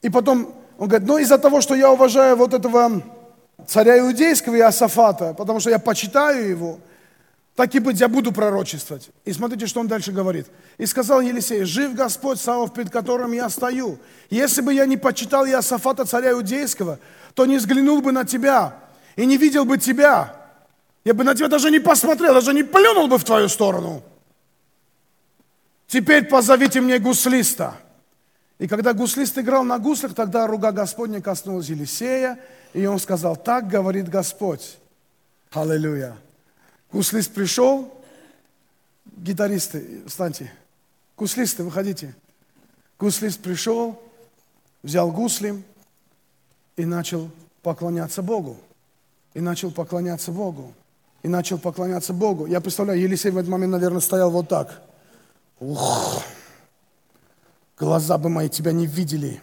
И 0.00 0.08
потом, 0.08 0.54
он 0.78 0.88
говорит, 0.88 1.06
ну 1.06 1.18
из-за 1.18 1.38
того, 1.38 1.60
что 1.60 1.74
я 1.74 1.92
уважаю 1.92 2.36
вот 2.36 2.54
этого 2.54 3.02
царя 3.66 3.98
иудейского 4.00 4.56
Иосафата, 4.56 5.34
потому 5.34 5.60
что 5.60 5.70
я 5.70 5.78
почитаю 5.78 6.48
его, 6.48 6.80
так 7.54 7.72
и 7.74 7.78
быть, 7.78 8.00
я 8.00 8.08
буду 8.08 8.32
пророчествовать. 8.32 9.10
И 9.24 9.32
смотрите, 9.32 9.66
что 9.66 9.78
он 9.78 9.86
дальше 9.86 10.10
говорит. 10.10 10.48
И 10.76 10.86
сказал 10.86 11.20
Елисей, 11.20 11.62
жив 11.62 11.94
Господь 11.94 12.40
Савов, 12.40 12.74
перед 12.74 12.90
которым 12.90 13.32
я 13.32 13.48
стою. 13.48 13.98
Если 14.28 14.60
бы 14.60 14.74
я 14.74 14.86
не 14.86 14.96
почитал 14.96 15.46
Иосафата, 15.46 16.04
царя 16.04 16.32
иудейского, 16.32 16.98
то 17.34 17.46
не 17.46 17.58
взглянул 17.58 18.02
бы 18.02 18.10
на 18.10 18.24
тебя 18.24 18.76
и 19.14 19.24
не 19.24 19.36
видел 19.36 19.64
бы 19.64 19.78
тебя. 19.78 20.34
Я 21.04 21.14
бы 21.14 21.22
на 21.22 21.36
тебя 21.36 21.46
даже 21.46 21.70
не 21.70 21.78
посмотрел, 21.78 22.34
даже 22.34 22.52
не 22.52 22.64
плюнул 22.64 23.06
бы 23.06 23.18
в 23.18 23.24
твою 23.24 23.48
сторону. 23.48 24.02
Теперь 25.86 26.24
позовите 26.24 26.80
мне 26.80 26.98
гуслиста. 26.98 27.74
И 28.58 28.66
когда 28.66 28.94
гуслист 28.94 29.38
играл 29.38 29.62
на 29.62 29.78
гуслях, 29.78 30.14
тогда 30.14 30.48
рука 30.48 30.72
Господня 30.72 31.20
коснулась 31.20 31.68
Елисея, 31.68 32.40
и 32.72 32.84
он 32.86 32.98
сказал, 32.98 33.36
так 33.36 33.68
говорит 33.68 34.08
Господь. 34.08 34.78
Аллилуйя. 35.52 36.16
Гуслист 36.94 37.32
пришел, 37.32 37.92
гитаристы, 39.16 40.04
встаньте. 40.06 40.52
Гуслисты, 41.16 41.64
выходите. 41.64 42.14
Гуслист 43.00 43.40
пришел, 43.40 44.00
взял 44.84 45.10
гусли 45.10 45.64
и 46.76 46.84
начал 46.84 47.32
поклоняться 47.62 48.22
Богу. 48.22 48.56
И 49.34 49.40
начал 49.40 49.72
поклоняться 49.72 50.30
Богу. 50.30 50.72
И 51.24 51.28
начал 51.28 51.58
поклоняться 51.58 52.12
Богу. 52.12 52.46
Я 52.46 52.60
представляю, 52.60 53.00
Елисей 53.00 53.32
в 53.32 53.38
этот 53.38 53.50
момент, 53.50 53.72
наверное, 53.72 53.98
стоял 53.98 54.30
вот 54.30 54.48
так. 54.48 54.80
Ух, 55.58 56.22
глаза 57.76 58.18
бы 58.18 58.28
мои 58.28 58.48
тебя 58.48 58.70
не 58.70 58.86
видели. 58.86 59.40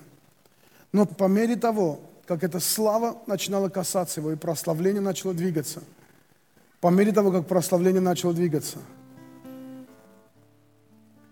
Но 0.93 1.05
по 1.05 1.25
мере 1.25 1.57
того, 1.57 1.99
как 2.25 2.45
эта 2.45 2.61
слава 2.61 3.17
начинала 3.27 3.67
касаться 3.67 4.21
его, 4.21 4.31
и 4.31 4.37
прославление 4.37 5.01
начало 5.01 5.33
двигаться– 5.33 5.83
по 6.81 6.87
мере 6.87 7.11
того, 7.11 7.31
как 7.31 7.47
прославление 7.47 8.01
начало 8.01 8.33
двигаться, 8.33 8.79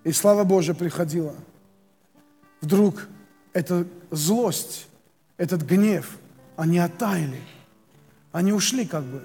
и 0.03 0.11
слава 0.11 0.43
Божья 0.43 0.73
приходила, 0.73 1.33
вдруг 2.61 3.07
эта 3.51 3.85
злость, 4.11 4.87
этот 5.37 5.63
гнев, 5.63 6.17
они 6.55 6.77
оттаяли. 6.77 7.41
Они 8.31 8.53
ушли 8.53 8.85
как 8.85 9.03
бы. 9.03 9.23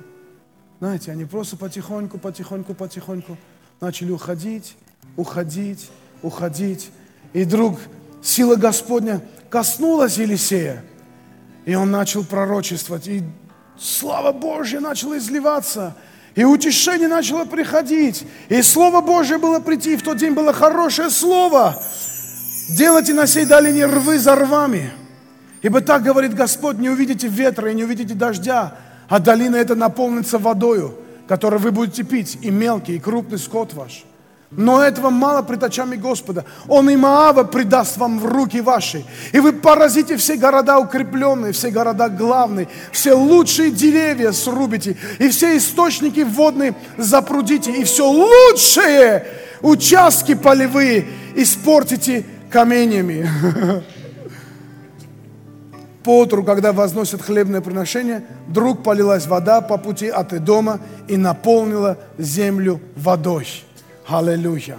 Знаете, 0.80 1.12
они 1.12 1.26
просто 1.26 1.56
потихоньку, 1.56 2.18
потихоньку, 2.18 2.74
потихоньку 2.74 3.36
начали 3.80 4.10
уходить, 4.10 4.76
уходить, 5.16 5.90
уходить. 6.22 6.90
И 7.32 7.44
вдруг 7.44 7.78
сила 8.22 8.56
Господня 8.56 9.20
коснулась 9.50 10.16
Елисея, 10.16 10.84
и 11.66 11.74
он 11.74 11.90
начал 11.90 12.24
пророчествовать, 12.24 13.08
и 13.08 13.22
слава 13.78 14.32
Божья 14.32 14.80
начала 14.80 15.18
изливаться– 15.18 15.94
и 16.34 16.44
утешение 16.44 17.08
начало 17.08 17.44
приходить. 17.44 18.24
И 18.48 18.60
Слово 18.62 19.00
Божье 19.00 19.38
было 19.38 19.60
прийти. 19.60 19.94
И 19.94 19.96
в 19.96 20.02
тот 20.02 20.16
день 20.16 20.32
было 20.32 20.52
хорошее 20.52 21.10
Слово. 21.10 21.80
Делайте 22.68 23.14
на 23.14 23.26
сей 23.26 23.44
долине 23.44 23.86
рвы 23.86 24.18
за 24.18 24.34
рвами. 24.34 24.90
Ибо 25.62 25.80
так 25.80 26.02
говорит 26.02 26.34
Господь, 26.34 26.78
не 26.78 26.90
увидите 26.90 27.28
ветра 27.28 27.70
и 27.70 27.74
не 27.74 27.84
увидите 27.84 28.14
дождя, 28.14 28.76
а 29.08 29.18
долина 29.18 29.56
эта 29.56 29.74
наполнится 29.74 30.38
водою, 30.38 30.94
которую 31.26 31.60
вы 31.60 31.70
будете 31.70 32.02
пить, 32.02 32.38
и 32.42 32.50
мелкий, 32.50 32.96
и 32.96 32.98
крупный 32.98 33.38
скот 33.38 33.72
ваш. 33.72 34.04
Но 34.50 34.82
этого 34.82 35.10
мало 35.10 35.42
пред 35.42 35.62
очами 35.64 35.96
Господа. 35.96 36.44
Он 36.68 36.88
и 36.88 36.96
Маава 36.96 37.44
предаст 37.44 37.96
вам 37.96 38.18
в 38.18 38.26
руки 38.26 38.60
ваши. 38.60 39.04
И 39.32 39.40
вы 39.40 39.52
поразите 39.52 40.16
все 40.16 40.36
города 40.36 40.78
укрепленные, 40.78 41.52
все 41.52 41.70
города 41.70 42.08
главные, 42.08 42.68
все 42.92 43.14
лучшие 43.14 43.70
деревья 43.70 44.32
срубите, 44.32 44.96
и 45.18 45.28
все 45.28 45.56
источники 45.56 46.20
водные 46.20 46.74
запрудите, 46.96 47.72
и 47.72 47.84
все 47.84 48.08
лучшие 48.08 49.26
участки 49.60 50.34
полевые 50.34 51.06
испортите 51.34 52.24
каменями. 52.50 53.28
Поутру, 56.04 56.44
когда 56.44 56.72
возносят 56.72 57.22
хлебное 57.22 57.62
приношение, 57.62 58.24
вдруг 58.46 58.82
полилась 58.82 59.26
вода 59.26 59.62
по 59.62 59.78
пути 59.78 60.06
от 60.08 60.34
Эдома 60.34 60.78
и 61.08 61.16
наполнила 61.16 61.96
землю 62.18 62.80
водой. 62.94 63.46
Аллилуйя. 64.06 64.78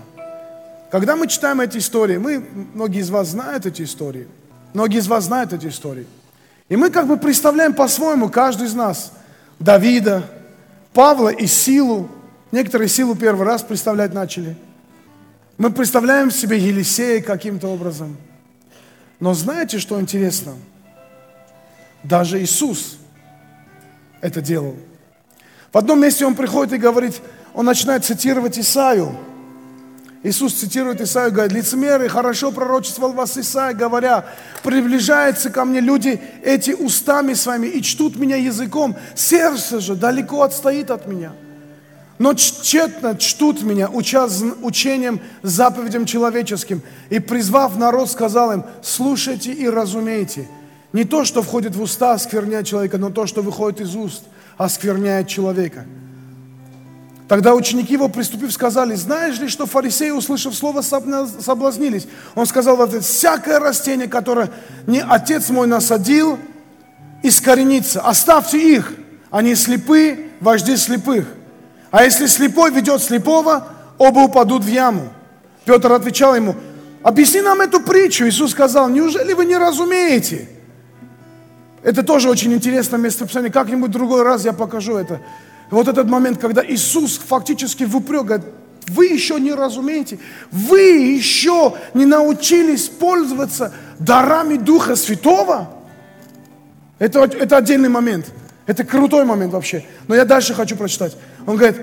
Когда 0.92 1.16
мы 1.16 1.28
читаем 1.28 1.60
эти 1.60 1.80
истории, 1.80 2.18
мы, 2.18 2.46
многие 2.74 3.00
из 3.00 3.10
вас 3.10 3.30
знают 3.30 3.66
эти 3.66 3.82
истории, 3.82 4.28
многие 4.74 5.00
из 5.00 5.08
вас 5.08 5.26
знают 5.26 5.52
эти 5.52 5.68
истории. 5.68 6.06
И 6.70 6.76
мы 6.76 6.90
как 6.90 7.08
бы 7.08 7.18
представляем 7.18 7.74
по-своему, 7.74 8.30
каждый 8.30 8.68
из 8.68 8.74
нас, 8.74 9.12
Давида, 9.60 10.24
Павла 10.94 11.30
и 11.30 11.48
силу. 11.48 12.10
Некоторые 12.52 12.88
силу 12.88 13.16
первый 13.16 13.46
раз 13.46 13.64
представлять 13.64 14.14
начали. 14.14 14.56
Мы 15.58 15.72
представляем 15.72 16.32
себе 16.32 16.58
Елисея 16.58 17.22
каким-то 17.22 17.68
образом. 17.68 18.18
Но 19.20 19.34
знаете, 19.34 19.80
что 19.80 20.00
интересно? 20.00 20.54
Даже 22.04 22.42
Иисус 22.42 22.98
это 24.22 24.42
делал. 24.42 24.76
В 25.74 25.78
одном 25.78 26.02
месте 26.02 26.26
он 26.26 26.36
приходит 26.36 26.74
и 26.74 26.78
говорит, 26.78 27.22
он 27.56 27.66
начинает 27.66 28.04
цитировать 28.04 28.60
Исаию. 28.60 29.16
Иисус 30.24 30.54
цитирует 30.56 31.02
Исаию, 31.02 31.32
говорит, 31.32 31.54
лицемеры, 31.54 32.10
хорошо 32.10 32.52
пророчествовал 32.52 33.14
вас 33.14 33.38
Исаия, 33.38 33.74
говоря, 33.74 34.26
приближаются 34.64 35.50
ко 35.50 35.64
мне 35.64 35.80
люди 35.80 36.20
эти 36.44 36.72
устами 36.72 37.34
своими 37.34 37.68
и 37.68 37.82
чтут 37.82 38.18
меня 38.18 38.36
языком, 38.36 38.96
сердце 39.14 39.80
же 39.80 39.96
далеко 39.96 40.42
отстоит 40.42 40.92
от 40.92 41.08
меня. 41.08 41.32
Но 42.18 42.34
тщетно 42.34 43.16
чтут 43.18 43.62
меня, 43.62 43.90
уча 43.90 44.28
учением, 44.62 45.22
заповедям 45.44 46.06
человеческим. 46.06 46.82
И 47.10 47.20
призвав 47.20 47.78
народ, 47.78 48.10
сказал 48.10 48.52
им, 48.52 48.64
слушайте 48.82 49.52
и 49.52 49.68
разумейте. 49.70 50.48
Не 50.92 51.04
то, 51.04 51.24
что 51.26 51.42
входит 51.42 51.76
в 51.76 51.82
уста, 51.82 52.14
оскверняет 52.14 52.66
человека, 52.68 52.98
но 52.98 53.10
то, 53.10 53.28
что 53.28 53.42
выходит 53.42 53.82
из 53.82 53.96
уст, 53.96 54.24
оскверняет 54.58 55.28
человека. 55.28 55.86
Тогда 57.28 57.56
ученики 57.56 57.94
его, 57.94 58.08
приступив, 58.08 58.54
сказали, 58.54 58.94
знаешь 58.94 59.40
ли, 59.40 59.48
что 59.48 59.66
фарисеи, 59.66 60.12
услышав 60.12 60.54
слово, 60.54 60.82
соблазнились? 60.82 62.08
Он 62.36 62.46
сказал 62.46 62.76
в 62.76 62.82
ответ, 62.82 63.04
всякое 63.04 63.60
растение, 63.60 64.08
которое 64.08 64.52
не 64.86 65.02
отец 65.02 65.50
мой 65.50 65.66
насадил, 65.66 66.38
искоренится. 67.24 68.02
Оставьте 68.02 68.60
их, 68.60 68.94
они 69.32 69.56
слепы, 69.56 70.30
вожди 70.40 70.76
слепых. 70.76 71.26
А 71.90 72.04
если 72.04 72.28
слепой 72.28 72.72
ведет 72.72 73.02
слепого, 73.02 73.70
оба 73.98 74.20
упадут 74.20 74.64
в 74.64 74.68
яму. 74.68 75.12
Петр 75.66 75.92
отвечал 75.94 76.36
ему, 76.36 76.56
объясни 77.02 77.42
нам 77.42 77.60
эту 77.62 77.80
притчу. 77.80 78.28
Иисус 78.28 78.52
сказал, 78.52 78.88
неужели 78.90 79.34
вы 79.34 79.46
не 79.46 79.58
разумеете? 79.58 80.48
Это 81.82 82.04
тоже 82.04 82.30
очень 82.30 82.54
интересное 82.54 83.00
местописание. 83.00 83.52
Как-нибудь 83.52 83.90
другой 83.90 84.22
раз 84.22 84.46
я 84.46 84.54
покажу 84.54 84.96
это. 84.96 85.22
Вот 85.72 85.88
этот 85.88 86.08
момент, 86.08 86.40
когда 86.40 86.66
Иисус 86.66 87.18
фактически 87.18 87.84
в 87.84 87.96
упрек 87.96 88.24
говорит, 88.24 88.46
вы 88.88 89.08
еще 89.08 89.40
не 89.40 89.54
разумеете, 89.54 90.20
вы 90.52 90.80
еще 90.80 91.74
не 91.94 92.06
научились 92.06 92.88
пользоваться 92.88 93.74
дарами 93.98 94.58
Духа 94.58 94.96
Святого. 94.96 95.70
Это, 97.00 97.24
это 97.24 97.58
отдельный 97.58 97.90
момент. 97.90 98.32
Это 98.68 98.84
крутой 98.84 99.26
момент 99.26 99.54
вообще. 99.54 99.86
Но 100.08 100.16
я 100.16 100.26
дальше 100.26 100.54
хочу 100.54 100.76
прочитать. 100.76 101.16
Он 101.46 101.58
говорит, 101.58 101.82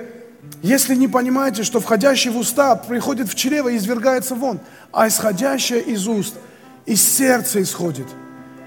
если 0.62 0.95
не 0.95 1.09
понимаете, 1.09 1.64
что 1.64 1.80
входящий 1.80 2.30
в 2.30 2.37
уста 2.37 2.76
приходит 2.76 3.28
в 3.28 3.35
чрево 3.35 3.68
и 3.68 3.76
извергается 3.76 4.35
вон, 4.35 4.61
а 4.93 5.09
исходящее 5.09 5.80
из 5.80 6.07
уст 6.07 6.35
из 6.87 7.03
сердца 7.03 7.61
исходит– 7.61 8.07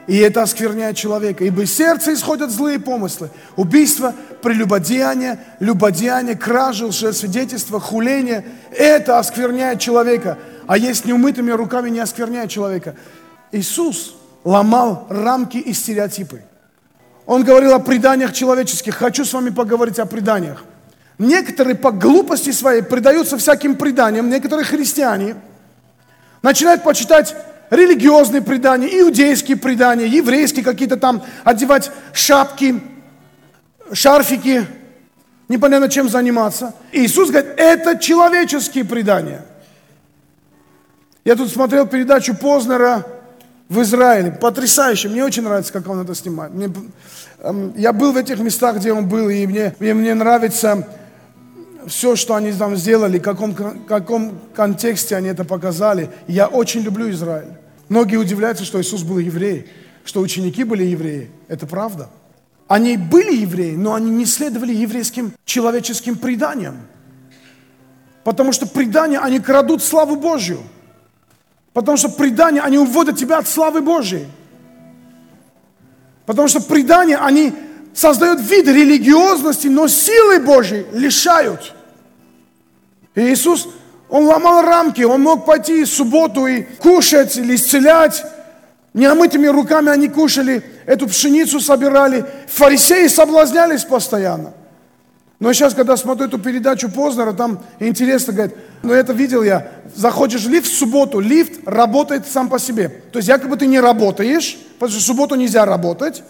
и 0.07 0.17
это 0.17 0.43
оскверняет 0.43 0.95
человека. 0.95 1.43
Ибо 1.43 1.63
из 1.63 1.75
сердца 1.75 2.13
исходят 2.13 2.51
злые 2.51 2.79
помыслы. 2.79 3.29
Убийство, 3.55 4.13
прелюбодеяние, 4.41 5.39
любодеяние, 5.59 6.35
кражи, 6.35 6.85
лжесвидетельство, 6.85 7.79
хуление. 7.79 8.45
Это 8.71 9.17
оскверняет 9.17 9.79
человека. 9.79 10.37
А 10.67 10.77
есть 10.77 11.05
неумытыми 11.05 11.51
руками 11.51 11.89
не 11.89 11.99
оскверняет 11.99 12.51
человека. 12.51 12.95
Иисус 13.51 14.15
ломал 14.43 15.07
рамки 15.09 15.57
и 15.57 15.73
стереотипы. 15.73 16.43
Он 17.25 17.43
говорил 17.43 17.73
о 17.73 17.79
преданиях 17.79 18.31
человеческих. 18.33 18.95
Хочу 18.95 19.25
с 19.25 19.33
вами 19.33 19.49
поговорить 19.49 19.97
о 19.97 20.05
преданиях. 20.05 20.63
Некоторые 21.17 21.75
по 21.75 21.91
глупости 21.91 22.51
своей 22.51 22.83
предаются 22.83 23.37
всяким 23.37 23.75
преданиям. 23.75 24.29
Некоторые 24.29 24.65
христиане 24.65 25.35
начинают 26.43 26.83
почитать 26.83 27.35
религиозные 27.69 28.41
предания, 28.41 28.87
иудейские 29.01 29.57
предания, 29.57 30.07
еврейские 30.07 30.63
какие-то 30.63 30.97
там, 30.97 31.23
одевать 31.43 31.91
шапки, 32.13 32.81
шарфики, 33.91 34.65
непонятно 35.47 35.89
чем 35.89 36.09
заниматься. 36.09 36.73
И 36.91 37.05
Иисус 37.05 37.29
говорит, 37.29 37.53
это 37.57 37.97
человеческие 37.97 38.85
предания. 38.85 39.45
Я 41.23 41.35
тут 41.35 41.49
смотрел 41.49 41.87
передачу 41.87 42.35
Познера 42.35 43.05
в 43.67 43.81
Израиле, 43.81 44.31
потрясающе, 44.31 45.09
мне 45.09 45.23
очень 45.23 45.41
нравится, 45.41 45.73
как 45.73 45.87
он 45.89 45.99
это 46.01 46.13
снимает. 46.13 46.53
Мне, 46.53 46.69
эм, 47.39 47.73
я 47.75 47.93
был 47.93 48.11
в 48.11 48.17
этих 48.17 48.37
местах, 48.39 48.77
где 48.77 48.93
он 48.93 49.07
был, 49.07 49.29
и 49.29 49.47
мне, 49.47 49.75
мне, 49.79 49.95
мне 49.95 50.13
нравится 50.13 50.87
все, 51.87 52.15
что 52.15 52.35
они 52.35 52.51
там 52.51 52.75
сделали, 52.75 53.19
в 53.19 53.21
каком, 53.21 53.53
каком 53.53 54.39
контексте 54.53 55.15
они 55.15 55.29
это 55.29 55.43
показали. 55.43 56.09
Я 56.27 56.47
очень 56.47 56.81
люблю 56.81 57.09
Израиль. 57.09 57.53
Многие 57.89 58.17
удивляются, 58.17 58.65
что 58.65 58.81
Иисус 58.81 59.03
был 59.03 59.19
еврей, 59.19 59.67
что 60.03 60.21
ученики 60.21 60.63
были 60.63 60.83
евреи. 60.83 61.29
Это 61.47 61.67
правда. 61.67 62.09
Они 62.67 62.97
были 62.97 63.35
евреи, 63.35 63.75
но 63.75 63.93
они 63.93 64.09
не 64.09 64.25
следовали 64.25 64.73
еврейским 64.73 65.33
человеческим 65.45 66.15
преданиям. 66.17 66.77
Потому 68.23 68.51
что 68.51 68.65
предания, 68.65 69.19
они 69.19 69.39
крадут 69.39 69.83
славу 69.83 70.15
Божью. 70.15 70.59
Потому 71.73 71.97
что 71.97 72.09
предания, 72.09 72.61
они 72.61 72.79
уводят 72.79 73.17
тебя 73.17 73.37
от 73.37 73.47
славы 73.47 73.81
Божьей. 73.81 74.25
Потому 76.25 76.47
что 76.47 76.59
предания, 76.59 77.17
они 77.17 77.53
создают 77.93 78.41
вид 78.41 78.67
религиозности, 78.67 79.67
но 79.67 79.87
силы 79.87 80.39
Божьей 80.39 80.87
лишают. 80.91 81.74
И 83.15 83.21
Иисус, 83.21 83.67
Он 84.09 84.25
ломал 84.25 84.61
рамки, 84.61 85.01
Он 85.01 85.21
мог 85.21 85.45
пойти 85.45 85.83
в 85.83 85.89
субботу 85.89 86.45
и 86.45 86.61
кушать 86.61 87.37
или 87.37 87.55
исцелять. 87.55 88.23
Неомытыми 88.93 89.47
руками 89.47 89.89
они 89.89 90.07
кушали, 90.07 90.63
эту 90.85 91.07
пшеницу 91.07 91.59
собирали. 91.59 92.25
Фарисеи 92.47 93.07
соблазнялись 93.07 93.83
постоянно. 93.83 94.53
Но 95.39 95.51
сейчас, 95.51 95.73
когда 95.73 95.97
смотрю 95.97 96.27
эту 96.27 96.39
передачу 96.39 96.89
Познера, 96.89 97.33
там 97.33 97.61
интересно, 97.79 98.31
говорит, 98.31 98.55
ну 98.83 98.93
это 98.93 99.11
видел 99.11 99.43
я, 99.43 99.69
заходишь 99.93 100.45
в 100.45 100.49
лифт 100.49 100.67
в 100.67 100.77
субботу, 100.77 101.19
лифт 101.19 101.59
работает 101.65 102.25
сам 102.25 102.47
по 102.47 102.57
себе. 102.57 102.87
То 103.11 103.19
есть 103.19 103.27
якобы 103.27 103.57
ты 103.57 103.67
не 103.67 103.81
работаешь, 103.81 104.57
потому 104.79 104.91
что 104.91 105.01
в 105.01 105.03
субботу 105.03 105.35
нельзя 105.35 105.65
работать, 105.65 106.23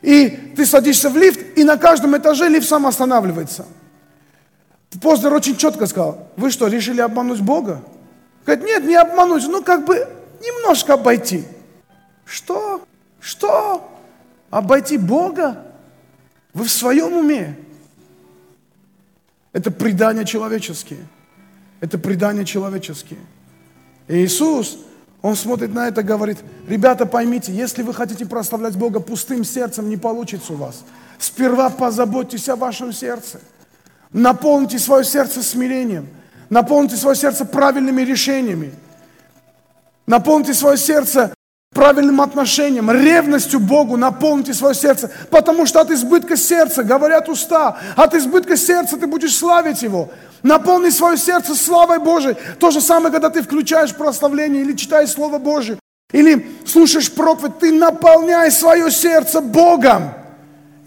и 0.00 0.54
ты 0.56 0.64
садишься 0.64 1.10
в 1.10 1.16
лифт, 1.16 1.40
и 1.56 1.64
на 1.64 1.76
каждом 1.76 2.16
этаже 2.16 2.48
лифт 2.48 2.66
сам 2.66 2.86
останавливается. 2.86 3.66
Познер 5.02 5.34
очень 5.34 5.56
четко 5.56 5.86
сказал, 5.86 6.28
вы 6.36 6.50
что, 6.50 6.66
решили 6.66 7.00
обмануть 7.00 7.40
Бога? 7.40 7.82
Говорит, 8.46 8.64
нет, 8.64 8.84
не 8.84 8.94
обмануть, 8.94 9.46
ну 9.46 9.62
как 9.62 9.84
бы 9.84 10.08
немножко 10.40 10.94
обойти. 10.94 11.44
Что? 12.24 12.82
Что? 13.20 13.88
Обойти 14.50 14.96
Бога? 14.96 15.62
Вы 16.54 16.64
в 16.64 16.70
своем 16.70 17.12
уме? 17.12 17.56
Это 19.52 19.70
предания 19.70 20.24
человеческие. 20.24 21.06
Это 21.80 21.98
предания 21.98 22.44
человеческие. 22.44 23.20
И 24.08 24.24
Иисус 24.24 24.78
он 25.20 25.36
смотрит 25.36 25.74
на 25.74 25.88
это 25.88 26.00
и 26.00 26.04
говорит, 26.04 26.38
ребята, 26.66 27.04
поймите, 27.04 27.52
если 27.52 27.82
вы 27.82 27.92
хотите 27.92 28.24
прославлять 28.24 28.76
Бога 28.76 29.00
пустым 29.00 29.44
сердцем, 29.44 29.88
не 29.88 29.96
получится 29.96 30.52
у 30.52 30.56
вас. 30.56 30.84
Сперва 31.18 31.70
позаботьтесь 31.70 32.48
о 32.48 32.56
вашем 32.56 32.92
сердце. 32.92 33.40
Наполните 34.12 34.78
свое 34.78 35.04
сердце 35.04 35.42
смирением. 35.42 36.08
Наполните 36.50 36.96
свое 36.96 37.16
сердце 37.16 37.44
правильными 37.44 38.02
решениями. 38.02 38.72
Наполните 40.06 40.54
свое 40.54 40.78
сердце 40.78 41.34
правильным 41.74 42.20
отношением, 42.20 42.90
ревностью 42.90 43.60
Богу 43.60 43.96
наполните 43.96 44.54
свое 44.54 44.74
сердце, 44.74 45.10
потому 45.30 45.66
что 45.66 45.80
от 45.80 45.90
избытка 45.90 46.36
сердца, 46.36 46.82
говорят 46.82 47.28
уста, 47.28 47.78
от 47.94 48.14
избытка 48.14 48.56
сердца 48.56 48.96
ты 48.96 49.06
будешь 49.06 49.36
славить 49.36 49.82
Его. 49.82 50.08
Наполни 50.42 50.90
свое 50.90 51.16
сердце 51.16 51.54
славой 51.54 51.98
Божией. 51.98 52.36
То 52.58 52.70
же 52.70 52.80
самое, 52.80 53.12
когда 53.12 53.28
ты 53.30 53.42
включаешь 53.42 53.94
прославление 53.94 54.62
или 54.62 54.72
читаешь 54.72 55.10
Слово 55.10 55.38
Божие, 55.38 55.78
или 56.12 56.48
слушаешь 56.66 57.12
проповедь, 57.12 57.58
ты 57.58 57.72
наполняй 57.72 58.50
свое 58.50 58.90
сердце 58.90 59.40
Богом. 59.40 60.14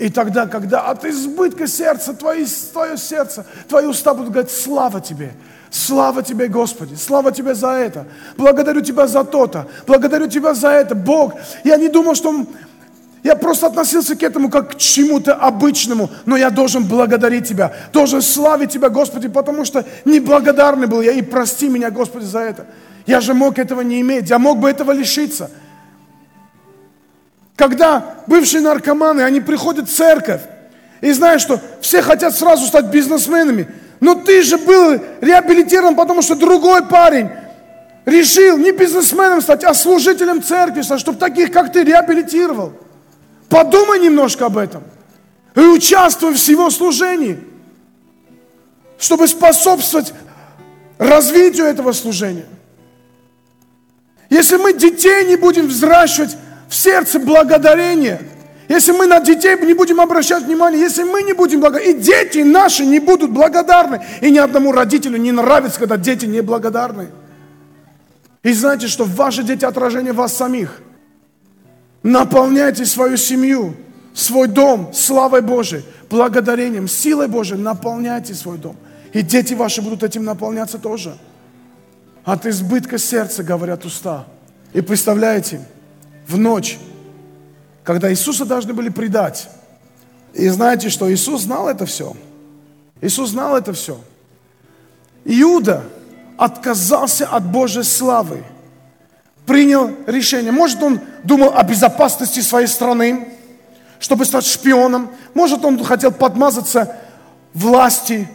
И 0.01 0.09
тогда, 0.09 0.47
когда 0.47 0.81
от 0.81 1.05
избытка 1.05 1.67
сердца, 1.67 2.13
твои, 2.13 2.43
твое 2.73 2.97
сердце, 2.97 3.45
твои 3.69 3.85
уста 3.85 4.15
будут 4.15 4.31
говорить, 4.31 4.51
слава 4.51 4.99
тебе, 4.99 5.31
слава 5.69 6.23
тебе, 6.23 6.47
Господи, 6.47 6.95
слава 6.95 7.31
тебе 7.31 7.53
за 7.53 7.73
это, 7.73 8.07
благодарю 8.35 8.81
тебя 8.81 9.05
за 9.05 9.23
то-то, 9.23 9.67
благодарю 9.85 10.25
тебя 10.25 10.55
за 10.55 10.69
это, 10.69 10.95
Бог. 10.95 11.35
Я 11.63 11.77
не 11.77 11.87
думал, 11.87 12.15
что 12.15 12.47
я 13.21 13.35
просто 13.35 13.67
относился 13.67 14.15
к 14.15 14.23
этому 14.23 14.49
как 14.49 14.71
к 14.71 14.75
чему-то 14.77 15.35
обычному, 15.35 16.09
но 16.25 16.35
я 16.35 16.49
должен 16.49 16.83
благодарить 16.85 17.47
Тебя, 17.47 17.71
должен 17.93 18.23
славить 18.23 18.71
Тебя, 18.71 18.89
Господи, 18.89 19.27
потому 19.27 19.65
что 19.65 19.85
неблагодарный 20.03 20.87
был 20.87 21.01
я, 21.01 21.11
и 21.11 21.21
прости 21.21 21.69
меня, 21.69 21.91
Господи, 21.91 22.25
за 22.25 22.39
это. 22.39 22.65
Я 23.05 23.21
же 23.21 23.35
мог 23.35 23.59
этого 23.59 23.81
не 23.81 24.01
иметь, 24.01 24.31
я 24.31 24.39
мог 24.39 24.57
бы 24.57 24.67
этого 24.67 24.93
лишиться. 24.93 25.51
Когда 27.61 28.15
бывшие 28.25 28.61
наркоманы, 28.61 29.21
они 29.21 29.39
приходят 29.39 29.87
в 29.87 29.95
церковь, 29.95 30.41
и 30.99 31.11
знают, 31.11 31.43
что 31.43 31.61
все 31.79 32.01
хотят 32.01 32.35
сразу 32.35 32.65
стать 32.65 32.85
бизнесменами, 32.85 33.67
но 33.99 34.15
ты 34.15 34.41
же 34.41 34.57
был 34.57 34.99
реабилитирован, 35.21 35.95
потому 35.95 36.23
что 36.23 36.33
другой 36.33 36.87
парень 36.87 37.29
решил 38.07 38.57
не 38.57 38.71
бизнесменом 38.71 39.41
стать, 39.41 39.63
а 39.63 39.75
служителем 39.75 40.41
церкви, 40.41 40.81
чтобы 40.81 41.19
таких, 41.19 41.51
как 41.51 41.71
ты, 41.71 41.83
реабилитировал. 41.83 42.73
Подумай 43.47 43.99
немножко 43.99 44.47
об 44.47 44.57
этом. 44.57 44.81
И 45.53 45.59
участвуй 45.59 46.33
в 46.33 46.47
его 46.47 46.67
служении, 46.71 47.43
чтобы 48.97 49.27
способствовать 49.27 50.15
развитию 50.97 51.67
этого 51.67 51.91
служения. 51.91 52.47
Если 54.31 54.57
мы 54.57 54.73
детей 54.73 55.25
не 55.25 55.35
будем 55.35 55.67
взращивать 55.67 56.35
в 56.71 56.75
сердце 56.75 57.19
благодарения, 57.19 58.19
если 58.67 58.93
мы 58.93 59.05
на 59.05 59.19
детей 59.19 59.55
не 59.63 59.75
будем 59.75 60.01
обращать 60.01 60.45
внимание, 60.45 60.81
если 60.81 61.03
мы 61.03 61.21
не 61.21 61.33
будем 61.33 61.59
благодарны, 61.59 61.91
и 61.91 61.93
дети 62.01 62.39
наши 62.39 62.85
не 62.85 62.99
будут 62.99 63.29
благодарны, 63.29 64.01
и 64.21 64.31
ни 64.31 64.39
одному 64.39 64.71
родителю 64.71 65.17
не 65.17 65.31
нравится, 65.31 65.77
когда 65.77 65.97
дети 65.97 66.25
не 66.25 66.41
благодарны. 66.41 67.09
И 68.41 68.53
знаете, 68.53 68.87
что 68.87 69.05
ваши 69.05 69.43
дети 69.43 69.65
отражение 69.65 70.13
вас 70.13 70.35
самих– 70.35 70.81
Наполняйте 72.03 72.85
свою 72.85 73.15
семью, 73.15 73.75
свой 74.13 74.47
дом 74.47 74.91
славой 74.93 75.41
Божией, 75.41 75.83
благодарением, 76.09 76.87
силой 76.87 77.27
Божией. 77.27 77.59
Наполняйте 77.59 78.33
свой 78.33 78.57
дом. 78.57 78.75
И 79.13 79.21
дети 79.21 79.53
ваши 79.53 79.81
будут 79.81 80.03
этим 80.03 80.23
наполняться 80.23 80.79
тоже. 80.79 81.15
От 82.23 82.45
избытка 82.45 82.97
сердца 82.97 83.43
говорят 83.43 83.85
уста. 83.85 84.25
И 84.73 84.81
представляете, 84.81 85.61
в 86.31 86.37
ночь, 86.37 86.79
когда 87.83 88.11
Иисуса 88.11 88.45
должны 88.45 88.73
были 88.73 88.89
предать, 88.89 89.49
и 90.33 90.47
знаете, 90.47 90.89
что 90.89 91.11
Иисус 91.11 91.41
знал 91.41 91.67
это 91.67 91.85
все. 91.85 92.15
Иисус 93.01 93.31
знал 93.31 93.57
это 93.57 93.73
все. 93.73 93.99
Иуда 95.25 95.83
отказался 96.37 97.27
от 97.27 97.45
Божьей 97.45 97.83
славы 97.83 98.43
принял 99.45 99.91
решение. 100.07 100.51
Может, 100.51 100.81
он 100.81 101.01
думал 101.23 101.51
о 101.55 101.63
безопасности 101.63 102.39
своей 102.39 102.67
страны, 102.67 103.27
чтобы 103.99 104.25
стать 104.25 104.45
шпионом. 104.45 105.09
Может, 105.33 105.65
он 105.65 105.83
хотел 105.83 106.11
подмазаться 106.11 106.95
власти, 107.53 108.29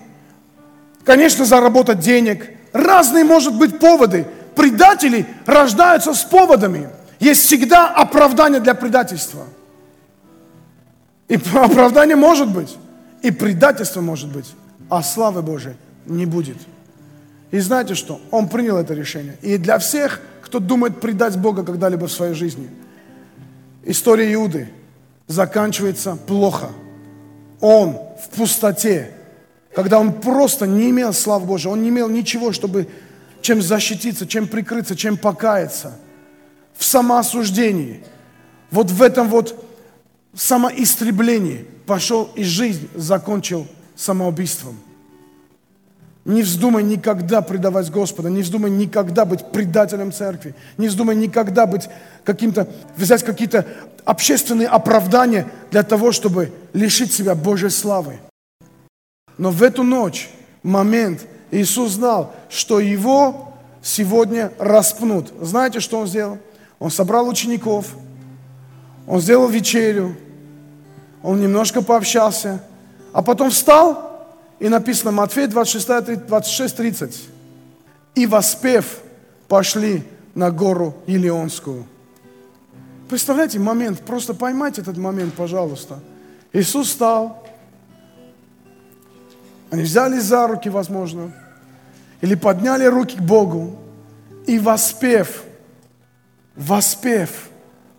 конечно, 1.04 1.44
заработать 1.44 2.00
денег. 2.00 2.50
Разные, 2.72 3.24
может 3.24 3.54
быть, 3.54 3.78
поводы. 3.78 4.26
Предатели 4.54 5.26
рождаются 5.46 6.12
с 6.12 6.22
поводами. 6.22 6.90
Есть 7.20 7.42
всегда 7.42 7.88
оправдание 7.88 8.60
для 8.60 8.74
предательства. 8.74 9.44
И 11.28 11.34
оправдание 11.54 12.16
может 12.16 12.52
быть, 12.52 12.76
и 13.22 13.30
предательство 13.30 14.00
может 14.00 14.30
быть, 14.30 14.54
а 14.88 15.02
славы 15.02 15.42
Божией 15.42 15.76
не 16.06 16.26
будет. 16.26 16.56
И 17.50 17.58
знаете 17.58 17.94
что? 17.94 18.20
Он 18.30 18.48
принял 18.48 18.76
это 18.76 18.94
решение. 18.94 19.36
И 19.42 19.56
для 19.56 19.78
всех, 19.78 20.20
кто 20.42 20.58
думает 20.58 21.00
предать 21.00 21.36
Бога 21.38 21.64
когда-либо 21.64 22.06
в 22.06 22.12
своей 22.12 22.34
жизни, 22.34 22.68
история 23.84 24.32
Иуды 24.34 24.68
заканчивается 25.26 26.16
плохо. 26.16 26.68
Он 27.60 27.98
в 28.22 28.36
пустоте, 28.36 29.10
когда 29.74 29.98
он 29.98 30.12
просто 30.12 30.66
не 30.66 30.90
имел 30.90 31.12
славы 31.12 31.46
Божьей, 31.46 31.70
он 31.70 31.82
не 31.82 31.88
имел 31.88 32.08
ничего, 32.08 32.52
чтобы 32.52 32.88
чем 33.40 33.62
защититься, 33.62 34.26
чем 34.26 34.48
прикрыться, 34.48 34.96
чем 34.96 35.16
покаяться. 35.16 35.96
В 36.76 36.84
самоосуждении, 36.84 38.04
вот 38.70 38.90
в 38.90 39.02
этом 39.02 39.28
вот 39.28 39.64
самоистреблении 40.34 41.66
пошел 41.86 42.30
и 42.34 42.44
жизнь 42.44 42.88
закончил 42.94 43.66
самоубийством. 43.94 44.78
Не 46.24 46.42
вздумай 46.42 46.82
никогда 46.82 47.40
предавать 47.40 47.88
Господа, 47.88 48.28
не 48.28 48.42
вздумай 48.42 48.68
никогда 48.68 49.24
быть 49.24 49.46
предателем 49.52 50.12
церкви, 50.12 50.56
не 50.76 50.88
вздумай 50.88 51.14
никогда 51.14 51.66
быть 51.66 51.88
каким-то, 52.24 52.68
взять 52.96 53.22
какие-то 53.22 53.64
общественные 54.04 54.66
оправдания 54.66 55.46
для 55.70 55.84
того, 55.84 56.10
чтобы 56.10 56.52
лишить 56.72 57.12
себя 57.12 57.36
Божьей 57.36 57.70
славы. 57.70 58.18
Но 59.38 59.50
в 59.50 59.62
эту 59.62 59.84
ночь, 59.84 60.28
момент, 60.64 61.24
Иисус 61.52 61.92
знал, 61.92 62.34
что 62.48 62.80
его 62.80 63.54
сегодня 63.80 64.52
распнут. 64.58 65.32
Знаете, 65.40 65.78
что 65.78 66.00
он 66.00 66.08
сделал? 66.08 66.38
Он 66.78 66.90
собрал 66.90 67.28
учеников, 67.28 67.94
он 69.06 69.20
сделал 69.20 69.48
вечерю, 69.48 70.16
он 71.22 71.40
немножко 71.40 71.82
пообщался, 71.82 72.62
а 73.12 73.22
потом 73.22 73.50
встал 73.50 74.06
и 74.58 74.68
написано, 74.68 75.10
Матфея 75.10 75.48
26, 75.48 76.26
26 76.26 76.76
30. 76.76 77.22
И 78.14 78.26
воспев, 78.26 79.00
пошли 79.48 80.02
на 80.34 80.50
гору 80.50 80.94
Елеонскую. 81.06 81.86
Представляете, 83.08 83.58
момент, 83.58 84.00
просто 84.00 84.34
поймайте 84.34 84.80
этот 84.80 84.96
момент, 84.96 85.34
пожалуйста. 85.34 86.00
Иисус 86.52 86.88
встал, 86.88 87.46
они 89.70 89.82
взяли 89.82 90.18
за 90.18 90.46
руки, 90.46 90.68
возможно, 90.68 91.32
или 92.20 92.34
подняли 92.34 92.86
руки 92.86 93.16
к 93.16 93.20
Богу, 93.20 93.78
и 94.46 94.58
воспев, 94.58 95.42
воспев, 96.56 97.48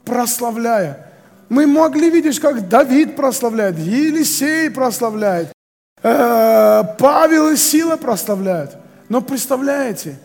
прославляя. 0.03 1.11
Мы 1.49 1.65
могли 1.67 2.09
видеть, 2.09 2.39
как 2.39 2.67
Давид 2.67 3.15
прославляет, 3.15 3.77
Елисей 3.77 4.69
прославляет, 4.69 5.51
Э, 6.03 6.83
Павел 6.97 7.49
и 7.49 7.55
Сила 7.55 7.97
прославляют. 7.97 8.77
Но 9.09 9.21
представляете, 9.21 10.17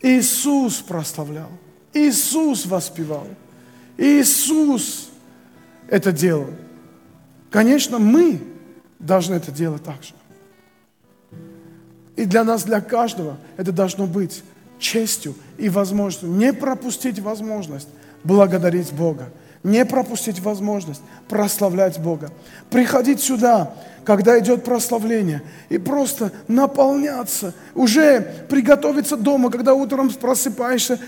Иисус 0.00 0.76
прославлял. 0.76 1.50
Иисус 1.92 2.66
воспевал. 2.66 3.26
Иисус 3.96 5.10
это 5.88 6.10
делал. 6.10 6.50
Конечно, 7.50 7.98
мы 7.98 8.42
должны 8.98 9.34
это 9.34 9.52
делать 9.52 9.84
так 9.84 10.02
же. 10.02 10.14
И 12.16 12.24
для 12.24 12.44
нас, 12.44 12.64
для 12.64 12.80
каждого, 12.80 13.36
это 13.56 13.72
должно 13.72 14.06
быть 14.06 14.42
честью 14.84 15.34
и 15.56 15.68
возможностью. 15.68 16.28
Не 16.28 16.52
пропустить 16.52 17.18
возможность 17.18 17.88
благодарить 18.22 18.92
Бога. 18.92 19.30
Не 19.62 19.86
пропустить 19.86 20.40
возможность 20.40 21.00
прославлять 21.28 21.98
Бога. 21.98 22.30
Приходить 22.70 23.20
сюда 23.20 23.74
когда 24.04 24.38
идет 24.38 24.64
прославление, 24.64 25.42
и 25.68 25.78
просто 25.78 26.30
наполняться, 26.46 27.54
уже 27.74 28.20
приготовиться 28.48 29.16
дома, 29.16 29.50
когда 29.50 29.74
утром 29.74 30.10
просыпаешься 30.10 31.00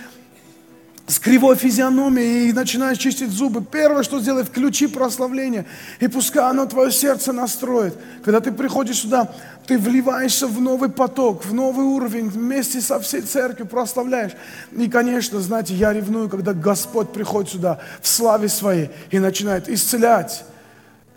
с 1.06 1.18
кривой 1.20 1.54
физиономией 1.56 2.50
и 2.50 2.52
начинаешь 2.52 2.98
чистить 2.98 3.30
зубы. 3.30 3.64
Первое, 3.64 4.02
что 4.02 4.20
сделай, 4.20 4.44
включи 4.44 4.88
прославление, 4.88 5.64
и 6.00 6.08
пускай 6.08 6.48
оно 6.48 6.66
твое 6.66 6.90
сердце 6.90 7.32
настроит. 7.32 7.94
Когда 8.24 8.40
ты 8.40 8.50
приходишь 8.50 8.98
сюда, 8.98 9.32
ты 9.66 9.78
вливаешься 9.78 10.46
в 10.46 10.60
новый 10.60 10.88
поток, 10.88 11.44
в 11.44 11.54
новый 11.54 11.86
уровень, 11.86 12.28
вместе 12.28 12.80
со 12.80 12.98
всей 12.98 13.22
церковью 13.22 13.66
прославляешь. 13.66 14.32
И, 14.72 14.88
конечно, 14.88 15.40
знаете, 15.40 15.74
я 15.74 15.92
ревную, 15.92 16.28
когда 16.28 16.52
Господь 16.52 17.12
приходит 17.12 17.52
сюда 17.52 17.80
в 18.00 18.08
славе 18.08 18.48
своей 18.48 18.90
и 19.10 19.18
начинает 19.18 19.68
исцелять 19.68 20.44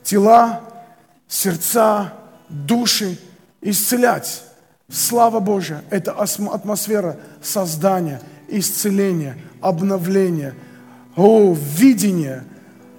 тела, 0.03 0.61
сердца, 1.27 2.13
души 2.49 3.17
исцелять. 3.61 4.43
Слава 4.91 5.39
Божья– 5.39 5.83
это 5.89 6.13
атмосфера 6.13 7.17
создания, 7.41 8.21
исцеления, 8.47 9.37
обновления, 9.61 10.53
о, 11.15 11.55
видения, 11.75 12.43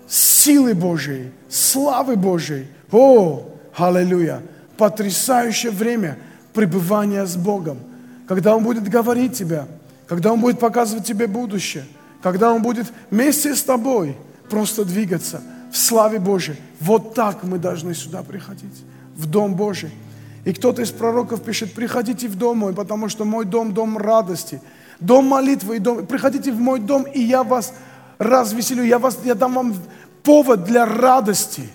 силы 0.08 0.74
Божьей, 0.74 1.32
славы 1.48 2.16
Божьей. 2.16 2.66
О, 2.90 3.48
аллилуйя! 3.76 4.42
Потрясающее 4.76 5.70
время 5.70 6.18
пребывания 6.52 7.26
с 7.26 7.36
Богом. 7.36 7.78
Когда 8.26 8.56
Он 8.56 8.64
будет 8.64 8.88
говорить 8.88 9.34
тебе, 9.34 9.66
когда 10.06 10.32
Он 10.32 10.40
будет 10.40 10.58
показывать 10.58 11.04
тебе 11.04 11.26
будущее, 11.26 11.84
когда 12.22 12.52
Он 12.52 12.62
будет 12.62 12.86
вместе 13.10 13.54
с 13.54 13.62
тобой 13.62 14.16
просто 14.48 14.84
двигаться– 14.84 15.42
в 15.70 15.76
славе 15.76 16.18
Божьей. 16.18 16.56
Вот 16.80 17.14
так 17.14 17.42
мы 17.44 17.58
должны 17.58 17.94
сюда 17.94 18.22
приходить, 18.22 18.84
в 19.16 19.26
Дом 19.26 19.54
Божий. 19.54 19.90
И 20.44 20.52
кто-то 20.52 20.82
из 20.82 20.90
пророков 20.90 21.42
пишет, 21.42 21.74
приходите 21.74 22.26
в 22.26 22.34
дом 22.34 22.58
мой, 22.58 22.72
потому 22.72 23.10
что 23.10 23.26
мой 23.26 23.44
дом– 23.44 23.72
дом 23.74 23.98
радости, 23.98 24.62
дом 25.00 25.26
молитвы 25.26 25.76
и 25.76 25.78
дом... 25.78 26.06
Приходите 26.06 26.52
в 26.52 26.60
мой 26.60 26.80
дом, 26.80 27.04
и 27.04 27.20
я 27.20 27.42
вас 27.42 27.72
развеселю, 28.18 28.84
я, 28.84 28.98
вас, 28.98 29.18
я 29.24 29.34
дам 29.34 29.54
вам 29.54 29.74
повод 30.22 30.64
для 30.64 30.84
радости, 30.86 31.68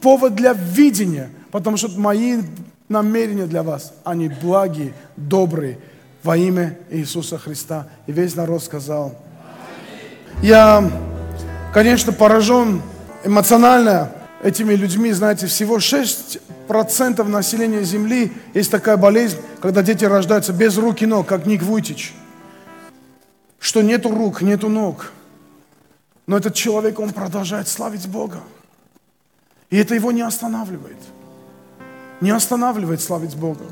повод 0.00 0.34
для 0.34 0.52
видения, 0.52 1.30
потому 1.50 1.76
что 1.76 1.88
мои 1.98 2.42
намерения 2.88 3.46
для 3.46 3.62
вас, 3.62 3.92
они 4.04 4.28
благие, 4.28 4.92
добрые, 5.16 5.78
во 6.22 6.36
имя 6.36 6.76
Иисуса 6.90 7.38
Христа. 7.38 7.86
И 8.06 8.12
весь 8.12 8.34
народ 8.34 8.62
сказал. 8.62 9.14
Я, 10.42 10.90
конечно, 11.72 12.12
поражен 12.12 12.82
эмоционально 13.24 14.12
этими 14.42 14.74
людьми, 14.74 15.12
знаете, 15.12 15.46
всего 15.46 15.78
6% 15.78 17.22
населения 17.24 17.82
Земли 17.82 18.32
есть 18.54 18.70
такая 18.70 18.96
болезнь, 18.96 19.38
когда 19.60 19.82
дети 19.82 20.04
рождаются 20.04 20.52
без 20.52 20.76
рук 20.76 21.02
и 21.02 21.06
ног, 21.06 21.26
как 21.26 21.46
Ник 21.46 21.62
Вуйтич. 21.62 22.14
Что 23.58 23.82
нету 23.82 24.10
рук, 24.10 24.42
нету 24.42 24.68
ног. 24.68 25.12
Но 26.26 26.36
этот 26.36 26.54
человек, 26.54 26.98
он 27.00 27.12
продолжает 27.12 27.68
славить 27.68 28.06
Бога. 28.08 28.40
И 29.70 29.76
это 29.76 29.94
его 29.94 30.12
не 30.12 30.22
останавливает. 30.22 30.98
Не 32.20 32.30
останавливает 32.30 33.00
славить 33.00 33.36
Бога. 33.36 33.64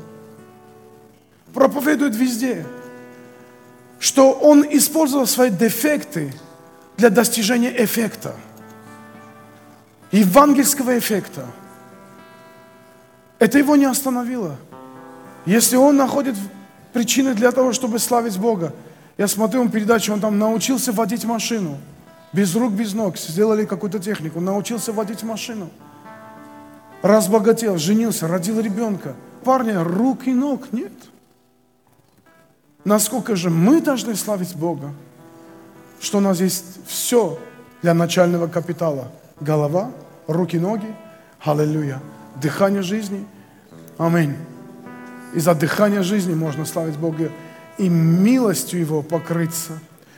Проповедует 1.53 2.15
везде, 2.15 2.65
что 3.99 4.31
он 4.31 4.65
использовал 4.69 5.25
свои 5.27 5.49
дефекты 5.49 6.33
для 6.97 7.09
достижения 7.09 7.73
эффекта– 7.83 8.35
евангельского 10.11 10.97
эффекта. 10.97 11.45
Это 13.39 13.57
его 13.57 13.75
не 13.75 13.85
остановило. 13.85 14.55
Если 15.45 15.75
он 15.75 15.97
находит 15.97 16.35
причины 16.93 17.33
для 17.33 17.51
того, 17.51 17.73
чтобы 17.73 17.99
славить 17.99 18.37
Бога, 18.37 18.73
я 19.17 19.27
смотрю 19.27 19.61
ему 19.61 19.69
передачу, 19.71 20.13
он 20.13 20.19
там 20.19 20.37
научился 20.37 20.91
водить 20.91 21.25
машину. 21.25 21.77
Без 22.33 22.55
рук, 22.55 22.73
без 22.73 22.93
ног. 22.93 23.17
Сделали 23.17 23.65
какую-то 23.65 23.99
технику. 23.99 24.39
Научился 24.39 24.91
водить 24.93 25.23
машину. 25.23 25.69
Разбогател, 27.01 27.77
женился, 27.77 28.27
родил 28.27 28.59
ребенка. 28.59 29.15
Парня, 29.43 29.83
рук 29.83 30.27
и 30.27 30.33
ног 30.33 30.71
нет. 30.71 30.91
Насколько 32.83 33.35
же 33.35 33.49
мы 33.49 33.81
должны 33.81 34.15
славить 34.15 34.55
Бога, 34.55 34.93
что 35.99 36.19
у 36.19 36.21
нас 36.21 36.39
есть 36.39 36.85
все 36.85 37.39
для 37.81 37.93
начального 37.93 38.47
капитала– 38.47 39.11
голова, 39.39 39.91
руки, 40.27 40.57
ноги. 40.57 40.87
Аллилуйя. 41.43 42.01
Дыхание 42.35 42.81
жизни. 42.81 43.25
Аминь. 43.97 44.35
И 45.33 45.39
за 45.39 45.55
дыхание 45.55 46.03
жизни 46.03 46.33
можно 46.33 46.65
славить 46.65 46.97
Бога 46.97 47.31
и 47.77 47.89
милостью 47.89 48.79
Его 48.79 49.01
покрыться. 49.01 49.79